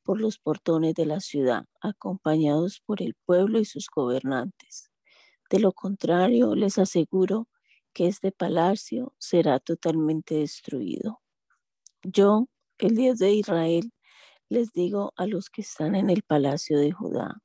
por 0.04 0.20
los 0.20 0.38
portones 0.38 0.94
de 0.94 1.06
la 1.06 1.20
ciudad, 1.20 1.66
acompañados 1.80 2.80
por 2.84 3.02
el 3.02 3.14
pueblo 3.26 3.58
y 3.58 3.64
sus 3.64 3.88
gobernantes. 3.94 4.90
De 5.50 5.60
lo 5.60 5.72
contrario, 5.72 6.54
les 6.54 6.78
aseguro 6.78 7.48
que 7.92 8.08
este 8.08 8.32
palacio 8.32 9.14
será 9.18 9.60
totalmente 9.60 10.36
destruido. 10.36 11.20
Yo, 12.02 12.48
el 12.78 12.96
Dios 12.96 13.18
de 13.18 13.32
Israel, 13.32 13.92
les 14.48 14.72
digo 14.72 15.12
a 15.16 15.26
los 15.26 15.50
que 15.50 15.62
están 15.62 15.94
en 15.94 16.10
el 16.10 16.22
palacio 16.22 16.78
de 16.78 16.92
Judá, 16.92 17.42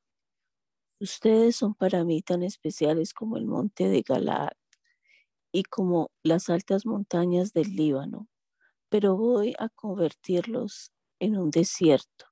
Ustedes 1.00 1.56
son 1.56 1.76
para 1.76 2.04
mí 2.04 2.24
tan 2.24 2.42
especiales 2.42 3.14
como 3.14 3.38
el 3.38 3.46
monte 3.46 3.88
de 3.88 4.02
Galaad 4.02 4.54
y 5.52 5.62
como 5.64 6.10
las 6.24 6.50
altas 6.50 6.88
montañas 6.88 7.54
del 7.54 7.76
Líbano, 7.76 8.28
pero 8.90 9.16
voy 9.16 9.54
a 9.60 9.70
convertirlos 9.70 10.92
en 11.20 11.38
un 11.38 11.52
desierto, 11.52 12.26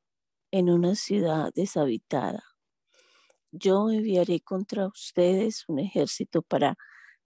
en 0.57 0.69
una 0.69 0.95
ciudad 0.95 1.51
deshabitada. 1.53 2.41
Yo 3.51 3.89
enviaré 3.89 4.39
contra 4.39 4.87
ustedes 4.87 5.65
un 5.67 5.79
ejército 5.79 6.43
para 6.43 6.77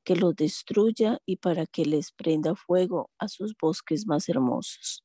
que 0.03 0.15
los 0.15 0.36
destruya 0.36 1.19
y 1.27 1.36
para 1.36 1.67
que 1.67 1.86
les 1.86 2.11
prenda 2.11 2.55
fuego 2.55 3.11
a 3.19 3.27
sus 3.27 3.53
bosques 3.55 4.07
más 4.07 4.30
hermosos. 4.30 5.03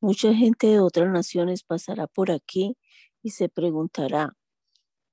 Mucha 0.00 0.32
gente 0.32 0.68
de 0.68 0.80
otras 0.80 1.12
naciones 1.12 1.62
pasará 1.62 2.06
por 2.06 2.30
aquí 2.30 2.78
y 3.22 3.32
se 3.32 3.50
preguntará, 3.50 4.32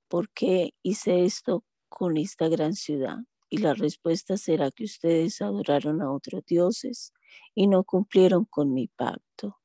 ¿por 0.08 0.30
qué 0.30 0.70
hice 0.82 1.26
esto 1.26 1.62
con 1.90 2.16
esta 2.16 2.48
gran 2.48 2.72
ciudad? 2.72 3.18
Y 3.50 3.58
la 3.58 3.74
respuesta 3.74 4.38
será 4.38 4.70
que 4.70 4.84
ustedes 4.84 5.42
adoraron 5.42 6.00
a 6.00 6.10
otros 6.10 6.42
dioses 6.46 7.12
y 7.54 7.66
no 7.66 7.84
cumplieron 7.84 8.46
con 8.46 8.72
mi 8.72 8.88
pacto. 8.88 9.58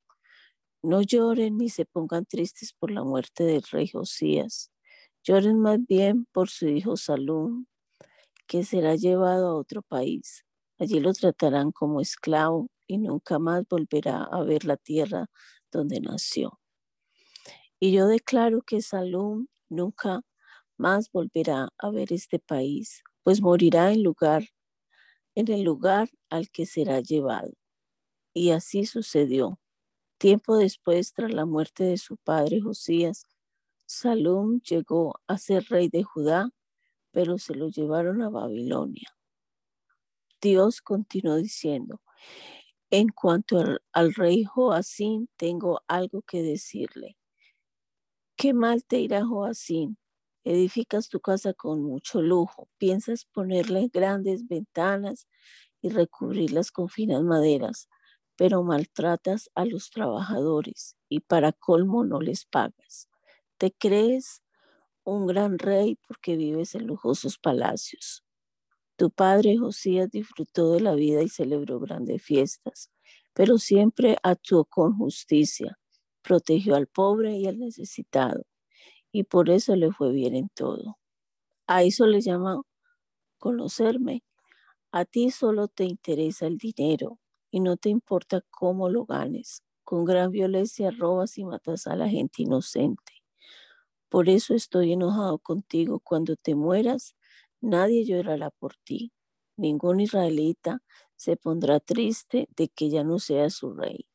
No 0.81 1.01
lloren 1.01 1.57
ni 1.57 1.69
se 1.69 1.85
pongan 1.85 2.25
tristes 2.25 2.73
por 2.73 2.91
la 2.91 3.03
muerte 3.03 3.43
del 3.43 3.63
rey 3.63 3.87
Josías. 3.87 4.71
Lloren 5.23 5.59
más 5.59 5.79
bien 5.85 6.25
por 6.31 6.49
su 6.49 6.67
hijo 6.67 6.97
Salún, 6.97 7.67
que 8.47 8.63
será 8.63 8.95
llevado 8.95 9.49
a 9.49 9.55
otro 9.55 9.81
país. 9.81 10.45
Allí 10.79 10.99
lo 10.99 11.13
tratarán 11.13 11.71
como 11.71 12.01
esclavo 12.01 12.69
y 12.87 12.97
nunca 12.97 13.39
más 13.39 13.65
volverá 13.69 14.23
a 14.23 14.43
ver 14.43 14.65
la 14.65 14.77
tierra 14.77 15.27
donde 15.71 15.99
nació. 16.01 16.59
Y 17.79 17.91
yo 17.91 18.07
declaro 18.07 18.61
que 18.61 18.81
Salum 18.81 19.47
nunca 19.69 20.21
más 20.77 21.11
volverá 21.11 21.69
a 21.77 21.89
ver 21.91 22.13
este 22.13 22.39
país 22.39 23.03
pues 23.23 23.41
morirá 23.41 23.91
en 23.91 24.03
lugar 24.03 24.43
en 25.35 25.51
el 25.51 25.63
lugar 25.63 26.09
al 26.29 26.49
que 26.49 26.65
será 26.65 26.99
llevado. 26.99 27.53
Y 28.33 28.51
así 28.51 28.85
sucedió. 28.85 29.59
Tiempo 30.19 30.57
después, 30.57 31.13
tras 31.13 31.31
la 31.33 31.45
muerte 31.45 31.85
de 31.85 31.97
su 31.97 32.17
padre 32.17 32.59
Josías, 32.59 33.25
Salum 33.85 34.59
llegó 34.59 35.15
a 35.27 35.37
ser 35.37 35.63
rey 35.69 35.87
de 35.87 36.03
Judá, 36.03 36.49
pero 37.11 37.37
se 37.37 37.55
lo 37.55 37.69
llevaron 37.69 38.21
a 38.21 38.29
Babilonia. 38.29 39.15
Dios 40.41 40.81
continuó 40.81 41.37
diciendo, 41.37 42.01
en 42.89 43.07
cuanto 43.07 43.59
al, 43.59 43.81
al 43.93 44.13
rey 44.13 44.43
Joacín, 44.43 45.29
tengo 45.37 45.79
algo 45.87 46.21
que 46.23 46.43
decirle. 46.43 47.15
¿Qué 48.35 48.53
mal 48.53 48.83
te 48.83 48.99
irá 48.99 49.25
Joacín? 49.25 49.97
Edificas 50.43 51.07
tu 51.07 51.21
casa 51.21 51.53
con 51.53 51.81
mucho 51.81 52.21
lujo, 52.21 52.67
piensas 52.77 53.23
ponerle 53.23 53.87
grandes 53.87 54.45
ventanas 54.49 55.29
y 55.81 55.89
recubrirlas 55.89 56.71
con 56.71 56.89
finas 56.89 57.23
maderas, 57.23 57.87
pero 58.39 58.63
maltratas 58.63 59.51
a 59.53 59.65
los 59.65 59.89
trabajadores 59.89 60.95
y 61.09 61.19
para 61.19 61.51
colmo 61.51 62.05
no 62.05 62.21
les 62.21 62.45
pagas. 62.45 63.09
Te 63.57 63.73
crees 63.73 64.43
un 65.03 65.27
gran 65.27 65.59
rey 65.59 65.97
porque 66.07 66.37
vives 66.37 66.73
en 66.73 66.87
lujosos 66.87 67.37
palacios. 67.37 68.23
Tu 68.95 69.11
padre 69.11 69.57
Josías 69.57 70.09
disfrutó 70.09 70.71
de 70.71 70.79
la 70.79 70.95
vida 70.95 71.21
y 71.21 71.27
celebró 71.27 71.81
grandes 71.81 72.23
fiestas, 72.23 72.89
pero 73.33 73.57
siempre 73.57 74.15
actuó 74.23 74.63
con 74.63 74.97
justicia, 74.97 75.77
protegió 76.21 76.75
al 76.75 76.87
pobre 76.87 77.35
y 77.35 77.45
al 77.45 77.59
necesitado 77.59 78.43
y 79.11 79.23
por 79.23 79.49
eso 79.49 79.75
le 79.75 79.91
fue 79.91 80.13
bien 80.13 80.33
en 80.33 80.47
todo. 80.47 80.97
A 81.67 81.83
eso 81.83 82.07
le 82.07 82.21
llama 82.21 82.61
conocerme. 83.37 84.23
A 84.93 85.03
ti 85.03 85.29
solo 85.29 85.67
te 85.67 85.83
interesa 85.83 86.47
el 86.47 86.57
dinero 86.57 87.19
y 87.51 87.59
no 87.59 87.77
te 87.77 87.89
importa 87.89 88.41
cómo 88.49 88.89
lo 88.89 89.05
ganes. 89.05 89.63
Con 89.83 90.05
gran 90.05 90.31
violencia 90.31 90.91
robas 90.91 91.37
y 91.37 91.45
matas 91.45 91.87
a 91.87 91.95
la 91.95 92.09
gente 92.09 92.43
inocente. 92.43 93.13
Por 94.09 94.29
eso 94.29 94.53
estoy 94.53 94.93
enojado 94.93 95.39
contigo. 95.39 95.99
Cuando 95.99 96.35
te 96.35 96.55
mueras, 96.55 97.15
nadie 97.61 98.05
llorará 98.05 98.51
por 98.51 98.75
ti. 98.77 99.11
Ningún 99.57 99.99
israelita 99.99 100.81
se 101.15 101.37
pondrá 101.37 101.79
triste 101.79 102.47
de 102.55 102.69
que 102.69 102.89
ya 102.89 103.03
no 103.03 103.19
sea 103.19 103.49
su 103.49 103.73
rey. 103.73 104.07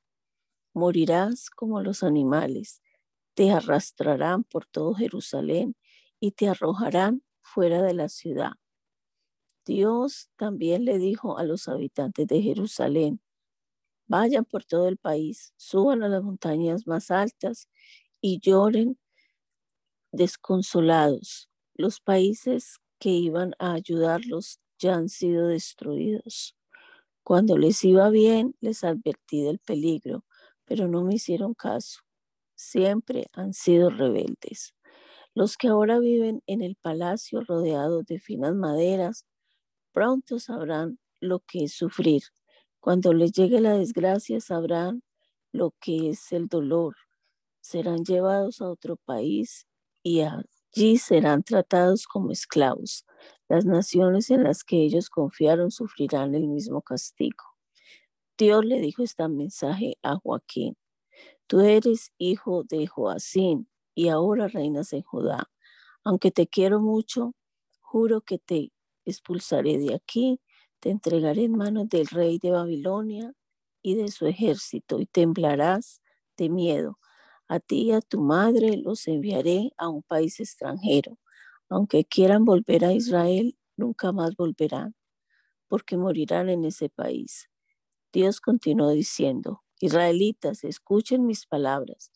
Morirás 0.72 1.50
como 1.50 1.80
los 1.82 2.02
animales 2.02 2.80
te 3.34 3.50
arrastrarán 3.50 4.44
por 4.44 4.66
todo 4.66 4.94
Jerusalén 4.94 5.76
y 6.20 6.32
te 6.32 6.48
arrojarán 6.48 7.22
fuera 7.42 7.82
de 7.82 7.94
la 7.94 8.08
ciudad. 8.08 8.52
Dios 9.66 10.30
también 10.36 10.84
le 10.84 10.98
dijo 10.98 11.38
a 11.38 11.44
los 11.44 11.68
habitantes 11.68 12.26
de 12.26 12.42
Jerusalén, 12.42 13.20
vayan 14.06 14.44
por 14.44 14.64
todo 14.64 14.88
el 14.88 14.96
país, 14.96 15.52
suban 15.56 16.02
a 16.02 16.08
las 16.08 16.22
montañas 16.22 16.86
más 16.86 17.10
altas 17.10 17.68
y 18.20 18.40
lloren 18.40 18.98
desconsolados. 20.12 21.48
Los 21.74 22.00
países 22.00 22.78
que 22.98 23.10
iban 23.10 23.54
a 23.58 23.72
ayudarlos 23.72 24.60
ya 24.78 24.94
han 24.94 25.08
sido 25.08 25.48
destruidos. 25.48 26.56
Cuando 27.22 27.58
les 27.58 27.84
iba 27.84 28.10
bien, 28.10 28.54
les 28.60 28.84
advertí 28.84 29.42
del 29.42 29.58
peligro, 29.58 30.24
pero 30.64 30.88
no 30.88 31.02
me 31.02 31.14
hicieron 31.14 31.54
caso 31.54 32.04
siempre 32.54 33.26
han 33.32 33.54
sido 33.54 33.90
rebeldes. 33.90 34.74
Los 35.34 35.56
que 35.56 35.68
ahora 35.68 35.98
viven 35.98 36.42
en 36.46 36.62
el 36.62 36.76
palacio 36.76 37.40
rodeados 37.40 38.06
de 38.06 38.20
finas 38.20 38.54
maderas, 38.54 39.26
pronto 39.92 40.38
sabrán 40.38 40.98
lo 41.20 41.40
que 41.40 41.64
es 41.64 41.74
sufrir. 41.74 42.22
Cuando 42.84 43.14
les 43.14 43.32
llegue 43.32 43.62
la 43.62 43.78
desgracia, 43.78 44.42
sabrán 44.42 45.02
lo 45.52 45.72
que 45.80 46.10
es 46.10 46.32
el 46.32 46.48
dolor. 46.48 46.94
Serán 47.62 48.04
llevados 48.04 48.60
a 48.60 48.68
otro 48.68 48.96
país 48.96 49.66
y 50.02 50.20
allí 50.20 50.98
serán 50.98 51.44
tratados 51.44 52.06
como 52.06 52.30
esclavos. 52.30 53.06
Las 53.48 53.64
naciones 53.64 54.28
en 54.28 54.44
las 54.44 54.64
que 54.64 54.84
ellos 54.84 55.08
confiaron 55.08 55.70
sufrirán 55.70 56.34
el 56.34 56.46
mismo 56.46 56.82
castigo. 56.82 57.42
Dios 58.36 58.62
le 58.66 58.82
dijo 58.82 59.02
este 59.02 59.26
mensaje 59.28 59.96
a 60.02 60.16
Joaquín. 60.16 60.76
Tú 61.46 61.60
eres 61.60 62.12
hijo 62.18 62.64
de 62.64 62.86
Joacín 62.86 63.66
y 63.94 64.08
ahora 64.08 64.46
reinas 64.46 64.92
en 64.92 65.00
Judá. 65.00 65.50
Aunque 66.04 66.30
te 66.30 66.48
quiero 66.48 66.80
mucho, 66.80 67.32
juro 67.80 68.20
que 68.20 68.38
te 68.38 68.72
expulsaré 69.06 69.78
de 69.78 69.94
aquí, 69.94 70.38
te 70.84 70.90
entregaré 70.90 71.44
en 71.44 71.56
manos 71.56 71.88
del 71.88 72.06
rey 72.08 72.38
de 72.38 72.50
Babilonia 72.50 73.32
y 73.80 73.94
de 73.94 74.08
su 74.08 74.26
ejército, 74.26 75.00
y 75.00 75.06
temblarás 75.06 76.02
de 76.36 76.50
miedo. 76.50 76.98
A 77.48 77.58
ti 77.58 77.84
y 77.84 77.92
a 77.92 78.02
tu 78.02 78.20
madre 78.20 78.76
los 78.76 79.08
enviaré 79.08 79.72
a 79.78 79.88
un 79.88 80.02
país 80.02 80.40
extranjero. 80.40 81.18
Aunque 81.70 82.04
quieran 82.04 82.44
volver 82.44 82.84
a 82.84 82.92
Israel, 82.92 83.56
nunca 83.78 84.12
más 84.12 84.36
volverán, 84.36 84.94
porque 85.68 85.96
morirán 85.96 86.50
en 86.50 86.66
ese 86.66 86.90
país. 86.90 87.48
Dios 88.12 88.42
continuó 88.42 88.90
diciendo, 88.90 89.62
Israelitas, 89.80 90.64
escuchen 90.64 91.24
mis 91.24 91.46
palabras. 91.46 92.12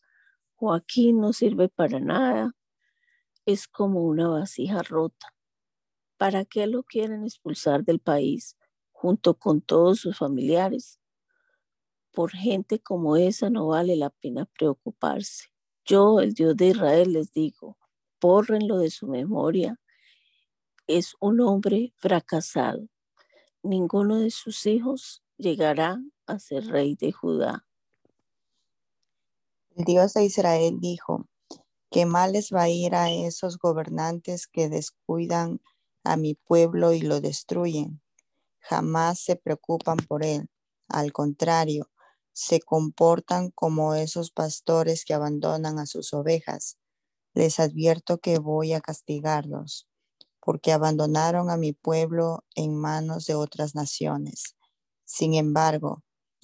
Joaquín 0.53 1.19
no 1.19 1.33
sirve 1.33 1.69
para 1.69 1.99
nada. 1.99 2.55
Es 3.47 3.67
como 3.67 4.03
una 4.03 4.27
vasija 4.27 4.83
rota. 4.83 5.33
¿Para 6.17 6.45
qué 6.45 6.67
lo 6.67 6.83
quieren 6.83 7.23
expulsar 7.23 7.83
del 7.83 7.99
país 7.99 8.58
junto 9.01 9.35
con 9.35 9.61
todos 9.61 10.01
sus 10.01 10.17
familiares? 10.17 10.99
Por 12.11 12.31
gente 12.31 12.79
como 12.79 13.15
esa 13.15 13.49
no 13.49 13.67
vale 13.67 13.95
la 13.95 14.09
pena 14.09 14.45
preocuparse. 14.45 15.45
Yo, 15.85 16.19
el 16.19 16.33
Dios 16.33 16.57
de 16.57 16.67
Israel, 16.67 17.13
les 17.13 17.31
digo, 17.31 17.77
bórrenlo 18.19 18.77
de 18.79 18.89
su 18.89 19.07
memoria. 19.07 19.79
Es 20.85 21.15
un 21.21 21.39
hombre 21.39 21.93
fracasado. 21.95 22.89
Ninguno 23.63 24.17
de 24.19 24.31
sus 24.31 24.65
hijos 24.65 25.23
llegará 25.37 26.03
a 26.27 26.37
ser 26.37 26.65
rey 26.65 26.97
de 26.97 27.13
Judá. 27.13 27.65
El 29.77 29.85
Dios 29.85 30.13
de 30.13 30.25
Israel 30.25 30.77
dijo, 30.81 31.29
¿qué 31.89 32.05
mal 32.05 32.33
les 32.33 32.51
va 32.51 32.63
a 32.63 32.69
ir 32.69 32.95
a 32.95 33.09
esos 33.11 33.59
gobernantes 33.59 34.45
que 34.45 34.67
descuidan 34.67 35.61
a 36.03 36.17
mi 36.17 36.35
pueblo 36.35 36.91
y 36.91 36.99
lo 36.99 37.21
destruyen? 37.21 38.01
Jamás 38.61 39.19
se 39.19 39.35
preocupan 39.35 39.97
por 39.97 40.23
él. 40.23 40.49
Al 40.87 41.11
contrario, 41.11 41.89
se 42.33 42.59
comportan 42.61 43.51
como 43.51 43.95
esos 43.95 44.31
pastores 44.31 45.05
que 45.05 45.13
abandonan 45.13 45.79
a 45.79 45.85
sus 45.85 46.13
ovejas. 46.13 46.77
Les 47.33 47.59
advierto 47.59 48.19
que 48.19 48.39
voy 48.39 48.73
a 48.73 48.81
castigarlos, 48.81 49.87
porque 50.41 50.71
abandonaron 50.73 51.49
a 51.49 51.57
mi 51.57 51.73
pueblo 51.73 52.45
en 52.55 52.75
manos 52.75 53.25
de 53.25 53.35
otras 53.35 53.75
naciones. 53.75 54.55
Sin 55.05 55.35
embargo, 55.35 56.03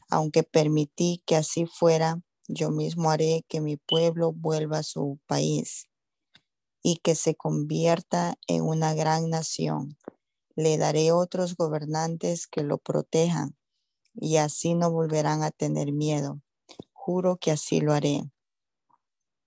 aunque 0.10 0.44
permití 0.44 1.24
que 1.26 1.36
así 1.36 1.66
fuera, 1.68 2.22
yo 2.48 2.72
mismo 2.72 3.12
haré 3.12 3.46
que 3.50 3.62
mi 3.62 3.78
pueblo 3.78 4.34
vuelva 4.34 4.80
a 4.80 4.84
su 4.84 5.20
país. 5.28 5.88
y 6.84 6.98
que 6.98 7.16
se 7.16 7.36
convierta 7.36 8.36
en 8.48 8.64
una 8.64 8.94
gran 8.94 9.30
nación. 9.30 9.98
Le 10.56 10.78
daré 10.78 11.12
otros 11.12 11.56
gobernantes 11.56 12.48
que 12.48 12.64
lo 12.64 12.78
protejan 12.78 13.56
y 14.14 14.38
así 14.38 14.74
no 14.74 14.92
volverán 14.92 15.44
a 15.44 15.52
tener 15.52 15.92
miedo. 15.92 16.42
Juro 16.94 17.38
que 17.38 17.52
así 17.52 17.82
lo 17.82 17.94
haré. 17.94 18.24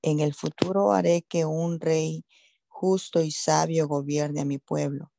En 0.02 0.20
el 0.20 0.34
futuro 0.34 0.92
haré 0.92 1.22
que 1.22 1.44
un 1.44 1.80
rey 1.80 2.24
justo 2.68 3.20
y 3.20 3.30
sabio 3.30 3.88
gobierne 3.88 4.42
a 4.42 4.44
mi 4.44 4.58
pueblo. 4.58 5.10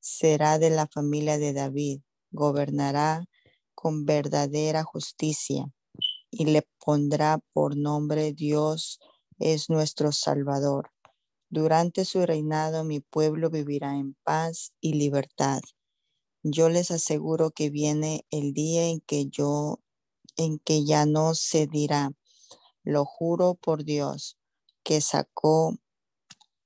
Será 0.00 0.58
de 0.58 0.70
la 0.70 0.86
familia 0.86 1.38
de 1.38 1.52
David, 1.52 2.00
gobernará 2.30 3.24
con 3.74 4.04
verdadera 4.04 4.84
justicia 4.84 5.66
y 6.30 6.46
le 6.46 6.66
pondrá 6.84 7.38
por 7.52 7.76
nombre 7.76 8.32
Dios 8.32 9.00
es 9.38 9.70
nuestro 9.70 10.12
Salvador. 10.12 10.90
Durante 11.48 12.04
su 12.04 12.26
reinado 12.26 12.84
mi 12.84 13.00
pueblo 13.00 13.50
vivirá 13.50 13.96
en 13.96 14.14
paz 14.24 14.72
y 14.80 14.94
libertad. 14.94 15.60
Yo 16.42 16.68
les 16.68 16.90
aseguro 16.90 17.50
que 17.50 17.70
viene 17.70 18.26
el 18.30 18.52
día 18.52 18.86
en 18.86 19.00
que 19.00 19.26
yo 19.26 19.80
en 20.36 20.58
que 20.58 20.84
ya 20.84 21.06
no 21.06 21.34
se 21.34 21.66
dirá, 21.66 22.12
lo 22.82 23.04
juro 23.04 23.54
por 23.54 23.84
Dios, 23.84 24.38
que 24.82 25.00
sacó 25.00 25.76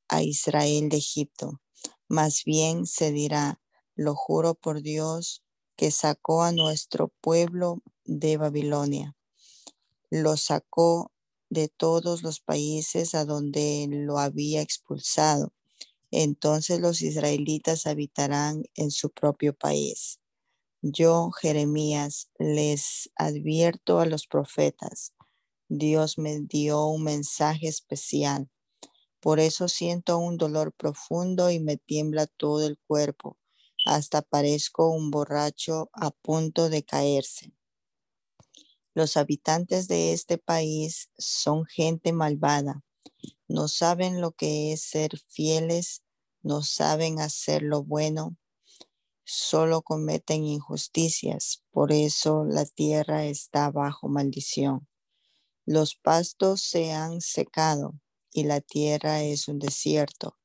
a 0.08 0.22
Israel 0.22 0.88
de 0.88 0.96
Egipto. 0.96 1.60
Más 2.08 2.42
bien 2.44 2.86
se 2.86 3.12
dirá, 3.12 3.60
lo 3.94 4.14
juro 4.14 4.54
por 4.54 4.82
Dios, 4.82 5.42
que 5.76 5.90
sacó 5.90 6.42
a 6.42 6.52
nuestro 6.52 7.08
pueblo 7.20 7.82
de 8.04 8.36
Babilonia. 8.36 9.16
Lo 10.10 10.36
sacó 10.36 11.12
de 11.50 11.68
todos 11.68 12.22
los 12.22 12.40
países 12.40 13.14
a 13.14 13.24
donde 13.24 13.86
lo 13.90 14.18
había 14.18 14.62
expulsado. 14.62 15.52
Entonces 16.10 16.80
los 16.80 17.02
israelitas 17.02 17.86
habitarán 17.86 18.64
en 18.74 18.90
su 18.90 19.10
propio 19.10 19.54
país. 19.54 20.18
Yo, 20.82 21.30
Jeremías, 21.32 22.30
les 22.38 23.10
advierto 23.16 24.00
a 24.00 24.06
los 24.06 24.26
profetas. 24.26 25.12
Dios 25.68 26.16
me 26.16 26.40
dio 26.40 26.86
un 26.86 27.04
mensaje 27.04 27.68
especial 27.68 28.50
por 29.20 29.38
eso 29.38 29.68
siento 29.68 30.16
un 30.16 30.38
dolor 30.38 30.72
profundo 30.72 31.50
y 31.50 31.60
me 31.60 31.76
tiembla 31.76 32.26
todo 32.26 32.66
el 32.66 32.78
cuerpo, 32.78 33.36
hasta 33.84 34.22
parezco 34.22 34.88
un 34.88 35.10
borracho 35.10 35.90
a 35.92 36.10
punto 36.10 36.70
de 36.70 36.84
caerse. 36.84 37.52
Los 39.00 39.16
habitantes 39.16 39.88
de 39.88 40.12
este 40.12 40.36
país 40.36 41.08
son 41.16 41.64
gente 41.64 42.12
malvada. 42.12 42.84
No 43.48 43.66
saben 43.66 44.20
lo 44.20 44.32
que 44.32 44.74
es 44.74 44.82
ser 44.82 45.18
fieles, 45.26 46.02
no 46.42 46.62
saben 46.62 47.18
hacer 47.18 47.62
lo 47.62 47.82
bueno, 47.82 48.36
solo 49.24 49.80
cometen 49.80 50.44
injusticias. 50.44 51.64
Por 51.70 51.92
eso 51.92 52.44
la 52.44 52.66
tierra 52.66 53.24
está 53.24 53.70
bajo 53.70 54.10
maldición. 54.10 54.86
Los 55.64 55.94
pastos 55.94 56.60
se 56.60 56.92
han 56.92 57.22
secado 57.22 57.98
y 58.30 58.44
la 58.44 58.60
tierra 58.60 59.22
es 59.22 59.48
un 59.48 59.60
desierto. 59.60 60.36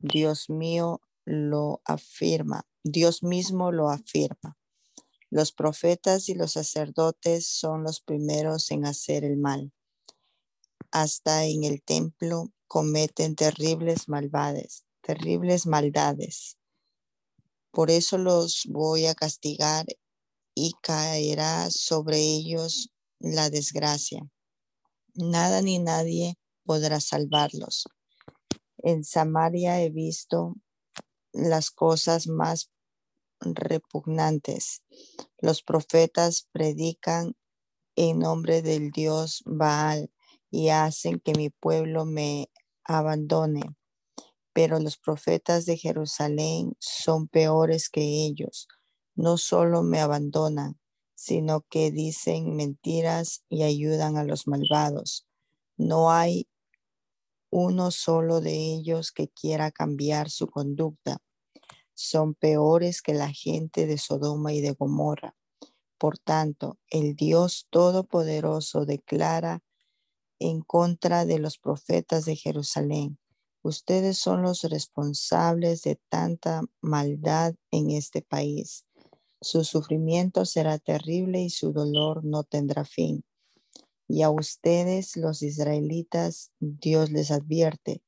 Dios 0.00 0.50
mío 0.50 1.00
lo 1.24 1.80
afirma, 1.84 2.66
Dios 2.82 3.22
mismo 3.22 3.70
lo 3.70 3.88
afirma. 3.88 4.58
Los 5.30 5.52
profetas 5.52 6.28
y 6.28 6.34
los 6.34 6.52
sacerdotes 6.52 7.46
son 7.46 7.84
los 7.84 8.00
primeros 8.00 8.70
en 8.72 8.84
hacer 8.84 9.24
el 9.24 9.36
mal. 9.36 9.72
Hasta 10.90 11.44
en 11.44 11.62
el 11.62 11.82
templo 11.82 12.52
cometen 12.66 13.36
terribles 13.36 14.08
malvades, 14.08 14.84
terribles 15.02 15.66
maldades. 15.66 16.58
Por 17.70 17.92
eso 17.92 18.18
los 18.18 18.64
voy 18.68 19.06
a 19.06 19.14
castigar 19.14 19.86
y 20.54 20.72
caerá 20.82 21.70
sobre 21.70 22.18
ellos 22.18 22.90
la 23.20 23.50
desgracia. 23.50 24.28
Nada 25.14 25.62
ni 25.62 25.78
nadie 25.78 26.38
podrá 26.64 27.00
salvarlos. 27.00 27.84
En 28.78 29.04
Samaria 29.04 29.80
he 29.80 29.90
visto 29.90 30.54
las 31.32 31.70
cosas 31.70 32.26
más 32.26 32.70
repugnantes. 33.40 34.82
Los 35.38 35.62
profetas 35.62 36.48
predican 36.52 37.36
en 37.96 38.18
nombre 38.20 38.62
del 38.62 38.90
Dios 38.90 39.42
Baal 39.46 40.10
y 40.50 40.68
hacen 40.70 41.20
que 41.20 41.32
mi 41.34 41.50
pueblo 41.50 42.04
me 42.04 42.50
abandone. 42.84 43.62
Pero 44.52 44.80
los 44.80 44.98
profetas 44.98 45.64
de 45.64 45.76
Jerusalén 45.76 46.74
son 46.78 47.28
peores 47.28 47.88
que 47.88 48.24
ellos. 48.26 48.68
No 49.14 49.38
solo 49.38 49.82
me 49.82 50.00
abandonan, 50.00 50.80
sino 51.14 51.62
que 51.68 51.90
dicen 51.90 52.56
mentiras 52.56 53.44
y 53.48 53.62
ayudan 53.62 54.16
a 54.16 54.24
los 54.24 54.48
malvados. 54.48 55.26
No 55.76 56.10
hay 56.10 56.48
uno 57.50 57.90
solo 57.90 58.40
de 58.40 58.54
ellos 58.54 59.12
que 59.12 59.28
quiera 59.28 59.70
cambiar 59.70 60.30
su 60.30 60.46
conducta. 60.46 61.18
Son 62.02 62.32
peores 62.32 63.02
que 63.02 63.12
la 63.12 63.30
gente 63.30 63.86
de 63.86 63.98
Sodoma 63.98 64.54
y 64.54 64.62
de 64.62 64.72
Gomorra. 64.72 65.36
Por 65.98 66.16
tanto, 66.16 66.78
el 66.88 67.14
Dios 67.14 67.66
Todopoderoso 67.68 68.86
declara 68.86 69.62
en 70.38 70.62
contra 70.62 71.26
de 71.26 71.38
los 71.38 71.58
profetas 71.58 72.24
de 72.24 72.36
Jerusalén. 72.36 73.18
Ustedes 73.60 74.16
son 74.16 74.40
los 74.40 74.62
responsables 74.62 75.82
de 75.82 76.00
tanta 76.08 76.62
maldad 76.80 77.54
en 77.70 77.90
este 77.90 78.22
país. 78.22 78.86
Su 79.42 79.62
sufrimiento 79.64 80.46
será 80.46 80.78
terrible 80.78 81.42
y 81.42 81.50
su 81.50 81.70
dolor 81.70 82.24
no 82.24 82.44
tendrá 82.44 82.86
fin. 82.86 83.26
Y 84.08 84.22
a 84.22 84.30
ustedes, 84.30 85.18
los 85.18 85.42
israelitas, 85.42 86.50
Dios 86.60 87.10
les 87.10 87.30
advierte, 87.30 88.02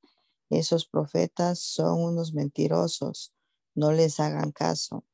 esos 0.49 0.86
profetas 0.86 1.59
son 1.59 2.01
unos 2.03 2.32
mentirosos, 2.32 3.34
no 3.75 3.93
les 3.93 4.20
hagan 4.20 4.53
caso. 4.53 5.05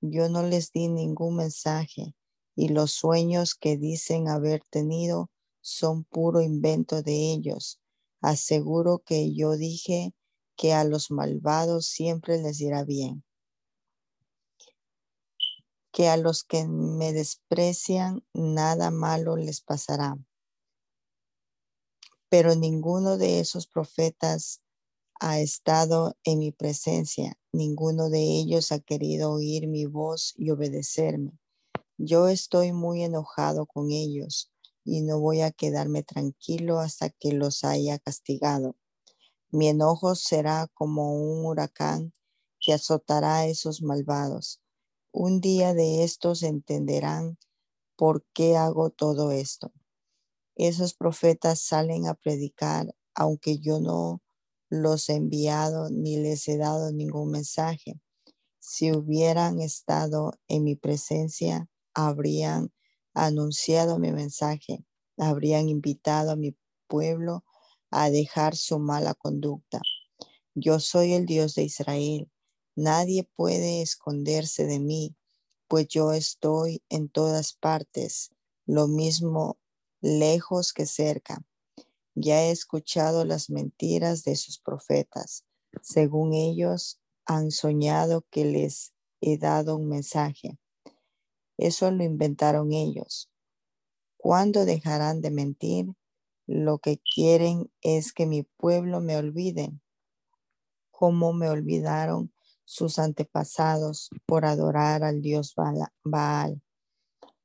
Yo 0.00 0.28
no 0.28 0.42
les 0.42 0.72
di 0.72 0.88
ningún 0.88 1.36
mensaje 1.36 2.14
y 2.54 2.68
los 2.68 2.92
sueños 2.92 3.54
que 3.54 3.76
dicen 3.76 4.28
haber 4.28 4.62
tenido 4.70 5.30
son 5.60 6.04
puro 6.04 6.40
invento 6.40 7.02
de 7.02 7.32
ellos. 7.32 7.80
Aseguro 8.20 8.98
que 8.98 9.34
yo 9.34 9.56
dije 9.56 10.14
que 10.56 10.72
a 10.72 10.84
los 10.84 11.10
malvados 11.10 11.86
siempre 11.86 12.40
les 12.40 12.60
irá 12.60 12.84
bien 12.84 13.24
que 15.94 16.08
a 16.08 16.16
los 16.16 16.42
que 16.42 16.66
me 16.66 17.12
desprecian 17.12 18.24
nada 18.32 18.90
malo 18.90 19.36
les 19.36 19.60
pasará. 19.60 20.18
Pero 22.28 22.56
ninguno 22.56 23.16
de 23.16 23.38
esos 23.38 23.68
profetas 23.68 24.60
ha 25.20 25.40
estado 25.40 26.16
en 26.24 26.38
mi 26.38 26.52
presencia, 26.52 27.38
ninguno 27.52 28.10
de 28.10 28.20
ellos 28.20 28.72
ha 28.72 28.80
querido 28.80 29.32
oír 29.32 29.68
mi 29.68 29.86
voz 29.86 30.34
y 30.36 30.50
obedecerme. 30.50 31.38
Yo 31.98 32.28
estoy 32.28 32.72
muy 32.72 33.02
enojado 33.02 33.66
con 33.66 33.90
ellos 33.90 34.52
y 34.84 35.02
no 35.02 35.20
voy 35.20 35.40
a 35.40 35.50
quedarme 35.50 36.02
tranquilo 36.02 36.80
hasta 36.80 37.10
que 37.10 37.32
los 37.32 37.64
haya 37.64 37.98
castigado. 37.98 38.76
Mi 39.50 39.68
enojo 39.68 40.14
será 40.14 40.68
como 40.74 41.14
un 41.14 41.46
huracán 41.46 42.12
que 42.60 42.72
azotará 42.72 43.38
a 43.38 43.46
esos 43.46 43.82
malvados 43.82 44.60
un 45.16 45.40
día 45.40 45.74
de 45.74 46.02
estos 46.02 46.42
entenderán 46.42 47.38
por 47.94 48.24
qué 48.34 48.56
hago 48.56 48.90
todo 48.90 49.30
esto. 49.30 49.72
Esos 50.56 50.92
profetas 50.92 51.60
salen 51.60 52.08
a 52.08 52.14
predicar, 52.14 52.96
aunque 53.14 53.60
yo 53.60 53.78
no 53.78 54.22
los 54.70 55.08
he 55.08 55.14
enviado 55.14 55.90
ni 55.90 56.16
les 56.18 56.48
he 56.48 56.56
dado 56.56 56.92
ningún 56.92 57.30
mensaje. 57.30 58.00
Si 58.58 58.92
hubieran 58.92 59.60
estado 59.60 60.32
en 60.48 60.64
mi 60.64 60.76
presencia, 60.76 61.68
habrían 61.94 62.72
anunciado 63.12 63.98
mi 63.98 64.12
mensaje, 64.12 64.84
habrían 65.18 65.68
invitado 65.68 66.32
a 66.32 66.36
mi 66.36 66.56
pueblo 66.88 67.44
a 67.90 68.10
dejar 68.10 68.56
su 68.56 68.78
mala 68.78 69.14
conducta. 69.14 69.80
Yo 70.54 70.80
soy 70.80 71.12
el 71.12 71.26
Dios 71.26 71.54
de 71.54 71.64
Israel 71.64 72.30
Nadie 72.76 73.22
puede 73.36 73.82
esconderse 73.82 74.66
de 74.66 74.80
mí, 74.80 75.14
pues 75.68 75.86
yo 75.88 76.12
estoy 76.12 76.82
en 76.88 77.08
todas 77.08 77.52
partes, 77.52 78.30
lo 78.66 78.88
mismo 78.88 79.58
lejos 80.00 80.72
que 80.72 80.84
cerca. 80.84 81.44
Ya 82.14 82.42
he 82.42 82.50
escuchado 82.50 83.24
las 83.24 83.50
mentiras 83.50 84.24
de 84.24 84.36
sus 84.36 84.58
profetas. 84.60 85.44
Según 85.82 86.32
ellos, 86.32 87.00
han 87.26 87.50
soñado 87.50 88.24
que 88.30 88.44
les 88.44 88.94
he 89.20 89.38
dado 89.38 89.76
un 89.76 89.88
mensaje. 89.88 90.58
Eso 91.56 91.90
lo 91.90 92.04
inventaron 92.04 92.72
ellos. 92.72 93.30
¿Cuándo 94.16 94.64
dejarán 94.64 95.20
de 95.20 95.30
mentir? 95.30 95.86
Lo 96.46 96.78
que 96.78 97.00
quieren 97.14 97.70
es 97.80 98.12
que 98.12 98.26
mi 98.26 98.42
pueblo 98.42 99.00
me 99.00 99.16
olvide. 99.16 99.72
cómo 100.90 101.32
me 101.32 101.48
olvidaron 101.48 102.32
sus 102.64 102.98
antepasados 102.98 104.10
por 104.26 104.44
adorar 104.44 105.02
al 105.02 105.20
Dios 105.20 105.54
Baal. 106.04 106.62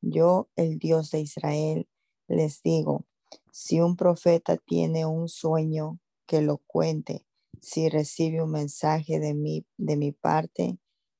Yo, 0.02 0.50
el 0.56 0.78
Dios 0.80 1.12
de 1.12 1.22
Israel, 1.22 1.90
les 2.28 2.62
digo, 2.62 3.06
si 3.52 3.80
un 3.80 3.96
profeta 3.96 4.58
tiene 4.58 5.06
un 5.06 5.28
sueño, 5.28 6.00
que 6.26 6.42
lo 6.42 6.58
cuente. 6.60 7.26
Si 7.62 7.90
recibe 7.90 8.42
un 8.42 8.52
mensaje 8.52 9.20
de 9.20 9.34
mi, 9.34 9.66
de 9.78 9.98
mi 9.98 10.12
parte, 10.12 10.78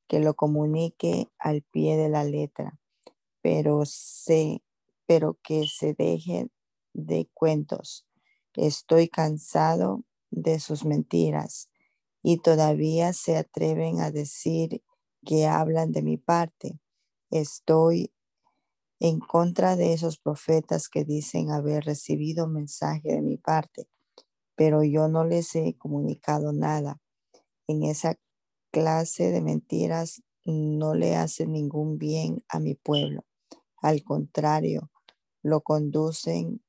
que 0.08 0.20
lo 0.20 0.36
comunique 0.36 1.28
al 1.38 1.62
pie 1.62 1.98
de 1.98 2.10
la 2.10 2.24
letra. 2.24 2.80
Pero, 3.42 3.84
se, 3.86 4.62
pero 5.06 5.38
que 5.44 5.66
se 5.68 5.94
deje 5.94 6.50
de 6.94 7.30
cuentos. 7.34 8.06
Estoy 8.56 9.08
cansado 9.08 10.04
de 10.32 10.60
sus 10.60 10.86
mentiras 10.86 11.70
y 12.22 12.38
todavía 12.38 13.14
se 13.14 13.38
atreven 13.38 14.02
a 14.02 14.12
decir 14.12 14.84
que 15.26 15.48
hablan 15.48 15.92
de 15.92 16.02
mi 16.02 16.18
parte. 16.18 16.80
Estoy 17.30 18.12
en 19.00 19.20
contra 19.20 19.76
de 19.76 19.94
esos 19.94 20.18
profetas 20.18 20.90
que 20.90 21.06
dicen 21.06 21.52
haber 21.52 21.86
recibido 21.86 22.48
mensaje 22.48 23.14
de 23.14 23.22
mi 23.22 23.38
parte, 23.38 23.88
pero 24.56 24.84
yo 24.84 25.08
no 25.08 25.24
les 25.24 25.56
he 25.56 25.78
comunicado 25.78 26.52
nada. 26.52 27.00
En 27.68 27.84
esa 27.84 28.20
clase 28.72 29.32
de 29.32 29.42
mentiras 29.42 30.22
no 30.46 30.96
le 30.96 31.16
hace 31.16 31.48
ningún 31.48 31.98
bien 31.98 32.44
a 32.50 32.60
mi 32.60 32.76
pueblo. 32.76 33.26
Al 33.78 34.04
contrario, 34.04 34.92
lo 35.42 35.62
conducen 35.62 36.62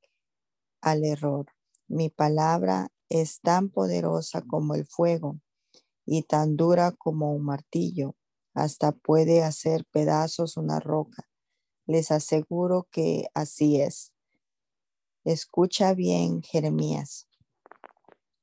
al 0.81 1.03
error. 1.03 1.47
Mi 1.87 2.09
palabra 2.09 2.91
es 3.09 3.41
tan 3.41 3.69
poderosa 3.69 4.41
como 4.41 4.75
el 4.75 4.85
fuego 4.85 5.39
y 6.05 6.23
tan 6.23 6.55
dura 6.55 6.93
como 6.93 7.33
un 7.33 7.43
martillo. 7.43 8.15
Hasta 8.53 8.93
puede 8.93 9.43
hacer 9.43 9.85
pedazos 9.91 10.57
una 10.57 10.79
roca. 10.79 11.30
Les 11.91 12.09
aseguro 12.09 12.87
que 12.89 13.25
así 13.33 13.81
es. 13.81 14.13
Escucha 15.25 15.93
bien, 15.93 16.41
Jeremías. 16.41 17.27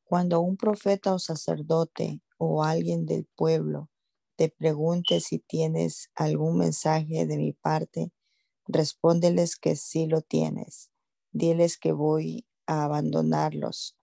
Cuando 0.05 0.43
un 0.43 0.59
profeta 0.59 1.15
o 1.15 1.19
sacerdote 1.19 2.21
o 2.37 2.63
alguien 2.63 3.07
del 3.07 3.25
pueblo 3.25 3.89
te 4.37 4.51
pregunte 4.51 5.21
si 5.21 5.39
tienes 5.39 6.11
algún 6.15 6.59
mensaje 6.59 7.25
de 7.25 7.39
mi 7.39 7.55
parte, 7.55 8.13
respóndeles 8.67 9.57
que 9.57 9.77
sí 9.77 10.05
lo 10.05 10.21
tienes. 10.21 10.91
Diles 11.33 11.79
que 11.79 11.93
voy 11.93 12.47
a 12.67 12.85
abandonarlos. 12.85 13.97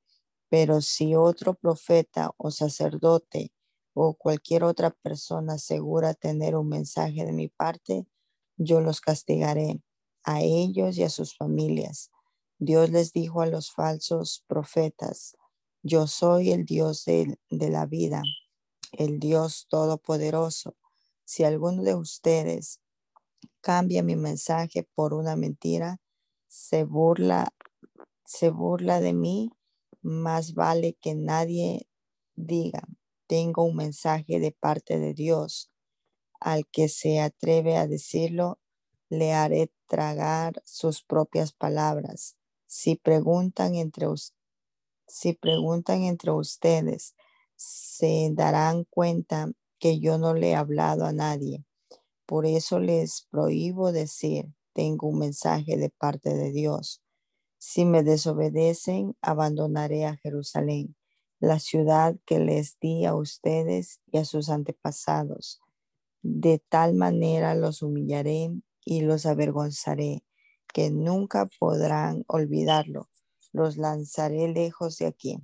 Pero 0.50 0.82
si 0.82 1.14
otro 1.14 1.54
profeta 1.54 2.32
o 2.38 2.50
sacerdote 2.50 3.54
o 3.94 4.16
cualquier 4.16 4.64
otra 4.64 4.90
persona 4.90 5.54
asegura 5.54 6.16
tener 6.16 6.56
un 6.56 6.68
mensaje 6.68 7.24
de 7.26 7.32
mi 7.32 7.48
parte, 7.48 8.08
yo 8.58 8.82
los 8.82 9.02
castigaré 9.02 9.82
a 10.24 10.42
ellos 10.42 10.98
y 10.98 11.04
a 11.04 11.10
sus 11.10 11.36
familias. 11.36 12.12
Dios 12.58 12.90
les 12.90 13.12
dijo 13.14 13.42
a 13.42 13.48
los 13.48 13.72
falsos 13.72 14.44
profetas, 14.48 15.36
yo 15.84 16.08
soy 16.08 16.52
el 16.52 16.66
Dios 16.66 17.06
de, 17.06 17.38
la 17.50 17.86
vida, 17.86 18.24
el 18.92 19.20
Dios 19.20 19.68
todopoderoso. 19.70 20.76
Si 21.26 21.44
alguno 21.44 21.84
de 21.84 21.96
ustedes 21.96 22.80
cambia 23.62 24.02
mi 24.02 24.16
mensaje 24.16 24.88
por 24.96 25.14
una 25.14 25.36
mentira, 25.36 26.00
se 26.48 26.86
burla, 26.86 27.54
se 28.26 28.50
burla 28.50 29.00
de 29.00 29.14
mí, 29.14 29.52
más 30.02 30.54
vale 30.54 30.94
que 31.00 31.14
nadie 31.14 31.88
diga, 32.36 32.88
tengo 33.28 33.64
un 33.64 33.76
mensaje 33.76 34.40
de 34.40 34.52
parte 34.52 34.98
de 34.98 35.14
Dios 35.14 35.72
al 36.46 36.68
que 36.68 36.90
se 36.90 37.20
atreve 37.20 37.76
a 37.76 37.88
decirlo, 37.88 38.60
le 39.10 39.34
haré 39.34 39.72
tragar 39.88 40.62
sus 40.64 41.02
propias 41.02 41.54
palabras. 41.54 42.38
Si 42.68 42.96
preguntan 42.96 43.74
entre, 43.74 44.06
si 45.08 45.34
preguntan 45.34 46.04
entre 46.04 46.32
ustedes, 46.32 47.16
se 47.56 48.30
darán 48.34 48.84
cuenta 48.84 49.50
que 49.80 50.00
yo 50.00 50.20
no 50.20 50.36
le 50.36 50.52
he 50.52 50.56
hablado 50.56 51.06
a 51.06 51.14
nadie. 51.14 51.66
Por 52.28 52.46
eso 52.46 52.80
les 52.80 53.24
prohíbo 53.32 53.92
decir, 53.92 54.54
tengo 54.74 55.08
un 55.08 55.18
mensaje 55.18 55.78
de 55.78 55.90
parte 55.90 56.36
de 56.36 56.52
Dios. 56.52 57.02
Si 57.58 57.86
me 57.86 58.04
desobedecen, 58.04 59.18
abandonaré 59.20 60.06
a 60.06 60.18
Jerusalén, 60.18 60.96
la 61.40 61.58
ciudad 61.58 62.16
que 62.24 62.38
les 62.38 62.78
di 62.80 63.06
a 63.06 63.16
ustedes 63.16 64.00
y 64.12 64.20
a 64.20 64.26
sus 64.26 64.50
antepasados 64.50 65.60
de 66.28 66.58
tal 66.58 66.96
manera 66.96 67.54
los 67.54 67.84
humillaré 67.84 68.50
y 68.84 69.02
los 69.02 69.28
avergonzaré, 69.28 70.24
que 70.74 70.90
nunca 70.90 71.48
podrán 71.60 72.24
olvidarlo. 72.26 73.10
Los 73.54 73.78
lanzaré 73.78 74.48
lejos 74.48 74.98
de 74.98 75.06
aquí. 75.06 75.38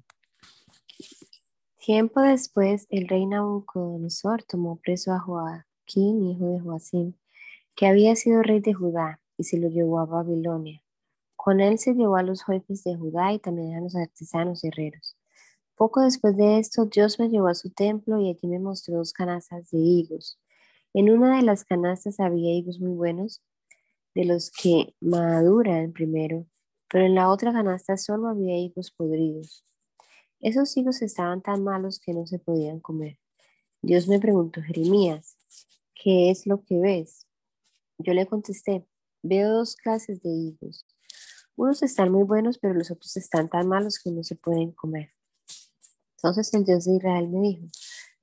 Tiempo 1.77 2.21
después, 2.21 2.87
el 2.89 3.07
rey 3.07 3.27
Nabucodonosor 3.27 4.41
tomó 4.43 4.77
preso 4.77 5.13
a 5.13 5.19
Joaquín, 5.19 6.27
hijo 6.27 6.47
de 6.47 6.59
Joacim, 6.59 7.13
que 7.75 7.85
había 7.85 8.15
sido 8.15 8.41
rey 8.41 8.59
de 8.59 8.73
Judá, 8.73 9.21
y 9.37 9.43
se 9.43 9.59
lo 9.59 9.69
llevó 9.69 9.99
a 9.99 10.05
Babilonia. 10.05 10.81
Con 11.35 11.61
él 11.61 11.77
se 11.77 11.93
llevó 11.93 12.15
a 12.15 12.23
los 12.23 12.43
jefes 12.43 12.83
de 12.83 12.95
Judá 12.95 13.31
y 13.33 13.39
también 13.39 13.75
a 13.75 13.81
los 13.81 13.95
artesanos 13.95 14.63
herreros. 14.63 15.15
Poco 15.75 16.01
después 16.01 16.35
de 16.37 16.57
esto, 16.57 16.85
Dios 16.85 17.19
me 17.19 17.29
llevó 17.29 17.49
a 17.49 17.55
su 17.55 17.69
templo 17.69 18.19
y 18.19 18.29
allí 18.29 18.47
me 18.47 18.59
mostró 18.59 18.97
dos 18.97 19.13
canastas 19.13 19.69
de 19.69 19.77
higos 19.77 20.40
en 20.93 21.09
una 21.09 21.37
de 21.37 21.43
las 21.43 21.63
canastas 21.63 22.19
había 22.19 22.53
higos 22.53 22.79
muy 22.79 22.93
buenos, 22.93 23.41
de 24.13 24.25
los 24.25 24.51
que 24.51 24.93
maduran 24.99 25.93
primero, 25.93 26.45
pero 26.89 27.05
en 27.05 27.15
la 27.15 27.29
otra 27.29 27.53
canasta 27.53 27.95
solo 27.97 28.27
había 28.27 28.57
higos 28.57 28.91
podridos. 28.91 29.63
Esos 30.41 30.75
higos 30.75 31.01
estaban 31.01 31.41
tan 31.41 31.63
malos 31.63 31.99
que 31.99 32.13
no 32.13 32.27
se 32.27 32.39
podían 32.39 32.79
comer. 32.79 33.19
Dios 33.81 34.07
me 34.07 34.19
preguntó, 34.19 34.61
Jeremías, 34.61 35.37
¿qué 35.95 36.29
es 36.29 36.45
lo 36.45 36.63
que 36.63 36.79
ves? 36.79 37.27
Yo 37.97 38.13
le 38.13 38.25
contesté, 38.25 38.85
veo 39.21 39.51
dos 39.51 39.75
clases 39.75 40.21
de 40.21 40.29
higos. 40.29 40.85
Unos 41.55 41.83
están 41.83 42.11
muy 42.11 42.23
buenos, 42.23 42.57
pero 42.57 42.73
los 42.73 42.91
otros 42.91 43.15
están 43.17 43.49
tan 43.49 43.67
malos 43.67 43.99
que 43.99 44.11
no 44.11 44.23
se 44.23 44.35
pueden 44.35 44.71
comer. 44.71 45.11
Entonces 46.17 46.53
el 46.53 46.65
Dios 46.65 46.85
de 46.85 46.95
Israel 46.95 47.29
me 47.29 47.39
dijo, 47.39 47.67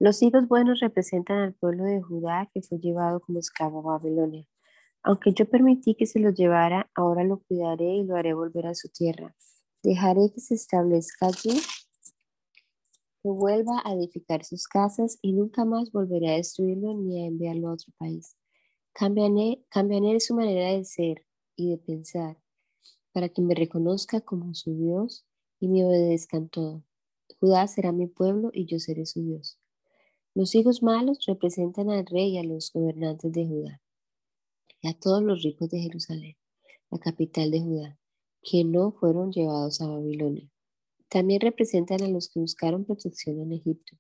los 0.01 0.23
hijos 0.23 0.47
buenos 0.47 0.79
representan 0.79 1.39
al 1.39 1.55
pueblo 1.55 1.85
de 1.85 2.01
Judá 2.01 2.49
que 2.53 2.63
fue 2.63 2.79
llevado 2.79 3.21
como 3.21 3.41
esclavo 3.41 3.81
a 3.81 3.99
Babilonia. 3.99 4.47
Aunque 5.03 5.33
yo 5.33 5.49
permití 5.49 5.95
que 5.95 6.07
se 6.07 6.21
los 6.21 6.35
llevara, 6.35 6.91
ahora 6.95 7.25
lo 7.25 7.39
cuidaré 7.39 7.97
y 7.97 8.05
lo 8.05 8.15
haré 8.15 8.35
volver 8.35 8.67
a 8.67 8.75
su 8.75 8.89
tierra. 8.89 9.35
Dejaré 9.83 10.31
que 10.33 10.41
se 10.41 10.55
establezca 10.55 11.27
allí, 11.27 11.61
que 13.23 13.29
vuelva 13.29 13.83
a 13.85 13.95
edificar 13.95 14.45
sus 14.45 14.69
casas 14.69 15.19
y 15.21 15.33
nunca 15.33 15.65
más 15.65 15.91
volveré 15.91 16.33
a 16.33 16.37
destruirlo 16.37 16.95
ni 16.95 17.25
a 17.25 17.27
enviarlo 17.27 17.69
a 17.69 17.73
otro 17.73 17.93
país. 17.99 18.37
Cambiaré 18.93 20.21
su 20.21 20.35
manera 20.35 20.73
de 20.73 20.85
ser 20.85 21.25
y 21.57 21.71
de 21.71 21.79
pensar 21.79 22.37
para 23.13 23.29
que 23.29 23.43
me 23.43 23.55
reconozca 23.55 24.21
como 24.21 24.55
su 24.55 24.77
Dios 24.77 25.27
y 25.59 25.69
me 25.69 25.85
obedezcan 25.85 26.49
todo. 26.49 26.85
Judá 27.41 27.67
será 27.67 27.93
mi 27.93 28.07
pueblo 28.07 28.51
y 28.53 28.67
yo 28.67 28.79
seré 28.79 29.07
su 29.07 29.23
Dios. 29.23 29.58
Los 30.39 30.55
hijos 30.55 30.85
malos 30.85 31.27
representan 31.27 31.91
al 31.91 32.07
rey 32.07 32.37
y 32.37 32.39
a 32.39 32.45
los 32.45 32.73
gobernantes 32.73 33.33
de 33.33 33.45
Judá 33.45 33.83
y 34.81 34.87
a 34.87 34.97
todos 34.97 35.21
los 35.21 35.43
ricos 35.43 35.69
de 35.69 35.81
Jerusalén, 35.81 36.37
la 36.91 37.01
capital 37.01 37.51
de 37.51 37.61
Judá, 37.61 37.99
que 38.41 38.63
no 38.63 38.93
fueron 38.93 39.33
llevados 39.33 39.81
a 39.81 39.89
Babilonia. 39.89 40.49
También 41.09 41.41
representan 41.41 42.05
a 42.05 42.09
los 42.09 42.29
que 42.29 42.39
buscaron 42.39 42.85
protección 42.85 43.41
en 43.41 43.53
Egipto. 43.53 43.97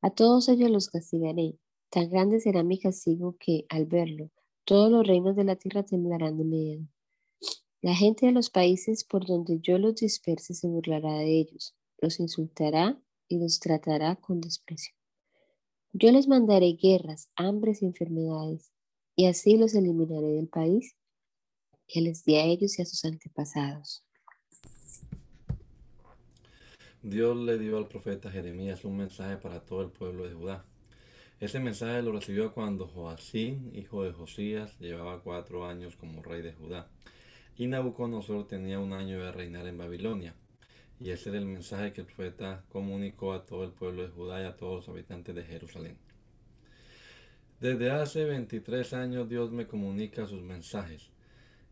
A 0.00 0.10
todos 0.10 0.48
ellos 0.48 0.68
los 0.68 0.88
castigaré. 0.88 1.60
Tan 1.90 2.10
grande 2.10 2.40
será 2.40 2.64
mi 2.64 2.80
castigo 2.80 3.36
que, 3.38 3.64
al 3.68 3.86
verlo, 3.86 4.32
todos 4.64 4.90
los 4.90 5.06
reinos 5.06 5.36
de 5.36 5.44
la 5.44 5.54
tierra 5.54 5.84
temblarán 5.84 6.38
de 6.38 6.44
miedo. 6.44 6.88
La 7.82 7.94
gente 7.94 8.26
de 8.26 8.32
los 8.32 8.50
países 8.50 9.04
por 9.04 9.28
donde 9.28 9.60
yo 9.60 9.78
los 9.78 9.94
disperse 9.94 10.54
se 10.54 10.66
burlará 10.66 11.18
de 11.18 11.38
ellos, 11.38 11.76
los 12.00 12.18
insultará 12.18 13.00
y 13.28 13.38
los 13.38 13.60
tratará 13.60 14.16
con 14.16 14.40
desprecio. 14.40 14.97
Yo 15.92 16.12
les 16.12 16.28
mandaré 16.28 16.74
guerras, 16.74 17.30
hambres 17.34 17.82
y 17.82 17.86
enfermedades, 17.86 18.72
y 19.16 19.26
así 19.26 19.56
los 19.56 19.74
eliminaré 19.74 20.28
del 20.34 20.48
país 20.48 20.94
que 21.86 22.02
les 22.02 22.24
di 22.24 22.36
a 22.36 22.44
ellos 22.44 22.78
y 22.78 22.82
a 22.82 22.84
sus 22.84 23.04
antepasados. 23.04 24.04
Dios 27.02 27.36
le 27.36 27.58
dio 27.58 27.78
al 27.78 27.88
profeta 27.88 28.30
Jeremías 28.30 28.84
un 28.84 28.98
mensaje 28.98 29.38
para 29.38 29.64
todo 29.64 29.82
el 29.82 29.90
pueblo 29.90 30.28
de 30.28 30.34
Judá. 30.34 30.66
Ese 31.40 31.58
mensaje 31.58 32.02
lo 32.02 32.12
recibió 32.12 32.52
cuando 32.52 32.86
Joacín, 32.86 33.70
hijo 33.74 34.04
de 34.04 34.12
Josías, 34.12 34.78
llevaba 34.80 35.22
cuatro 35.22 35.64
años 35.64 35.96
como 35.96 36.22
rey 36.22 36.42
de 36.42 36.52
Judá, 36.52 36.90
y 37.56 37.66
Nabucodonosor 37.66 38.46
tenía 38.46 38.78
un 38.78 38.92
año 38.92 39.24
de 39.24 39.32
reinar 39.32 39.66
en 39.66 39.78
Babilonia. 39.78 40.34
Y 41.00 41.10
ese 41.10 41.30
era 41.30 41.38
el 41.38 41.46
mensaje 41.46 41.92
que 41.92 42.00
el 42.00 42.06
profeta 42.06 42.64
comunicó 42.68 43.32
a 43.32 43.44
todo 43.44 43.64
el 43.64 43.70
pueblo 43.70 44.02
de 44.02 44.08
Judá 44.08 44.42
y 44.42 44.46
a 44.46 44.56
todos 44.56 44.76
los 44.76 44.88
habitantes 44.88 45.34
de 45.34 45.44
Jerusalén. 45.44 45.96
Desde 47.60 47.90
hace 47.90 48.24
23 48.24 48.92
años 48.94 49.28
Dios 49.28 49.50
me 49.50 49.66
comunica 49.66 50.26
sus 50.26 50.42
mensajes. 50.42 51.10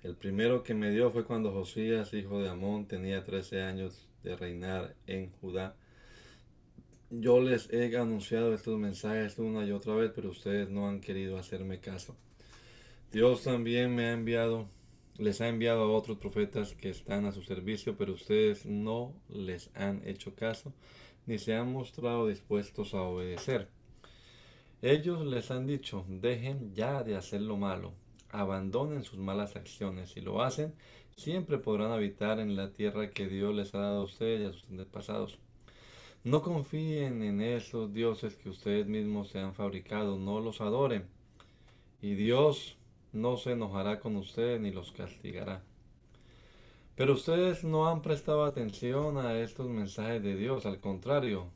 El 0.03 0.15
primero 0.15 0.63
que 0.63 0.75
me 0.75 0.91
dio 0.91 1.11
fue 1.11 1.25
cuando 1.25 1.53
Josías, 1.53 2.13
hijo 2.15 2.41
de 2.41 2.49
Amón, 2.49 2.87
tenía 2.87 3.25
13 3.25 3.63
años 3.63 4.09
de 4.23 4.37
reinar 4.37 4.95
en 5.07 5.31
Judá. 5.41 5.77
Yo 7.11 7.41
les 7.41 7.73
he 7.73 7.97
anunciado 7.97 8.53
estos 8.53 8.79
mensajes 8.79 9.39
una 9.39 9.65
y 9.65 9.73
otra 9.73 9.95
vez, 9.95 10.13
pero 10.15 10.31
ustedes 10.31 10.69
no 10.69 10.89
han 10.89 11.01
querido 11.01 11.39
hacerme 11.39 11.79
caso. 11.79 12.17
Dios 13.13 13.45
también 13.45 13.95
me 13.95 14.07
ha 14.07 14.13
enviado 14.13 14.69
les 15.19 15.41
ha 15.41 15.49
enviado 15.49 15.83
a 15.83 15.91
otros 15.91 16.19
profetas 16.19 16.75
que 16.75 16.91
están 16.91 17.25
a 17.27 17.33
su 17.33 17.43
servicio, 17.43 17.97
pero 17.97 18.13
ustedes 18.13 18.67
no 18.67 19.15
les 19.29 19.71
han 19.75 20.07
hecho 20.07 20.35
caso 20.35 20.73
ni 21.27 21.39
se 21.39 21.55
han 21.55 21.73
mostrado 21.73 22.29
dispuestos 22.29 22.95
a 22.95 23.03
obedecer. 23.03 23.69
Ellos 24.83 25.27
les 25.27 25.51
han 25.51 25.67
dicho, 25.67 26.05
dejen 26.09 26.75
ya 26.75 27.03
de 27.03 27.17
hacer 27.17 27.41
lo 27.41 27.57
malo, 27.57 27.93
abandonen 28.31 29.03
sus 29.03 29.19
malas 29.19 29.57
acciones. 29.57 30.11
Si 30.11 30.21
lo 30.21 30.43
hacen, 30.43 30.75
siempre 31.17 31.59
podrán 31.59 31.91
habitar 31.91 32.39
en 32.39 32.57
la 32.57 32.73
tierra 32.73 33.11
que 33.11 33.27
Dios 33.27 33.55
les 33.55 33.75
ha 33.75 33.79
dado 33.79 34.03
a 34.03 34.05
ustedes 34.05 34.41
y 34.41 34.45
a 34.45 34.53
sus 34.53 34.71
antepasados. 34.71 35.39
No 36.23 36.43
confíen 36.43 37.23
en 37.23 37.41
esos 37.41 37.93
dioses 37.93 38.37
que 38.37 38.49
ustedes 38.49 38.87
mismos 38.87 39.29
se 39.29 39.39
han 39.39 39.55
fabricado, 39.55 40.19
no 40.19 40.41
los 40.41 40.61
adoren. 40.61 41.07
Y 42.03 42.15
Dios 42.15 42.76
no 43.17 43.39
se 43.39 43.53
enojará 43.53 43.99
con 43.99 44.17
ustedes 44.17 44.61
ni 44.61 44.71
los 44.71 44.93
castigará. 44.93 45.63
Pero 46.95 47.15
ustedes 47.15 47.65
no 47.65 47.89
han 47.89 48.03
prestado 48.03 48.45
atención 48.45 49.19
a 49.19 49.39
estos 49.39 49.69
mensajes 49.69 50.23
de 50.23 50.37
Dios, 50.37 50.67
al 50.67 50.81
contrario, 50.81 51.47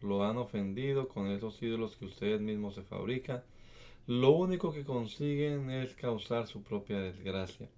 lo 0.00 0.24
han 0.24 0.36
ofendido 0.36 1.08
con 1.08 1.28
esos 1.28 1.62
ídolos 1.62 1.96
que 1.96 2.04
ustedes 2.04 2.40
mismos 2.40 2.74
se 2.74 2.82
fabrican. 2.82 3.42
Lo 4.06 4.32
único 4.32 4.72
que 4.72 4.84
consiguen 4.84 5.70
es 5.70 5.94
causar 5.94 6.46
su 6.46 6.62
propia 6.62 7.00
desgracia. 7.00 7.68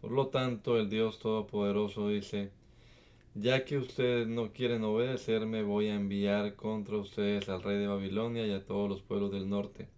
Por 0.00 0.10
lo 0.10 0.28
tanto, 0.28 0.78
el 0.78 0.88
Dios 0.88 1.18
Todopoderoso 1.18 2.08
dice, 2.08 2.50
ya 3.34 3.64
que 3.64 3.76
ustedes 3.78 4.26
no 4.26 4.52
quieren 4.52 4.82
obedecerme, 4.82 5.62
voy 5.62 5.88
a 5.88 5.94
enviar 5.94 6.56
contra 6.56 6.96
ustedes 6.96 7.48
al 7.48 7.62
rey 7.62 7.78
de 7.78 7.86
Babilonia 7.86 8.46
y 8.46 8.52
a 8.52 8.64
todos 8.64 8.88
los 8.88 9.02
pueblos 9.02 9.30
del 9.30 9.48
norte 9.48 9.88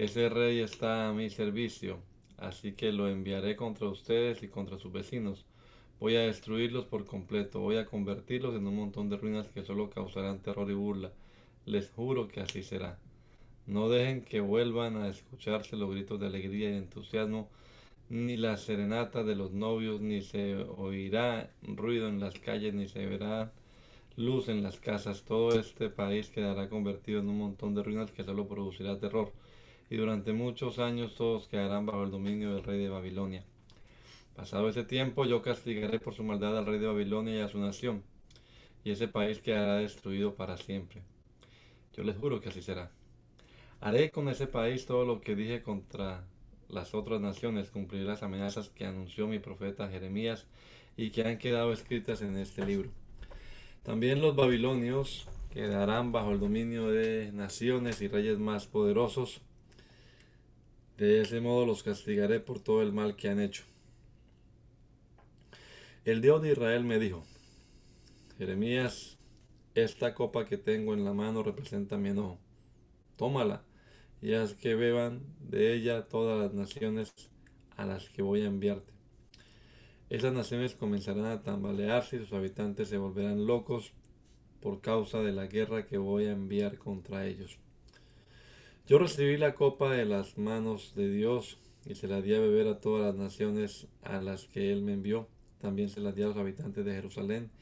ese 0.00 0.30
rey 0.30 0.60
está 0.60 1.10
a 1.10 1.12
mi 1.12 1.28
servicio, 1.28 1.98
así 2.38 2.72
que 2.72 2.90
lo 2.90 3.06
enviaré 3.06 3.54
contra 3.54 3.86
ustedes 3.86 4.42
y 4.42 4.48
contra 4.48 4.78
sus 4.78 4.90
vecinos. 4.90 5.44
Voy 5.98 6.16
a 6.16 6.22
destruirlos 6.22 6.86
por 6.86 7.04
completo, 7.04 7.60
voy 7.60 7.76
a 7.76 7.84
convertirlos 7.84 8.54
en 8.56 8.66
un 8.66 8.76
montón 8.76 9.10
de 9.10 9.18
ruinas 9.18 9.48
que 9.48 9.62
solo 9.62 9.90
causarán 9.90 10.38
terror 10.40 10.70
y 10.70 10.72
burla. 10.72 11.12
Les 11.66 11.90
juro 11.90 12.28
que 12.28 12.40
así 12.40 12.62
será. 12.62 12.98
No 13.66 13.90
dejen 13.90 14.22
que 14.22 14.40
vuelvan 14.40 14.96
a 14.96 15.10
escucharse 15.10 15.76
los 15.76 15.90
gritos 15.90 16.18
de 16.18 16.28
alegría 16.28 16.70
y 16.70 16.78
entusiasmo, 16.78 17.50
ni 18.08 18.38
la 18.38 18.56
serenata 18.56 19.22
de 19.22 19.36
los 19.36 19.52
novios, 19.52 20.00
ni 20.00 20.22
se 20.22 20.54
oirá 20.78 21.50
ruido 21.62 22.08
en 22.08 22.20
las 22.20 22.38
calles, 22.38 22.72
ni 22.72 22.88
se 22.88 23.04
verá 23.04 23.52
luz 24.16 24.48
en 24.48 24.62
las 24.62 24.80
casas. 24.80 25.24
Todo 25.24 25.60
este 25.60 25.90
país 25.90 26.30
quedará 26.30 26.70
convertido 26.70 27.20
en 27.20 27.28
un 27.28 27.36
montón 27.36 27.74
de 27.74 27.82
ruinas 27.82 28.10
que 28.12 28.24
solo 28.24 28.48
producirá 28.48 28.98
terror 28.98 29.30
y 29.90 29.96
durante 29.96 30.32
muchos 30.32 30.78
años 30.78 31.16
todos 31.16 31.48
quedarán 31.48 31.84
bajo 31.84 32.04
el 32.04 32.12
dominio 32.12 32.54
del 32.54 32.62
rey 32.62 32.78
de 32.78 32.88
Babilonia. 32.88 33.44
Pasado 34.36 34.68
ese 34.68 34.84
tiempo 34.84 35.26
yo 35.26 35.42
castigaré 35.42 35.98
por 35.98 36.14
su 36.14 36.22
maldad 36.22 36.56
al 36.56 36.64
rey 36.64 36.78
de 36.78 36.86
Babilonia 36.86 37.34
y 37.34 37.40
a 37.40 37.48
su 37.48 37.58
nación, 37.58 38.04
y 38.84 38.92
ese 38.92 39.08
país 39.08 39.40
quedará 39.40 39.76
destruido 39.76 40.36
para 40.36 40.56
siempre. 40.56 41.02
Yo 41.92 42.04
les 42.04 42.16
juro 42.16 42.40
que 42.40 42.48
así 42.48 42.62
será. 42.62 42.90
Haré 43.80 44.10
con 44.10 44.28
ese 44.28 44.46
país 44.46 44.86
todo 44.86 45.04
lo 45.04 45.20
que 45.20 45.34
dije 45.34 45.60
contra 45.60 46.24
las 46.68 46.94
otras 46.94 47.20
naciones, 47.20 47.70
cumpliré 47.70 48.04
las 48.04 48.22
amenazas 48.22 48.68
que 48.68 48.86
anunció 48.86 49.26
mi 49.26 49.40
profeta 49.40 49.88
Jeremías 49.88 50.46
y 50.96 51.10
que 51.10 51.24
han 51.24 51.38
quedado 51.38 51.72
escritas 51.72 52.22
en 52.22 52.36
este 52.36 52.64
libro. 52.64 52.90
También 53.82 54.20
los 54.20 54.36
babilonios 54.36 55.26
quedarán 55.50 56.12
bajo 56.12 56.30
el 56.30 56.38
dominio 56.38 56.88
de 56.90 57.32
naciones 57.32 58.00
y 58.02 58.08
reyes 58.08 58.38
más 58.38 58.66
poderosos, 58.66 59.40
de 61.00 61.22
ese 61.22 61.40
modo 61.40 61.64
los 61.64 61.82
castigaré 61.82 62.40
por 62.40 62.60
todo 62.60 62.82
el 62.82 62.92
mal 62.92 63.16
que 63.16 63.30
han 63.30 63.40
hecho. 63.40 63.64
El 66.04 66.20
Dios 66.20 66.42
de 66.42 66.52
Israel 66.52 66.84
me 66.84 66.98
dijo, 66.98 67.24
Jeremías, 68.36 69.16
esta 69.74 70.14
copa 70.14 70.44
que 70.44 70.58
tengo 70.58 70.92
en 70.92 71.06
la 71.06 71.14
mano 71.14 71.42
representa 71.42 71.96
mi 71.96 72.10
enojo. 72.10 72.38
Tómala 73.16 73.64
y 74.20 74.34
haz 74.34 74.52
que 74.52 74.74
beban 74.74 75.22
de 75.40 75.72
ella 75.72 76.06
todas 76.06 76.38
las 76.38 76.52
naciones 76.52 77.14
a 77.78 77.86
las 77.86 78.10
que 78.10 78.20
voy 78.20 78.42
a 78.42 78.48
enviarte. 78.48 78.92
Esas 80.10 80.34
naciones 80.34 80.74
comenzarán 80.74 81.24
a 81.24 81.42
tambalearse 81.42 82.16
y 82.16 82.18
sus 82.18 82.34
habitantes 82.34 82.88
se 82.88 82.98
volverán 82.98 83.46
locos 83.46 83.94
por 84.60 84.82
causa 84.82 85.20
de 85.20 85.32
la 85.32 85.46
guerra 85.46 85.86
que 85.86 85.96
voy 85.96 86.26
a 86.26 86.32
enviar 86.32 86.76
contra 86.76 87.26
ellos. 87.26 87.58
Yo 88.90 88.98
recibí 88.98 89.36
la 89.36 89.54
copa 89.54 89.88
de 89.88 90.04
las 90.04 90.36
manos 90.36 90.96
de 90.96 91.08
Dios 91.08 91.58
y 91.86 91.94
se 91.94 92.08
la 92.08 92.20
di 92.20 92.34
a 92.34 92.40
beber 92.40 92.66
a 92.66 92.80
todas 92.80 93.06
las 93.06 93.14
naciones 93.14 93.86
a 94.02 94.20
las 94.20 94.48
que 94.48 94.72
Él 94.72 94.82
me 94.82 94.94
envió. 94.94 95.28
También 95.60 95.90
se 95.90 96.00
la 96.00 96.10
di 96.10 96.22
a 96.22 96.26
los 96.26 96.36
habitantes 96.36 96.84
de 96.84 96.94
Jerusalén 96.94 97.52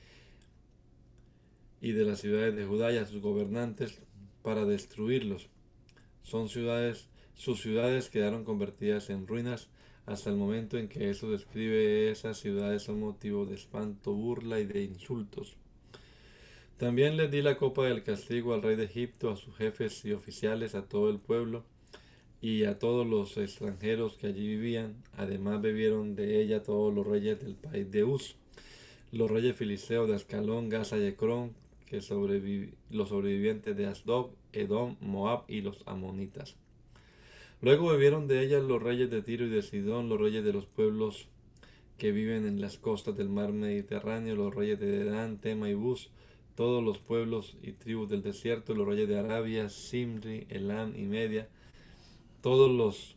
y 1.82 1.92
de 1.92 2.06
las 2.06 2.20
ciudades 2.20 2.56
de 2.56 2.64
Judá 2.64 2.94
y 2.94 2.96
a 2.96 3.04
sus 3.04 3.20
gobernantes 3.20 4.00
para 4.42 4.64
destruirlos. 4.64 5.50
Son 6.22 6.48
ciudades, 6.48 7.10
sus 7.34 7.60
ciudades 7.60 8.08
quedaron 8.08 8.42
convertidas 8.42 9.10
en 9.10 9.26
ruinas 9.26 9.68
hasta 10.06 10.30
el 10.30 10.36
momento 10.36 10.78
en 10.78 10.88
que 10.88 11.10
eso 11.10 11.30
describe 11.30 12.10
esas 12.10 12.38
ciudades 12.38 12.84
son 12.84 13.00
motivo 13.00 13.44
de 13.44 13.56
espanto, 13.56 14.14
burla 14.14 14.60
y 14.60 14.64
de 14.64 14.82
insultos. 14.82 15.58
También 16.78 17.16
les 17.16 17.28
di 17.28 17.42
la 17.42 17.56
copa 17.56 17.86
del 17.86 18.04
castigo 18.04 18.54
al 18.54 18.62
rey 18.62 18.76
de 18.76 18.84
Egipto, 18.84 19.30
a 19.30 19.36
sus 19.36 19.56
jefes 19.56 20.04
y 20.04 20.12
oficiales, 20.12 20.76
a 20.76 20.86
todo 20.86 21.10
el 21.10 21.18
pueblo 21.18 21.64
y 22.40 22.64
a 22.64 22.78
todos 22.78 23.04
los 23.04 23.36
extranjeros 23.36 24.16
que 24.16 24.28
allí 24.28 24.46
vivían. 24.46 24.94
Además 25.16 25.60
bebieron 25.60 26.14
de 26.14 26.40
ella 26.40 26.62
todos 26.62 26.94
los 26.94 27.04
reyes 27.04 27.40
del 27.40 27.56
país 27.56 27.90
de 27.90 28.04
Uz, 28.04 28.36
los 29.10 29.28
reyes 29.28 29.56
filisteos 29.56 30.08
de 30.08 30.14
Ascalón, 30.14 30.68
Gaza 30.68 30.98
y 30.98 31.06
Ecrón, 31.06 31.52
que 31.84 31.96
los 31.96 33.08
sobrevivientes 33.08 33.76
de 33.76 33.86
Asdod, 33.86 34.30
Edom, 34.52 34.94
Moab 35.00 35.46
y 35.48 35.62
los 35.62 35.82
amonitas. 35.84 36.54
Luego 37.60 37.88
bebieron 37.88 38.28
de 38.28 38.44
ella 38.44 38.60
los 38.60 38.80
reyes 38.80 39.10
de 39.10 39.22
Tiro 39.22 39.46
y 39.46 39.50
de 39.50 39.62
Sidón, 39.62 40.08
los 40.08 40.20
reyes 40.20 40.44
de 40.44 40.52
los 40.52 40.66
pueblos 40.66 41.26
que 41.96 42.12
viven 42.12 42.46
en 42.46 42.60
las 42.60 42.78
costas 42.78 43.16
del 43.16 43.30
mar 43.30 43.52
Mediterráneo, 43.52 44.36
los 44.36 44.54
reyes 44.54 44.78
de 44.78 44.86
Dedán, 44.86 45.38
Tema 45.38 45.68
y 45.68 45.74
Bus, 45.74 46.10
todos 46.58 46.82
los 46.82 46.98
pueblos 46.98 47.56
y 47.62 47.70
tribus 47.70 48.08
del 48.08 48.20
desierto, 48.20 48.74
los 48.74 48.84
reyes 48.84 49.06
de 49.06 49.16
Arabia, 49.16 49.68
Simri, 49.68 50.44
Elam 50.50 50.92
y 50.96 51.04
Media, 51.04 51.46
todos 52.40 52.68
los 52.68 53.14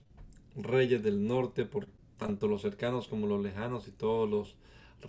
reyes 0.56 1.02
del 1.02 1.26
norte, 1.26 1.66
por 1.66 1.88
tanto 2.20 2.48
los 2.48 2.62
cercanos 2.62 3.08
como 3.08 3.26
los 3.26 3.42
lejanos 3.42 3.88
y 3.88 3.92
todos 3.92 4.30
los 4.30 4.56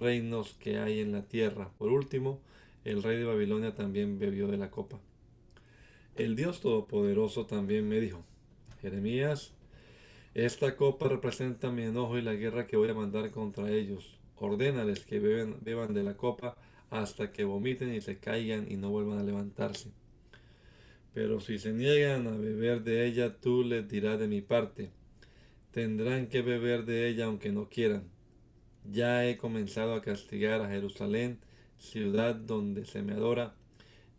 reinos 0.01 0.55
que 0.55 0.78
hay 0.78 1.01
en 1.01 1.12
la 1.12 1.24
tierra. 1.24 1.68
Por 1.76 1.91
último, 1.91 2.41
el 2.87 3.03
rey 3.03 3.18
de 3.18 3.24
Babilonia 3.24 3.74
también 3.74 4.18
bebió 4.18 4.47
de 4.47 4.57
la 4.57 4.70
copa. 4.70 4.99
El 6.16 6.35
Dios 6.35 6.62
Todopoderoso 6.62 7.45
también 7.45 7.87
me 7.87 8.01
dijo, 8.01 8.24
Jeremías, 8.80 9.53
esta 10.33 10.74
copa 10.76 11.07
representa 11.07 11.70
mi 11.70 11.83
enojo 11.83 12.16
y 12.16 12.22
la 12.22 12.33
guerra 12.33 12.66
que 12.66 12.78
voy 12.78 12.89
a 12.89 12.95
mandar 12.95 13.30
contra 13.30 13.70
ellos. 13.70 14.16
Ordénales 14.37 15.05
que 15.05 15.18
beban 15.20 15.93
de 15.93 16.03
la 16.03 16.16
copa 16.16 16.57
hasta 16.93 17.32
que 17.32 17.45
vomiten 17.45 17.95
y 17.95 18.03
se 18.03 18.18
caigan 18.18 18.70
y 18.70 18.76
no 18.76 18.90
vuelvan 18.90 19.18
a 19.18 19.22
levantarse. 19.22 19.90
Pero 21.14 21.40
si 21.40 21.59
se 21.59 21.72
niegan 21.72 22.26
a 22.26 22.36
beber 22.36 22.82
de 22.84 23.07
ella, 23.07 23.34
tú 23.40 23.64
les 23.64 23.88
dirás 23.88 24.18
de 24.18 24.28
mi 24.28 24.43
parte. 24.43 24.90
Tendrán 25.70 26.26
que 26.26 26.43
beber 26.43 26.84
de 26.84 27.09
ella 27.09 27.24
aunque 27.24 27.51
no 27.51 27.70
quieran. 27.70 28.05
Ya 28.84 29.26
he 29.26 29.38
comenzado 29.38 29.95
a 29.95 30.03
castigar 30.03 30.61
a 30.61 30.68
Jerusalén, 30.68 31.38
ciudad 31.78 32.34
donde 32.34 32.84
se 32.84 33.01
me 33.01 33.14
adora, 33.14 33.55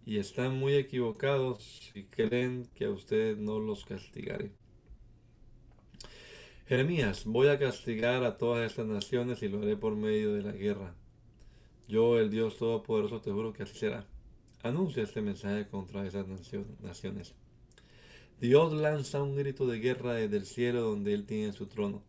y 0.03 0.17
están 0.17 0.57
muy 0.57 0.73
equivocados 0.73 1.91
si 1.93 2.05
creen 2.05 2.67
que 2.73 2.85
a 2.85 2.89
ustedes 2.89 3.37
no 3.37 3.59
los 3.59 3.85
castigaré. 3.85 4.51
Jeremías, 6.65 7.25
voy 7.25 7.49
a 7.49 7.59
castigar 7.59 8.23
a 8.23 8.37
todas 8.39 8.65
estas 8.65 8.87
naciones 8.87 9.43
y 9.43 9.47
lo 9.47 9.61
haré 9.61 9.77
por 9.77 9.95
medio 9.95 10.33
de 10.33 10.41
la 10.41 10.53
guerra. 10.53 10.95
Yo, 11.87 12.19
el 12.19 12.29
Dios 12.29 12.57
Todopoderoso, 12.57 13.21
te 13.21 13.31
juro 13.31 13.53
que 13.53 13.63
así 13.63 13.77
será. 13.77 14.05
Anuncia 14.63 15.03
este 15.03 15.21
mensaje 15.21 15.67
contra 15.67 16.07
esas 16.07 16.25
naciones. 16.81 17.35
Dios 18.39 18.73
lanza 18.73 19.21
un 19.21 19.35
grito 19.35 19.67
de 19.67 19.79
guerra 19.79 20.13
desde 20.13 20.37
el 20.37 20.45
cielo 20.45 20.81
donde 20.81 21.13
Él 21.13 21.25
tiene 21.25 21.53
su 21.53 21.67
trono. 21.67 22.01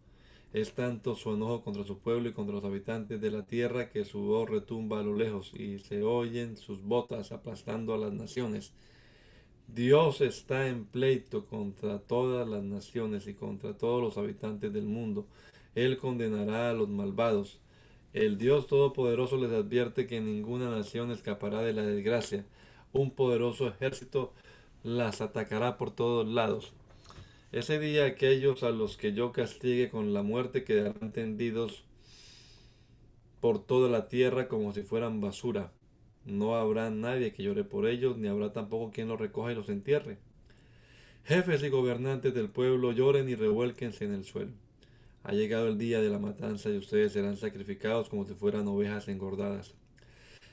Es 0.53 0.73
tanto 0.73 1.17
su 1.17 1.35
enojo 1.35 1.65
contra 1.65 1.85
su 1.85 1.99
pueblo 1.99 2.29
y 2.29 2.33
contra 2.33 2.55
los 2.55 2.65
habitantes 2.65 3.21
de 3.21 3.31
la 3.33 3.45
tierra 3.45 3.91
que 3.91 4.05
su 4.05 4.21
voz 4.21 4.49
retumba 4.49 5.01
a 5.01 5.03
lo 5.03 5.17
lejos 5.17 5.53
y 5.53 5.81
se 5.81 6.05
oyen 6.05 6.57
sus 6.57 6.81
botas 6.81 7.33
aplastando 7.33 7.93
a 7.93 7.99
las 7.99 8.13
naciones. 8.13 8.73
Dios 9.67 10.21
está 10.21 10.69
en 10.69 10.85
pleito 10.85 11.47
contra 11.47 11.99
todas 11.99 12.49
las 12.49 12.63
naciones 12.63 13.27
y 13.27 13.35
contra 13.35 13.77
todos 13.77 14.01
los 14.01 14.17
habitantes 14.17 14.73
del 14.73 14.87
mundo. 14.87 15.27
Él 15.75 15.99
condenará 15.99 16.71
a 16.71 16.75
los 16.75 16.89
malvados. 16.89 17.59
El 18.15 18.39
Dios 18.39 18.69
Todopoderoso 18.69 19.37
les 19.39 19.51
advierte 19.51 20.07
que 20.07 20.21
ninguna 20.21 20.71
nación 20.71 21.11
escapará 21.11 21.63
de 21.63 21.73
la 21.73 21.83
desgracia. 21.83 22.45
Un 22.93 23.11
poderoso 23.11 23.67
ejército 23.67 24.33
las 24.85 25.21
atacará 25.21 25.77
por 25.77 25.91
todos 25.91 26.25
lados. 26.25 26.73
Ese 27.51 27.81
día 27.81 28.05
aquellos 28.05 28.63
a 28.63 28.71
los 28.71 28.97
que 28.97 29.15
yo 29.15 29.33
castigue 29.33 29.91
con 29.91 30.15
la 30.15 30.23
muerte 30.23 30.63
quedarán 30.63 31.11
tendidos 31.11 31.83
por 33.41 33.59
toda 33.59 33.91
la 33.91 34.07
tierra 34.07 34.47
como 34.47 34.73
si 34.73 34.83
fueran 34.83 35.21
basura. 35.21 35.73
No 36.25 36.55
habrá 36.55 36.91
nadie 36.91 37.33
que 37.33 37.43
llore 37.43 37.65
por 37.65 37.85
ellos, 37.85 38.17
ni 38.17 38.29
habrá 38.29 38.53
tampoco 38.53 38.93
quien 38.93 39.09
los 39.09 39.19
recoja 39.19 39.51
y 39.51 39.57
los 39.57 39.69
entierre. 39.69 40.19
Jefes 41.25 41.65
y 41.65 41.69
gobernantes 41.69 42.33
del 42.33 42.49
pueblo 42.49 42.93
lloren 42.93 43.29
y 43.29 43.35
revuélquense 43.35 44.05
en 44.05 44.13
el 44.15 44.25
suelo. 44.25 44.53
Ha 45.25 45.33
llegado 45.33 45.69
el 45.69 45.79
día 45.79 46.03
de 46.03 46.11
la 46.11 46.19
matanza 46.19 46.69
y 46.69 46.77
ustedes 46.77 47.13
serán 47.13 47.39
sacrificados 47.39 48.11
como 48.11 48.27
si 48.27 48.35
fueran 48.35 48.69
ovejas 48.69 49.09
engordadas. 49.09 49.75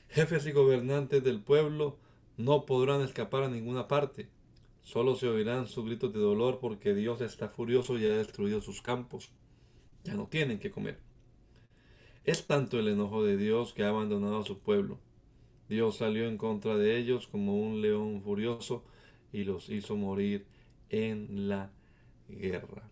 Jefes 0.08 0.46
y 0.46 0.52
gobernantes 0.52 1.22
del 1.22 1.42
pueblo 1.42 1.98
no 2.38 2.64
podrán 2.64 3.02
escapar 3.02 3.42
a 3.42 3.50
ninguna 3.50 3.86
parte. 3.86 4.30
Solo 4.82 5.14
se 5.14 5.28
oirán 5.28 5.66
sus 5.68 5.84
gritos 5.84 6.14
de 6.14 6.20
dolor 6.20 6.58
porque 6.58 6.94
Dios 6.94 7.20
está 7.20 7.50
furioso 7.50 7.98
y 7.98 8.06
ha 8.06 8.16
destruido 8.16 8.62
sus 8.62 8.80
campos. 8.80 9.30
Ya 10.04 10.14
no 10.14 10.26
tienen 10.28 10.58
que 10.58 10.70
comer. 10.70 10.98
Es 12.24 12.46
tanto 12.46 12.78
el 12.78 12.88
enojo 12.88 13.22
de 13.22 13.36
Dios 13.36 13.74
que 13.74 13.84
ha 13.84 13.90
abandonado 13.90 14.38
a 14.38 14.46
su 14.46 14.58
pueblo. 14.58 14.98
Dios 15.68 15.98
salió 15.98 16.26
en 16.26 16.38
contra 16.38 16.78
de 16.78 16.96
ellos 16.96 17.28
como 17.28 17.60
un 17.60 17.82
león 17.82 18.22
furioso 18.22 18.84
y 19.34 19.44
los 19.44 19.68
hizo 19.68 19.96
morir 19.96 20.46
en 20.88 21.48
la 21.50 21.70
guerra. 22.28 22.91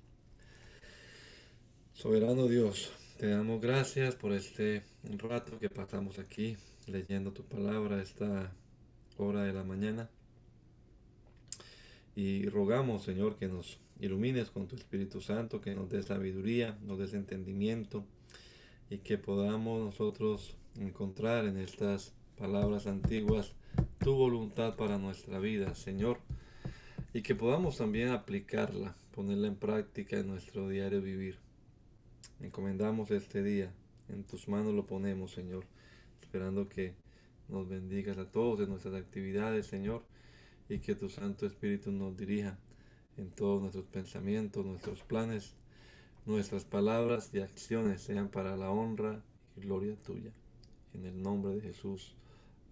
Soberano 2.00 2.48
Dios, 2.48 2.90
te 3.18 3.28
damos 3.28 3.60
gracias 3.60 4.14
por 4.14 4.32
este 4.32 4.84
rato 5.18 5.58
que 5.58 5.68
pasamos 5.68 6.18
aquí 6.18 6.56
leyendo 6.86 7.34
tu 7.34 7.42
palabra 7.42 8.00
esta 8.00 8.54
hora 9.18 9.42
de 9.42 9.52
la 9.52 9.64
mañana. 9.64 10.08
Y 12.16 12.48
rogamos, 12.48 13.02
Señor, 13.02 13.36
que 13.36 13.48
nos 13.48 13.80
ilumines 14.00 14.48
con 14.48 14.66
tu 14.66 14.76
Espíritu 14.76 15.20
Santo, 15.20 15.60
que 15.60 15.74
nos 15.74 15.90
des 15.90 16.06
sabiduría, 16.06 16.78
nos 16.80 16.98
des 16.98 17.12
entendimiento 17.12 18.06
y 18.88 19.00
que 19.00 19.18
podamos 19.18 19.84
nosotros 19.84 20.56
encontrar 20.76 21.44
en 21.44 21.58
estas 21.58 22.14
palabras 22.38 22.86
antiguas 22.86 23.52
tu 23.98 24.14
voluntad 24.14 24.74
para 24.74 24.96
nuestra 24.96 25.38
vida, 25.38 25.74
Señor, 25.74 26.18
y 27.12 27.20
que 27.20 27.34
podamos 27.34 27.76
también 27.76 28.08
aplicarla, 28.08 28.96
ponerla 29.14 29.48
en 29.48 29.56
práctica 29.56 30.18
en 30.18 30.28
nuestro 30.28 30.66
diario 30.66 31.02
vivir. 31.02 31.49
Encomendamos 32.40 33.10
este 33.10 33.42
día, 33.42 33.72
en 34.08 34.24
tus 34.24 34.48
manos 34.48 34.74
lo 34.74 34.86
ponemos, 34.86 35.32
Señor, 35.32 35.64
esperando 36.22 36.68
que 36.68 36.94
nos 37.48 37.68
bendigas 37.68 38.16
a 38.18 38.30
todos 38.30 38.60
en 38.60 38.70
nuestras 38.70 38.94
actividades, 38.94 39.66
Señor, 39.66 40.02
y 40.68 40.78
que 40.78 40.94
tu 40.94 41.08
Santo 41.08 41.46
Espíritu 41.46 41.90
nos 41.92 42.16
dirija 42.16 42.58
en 43.16 43.30
todos 43.30 43.60
nuestros 43.60 43.84
pensamientos, 43.86 44.64
nuestros 44.64 45.02
planes, 45.02 45.54
nuestras 46.26 46.64
palabras 46.64 47.30
y 47.32 47.40
acciones 47.40 48.00
sean 48.00 48.28
para 48.28 48.56
la 48.56 48.70
honra 48.70 49.22
y 49.56 49.60
gloria 49.60 49.96
tuya. 49.96 50.32
En 50.94 51.04
el 51.04 51.22
nombre 51.22 51.54
de 51.54 51.60
Jesús. 51.60 52.14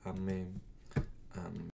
Amén. 0.05 0.61
Amén. 1.35 1.78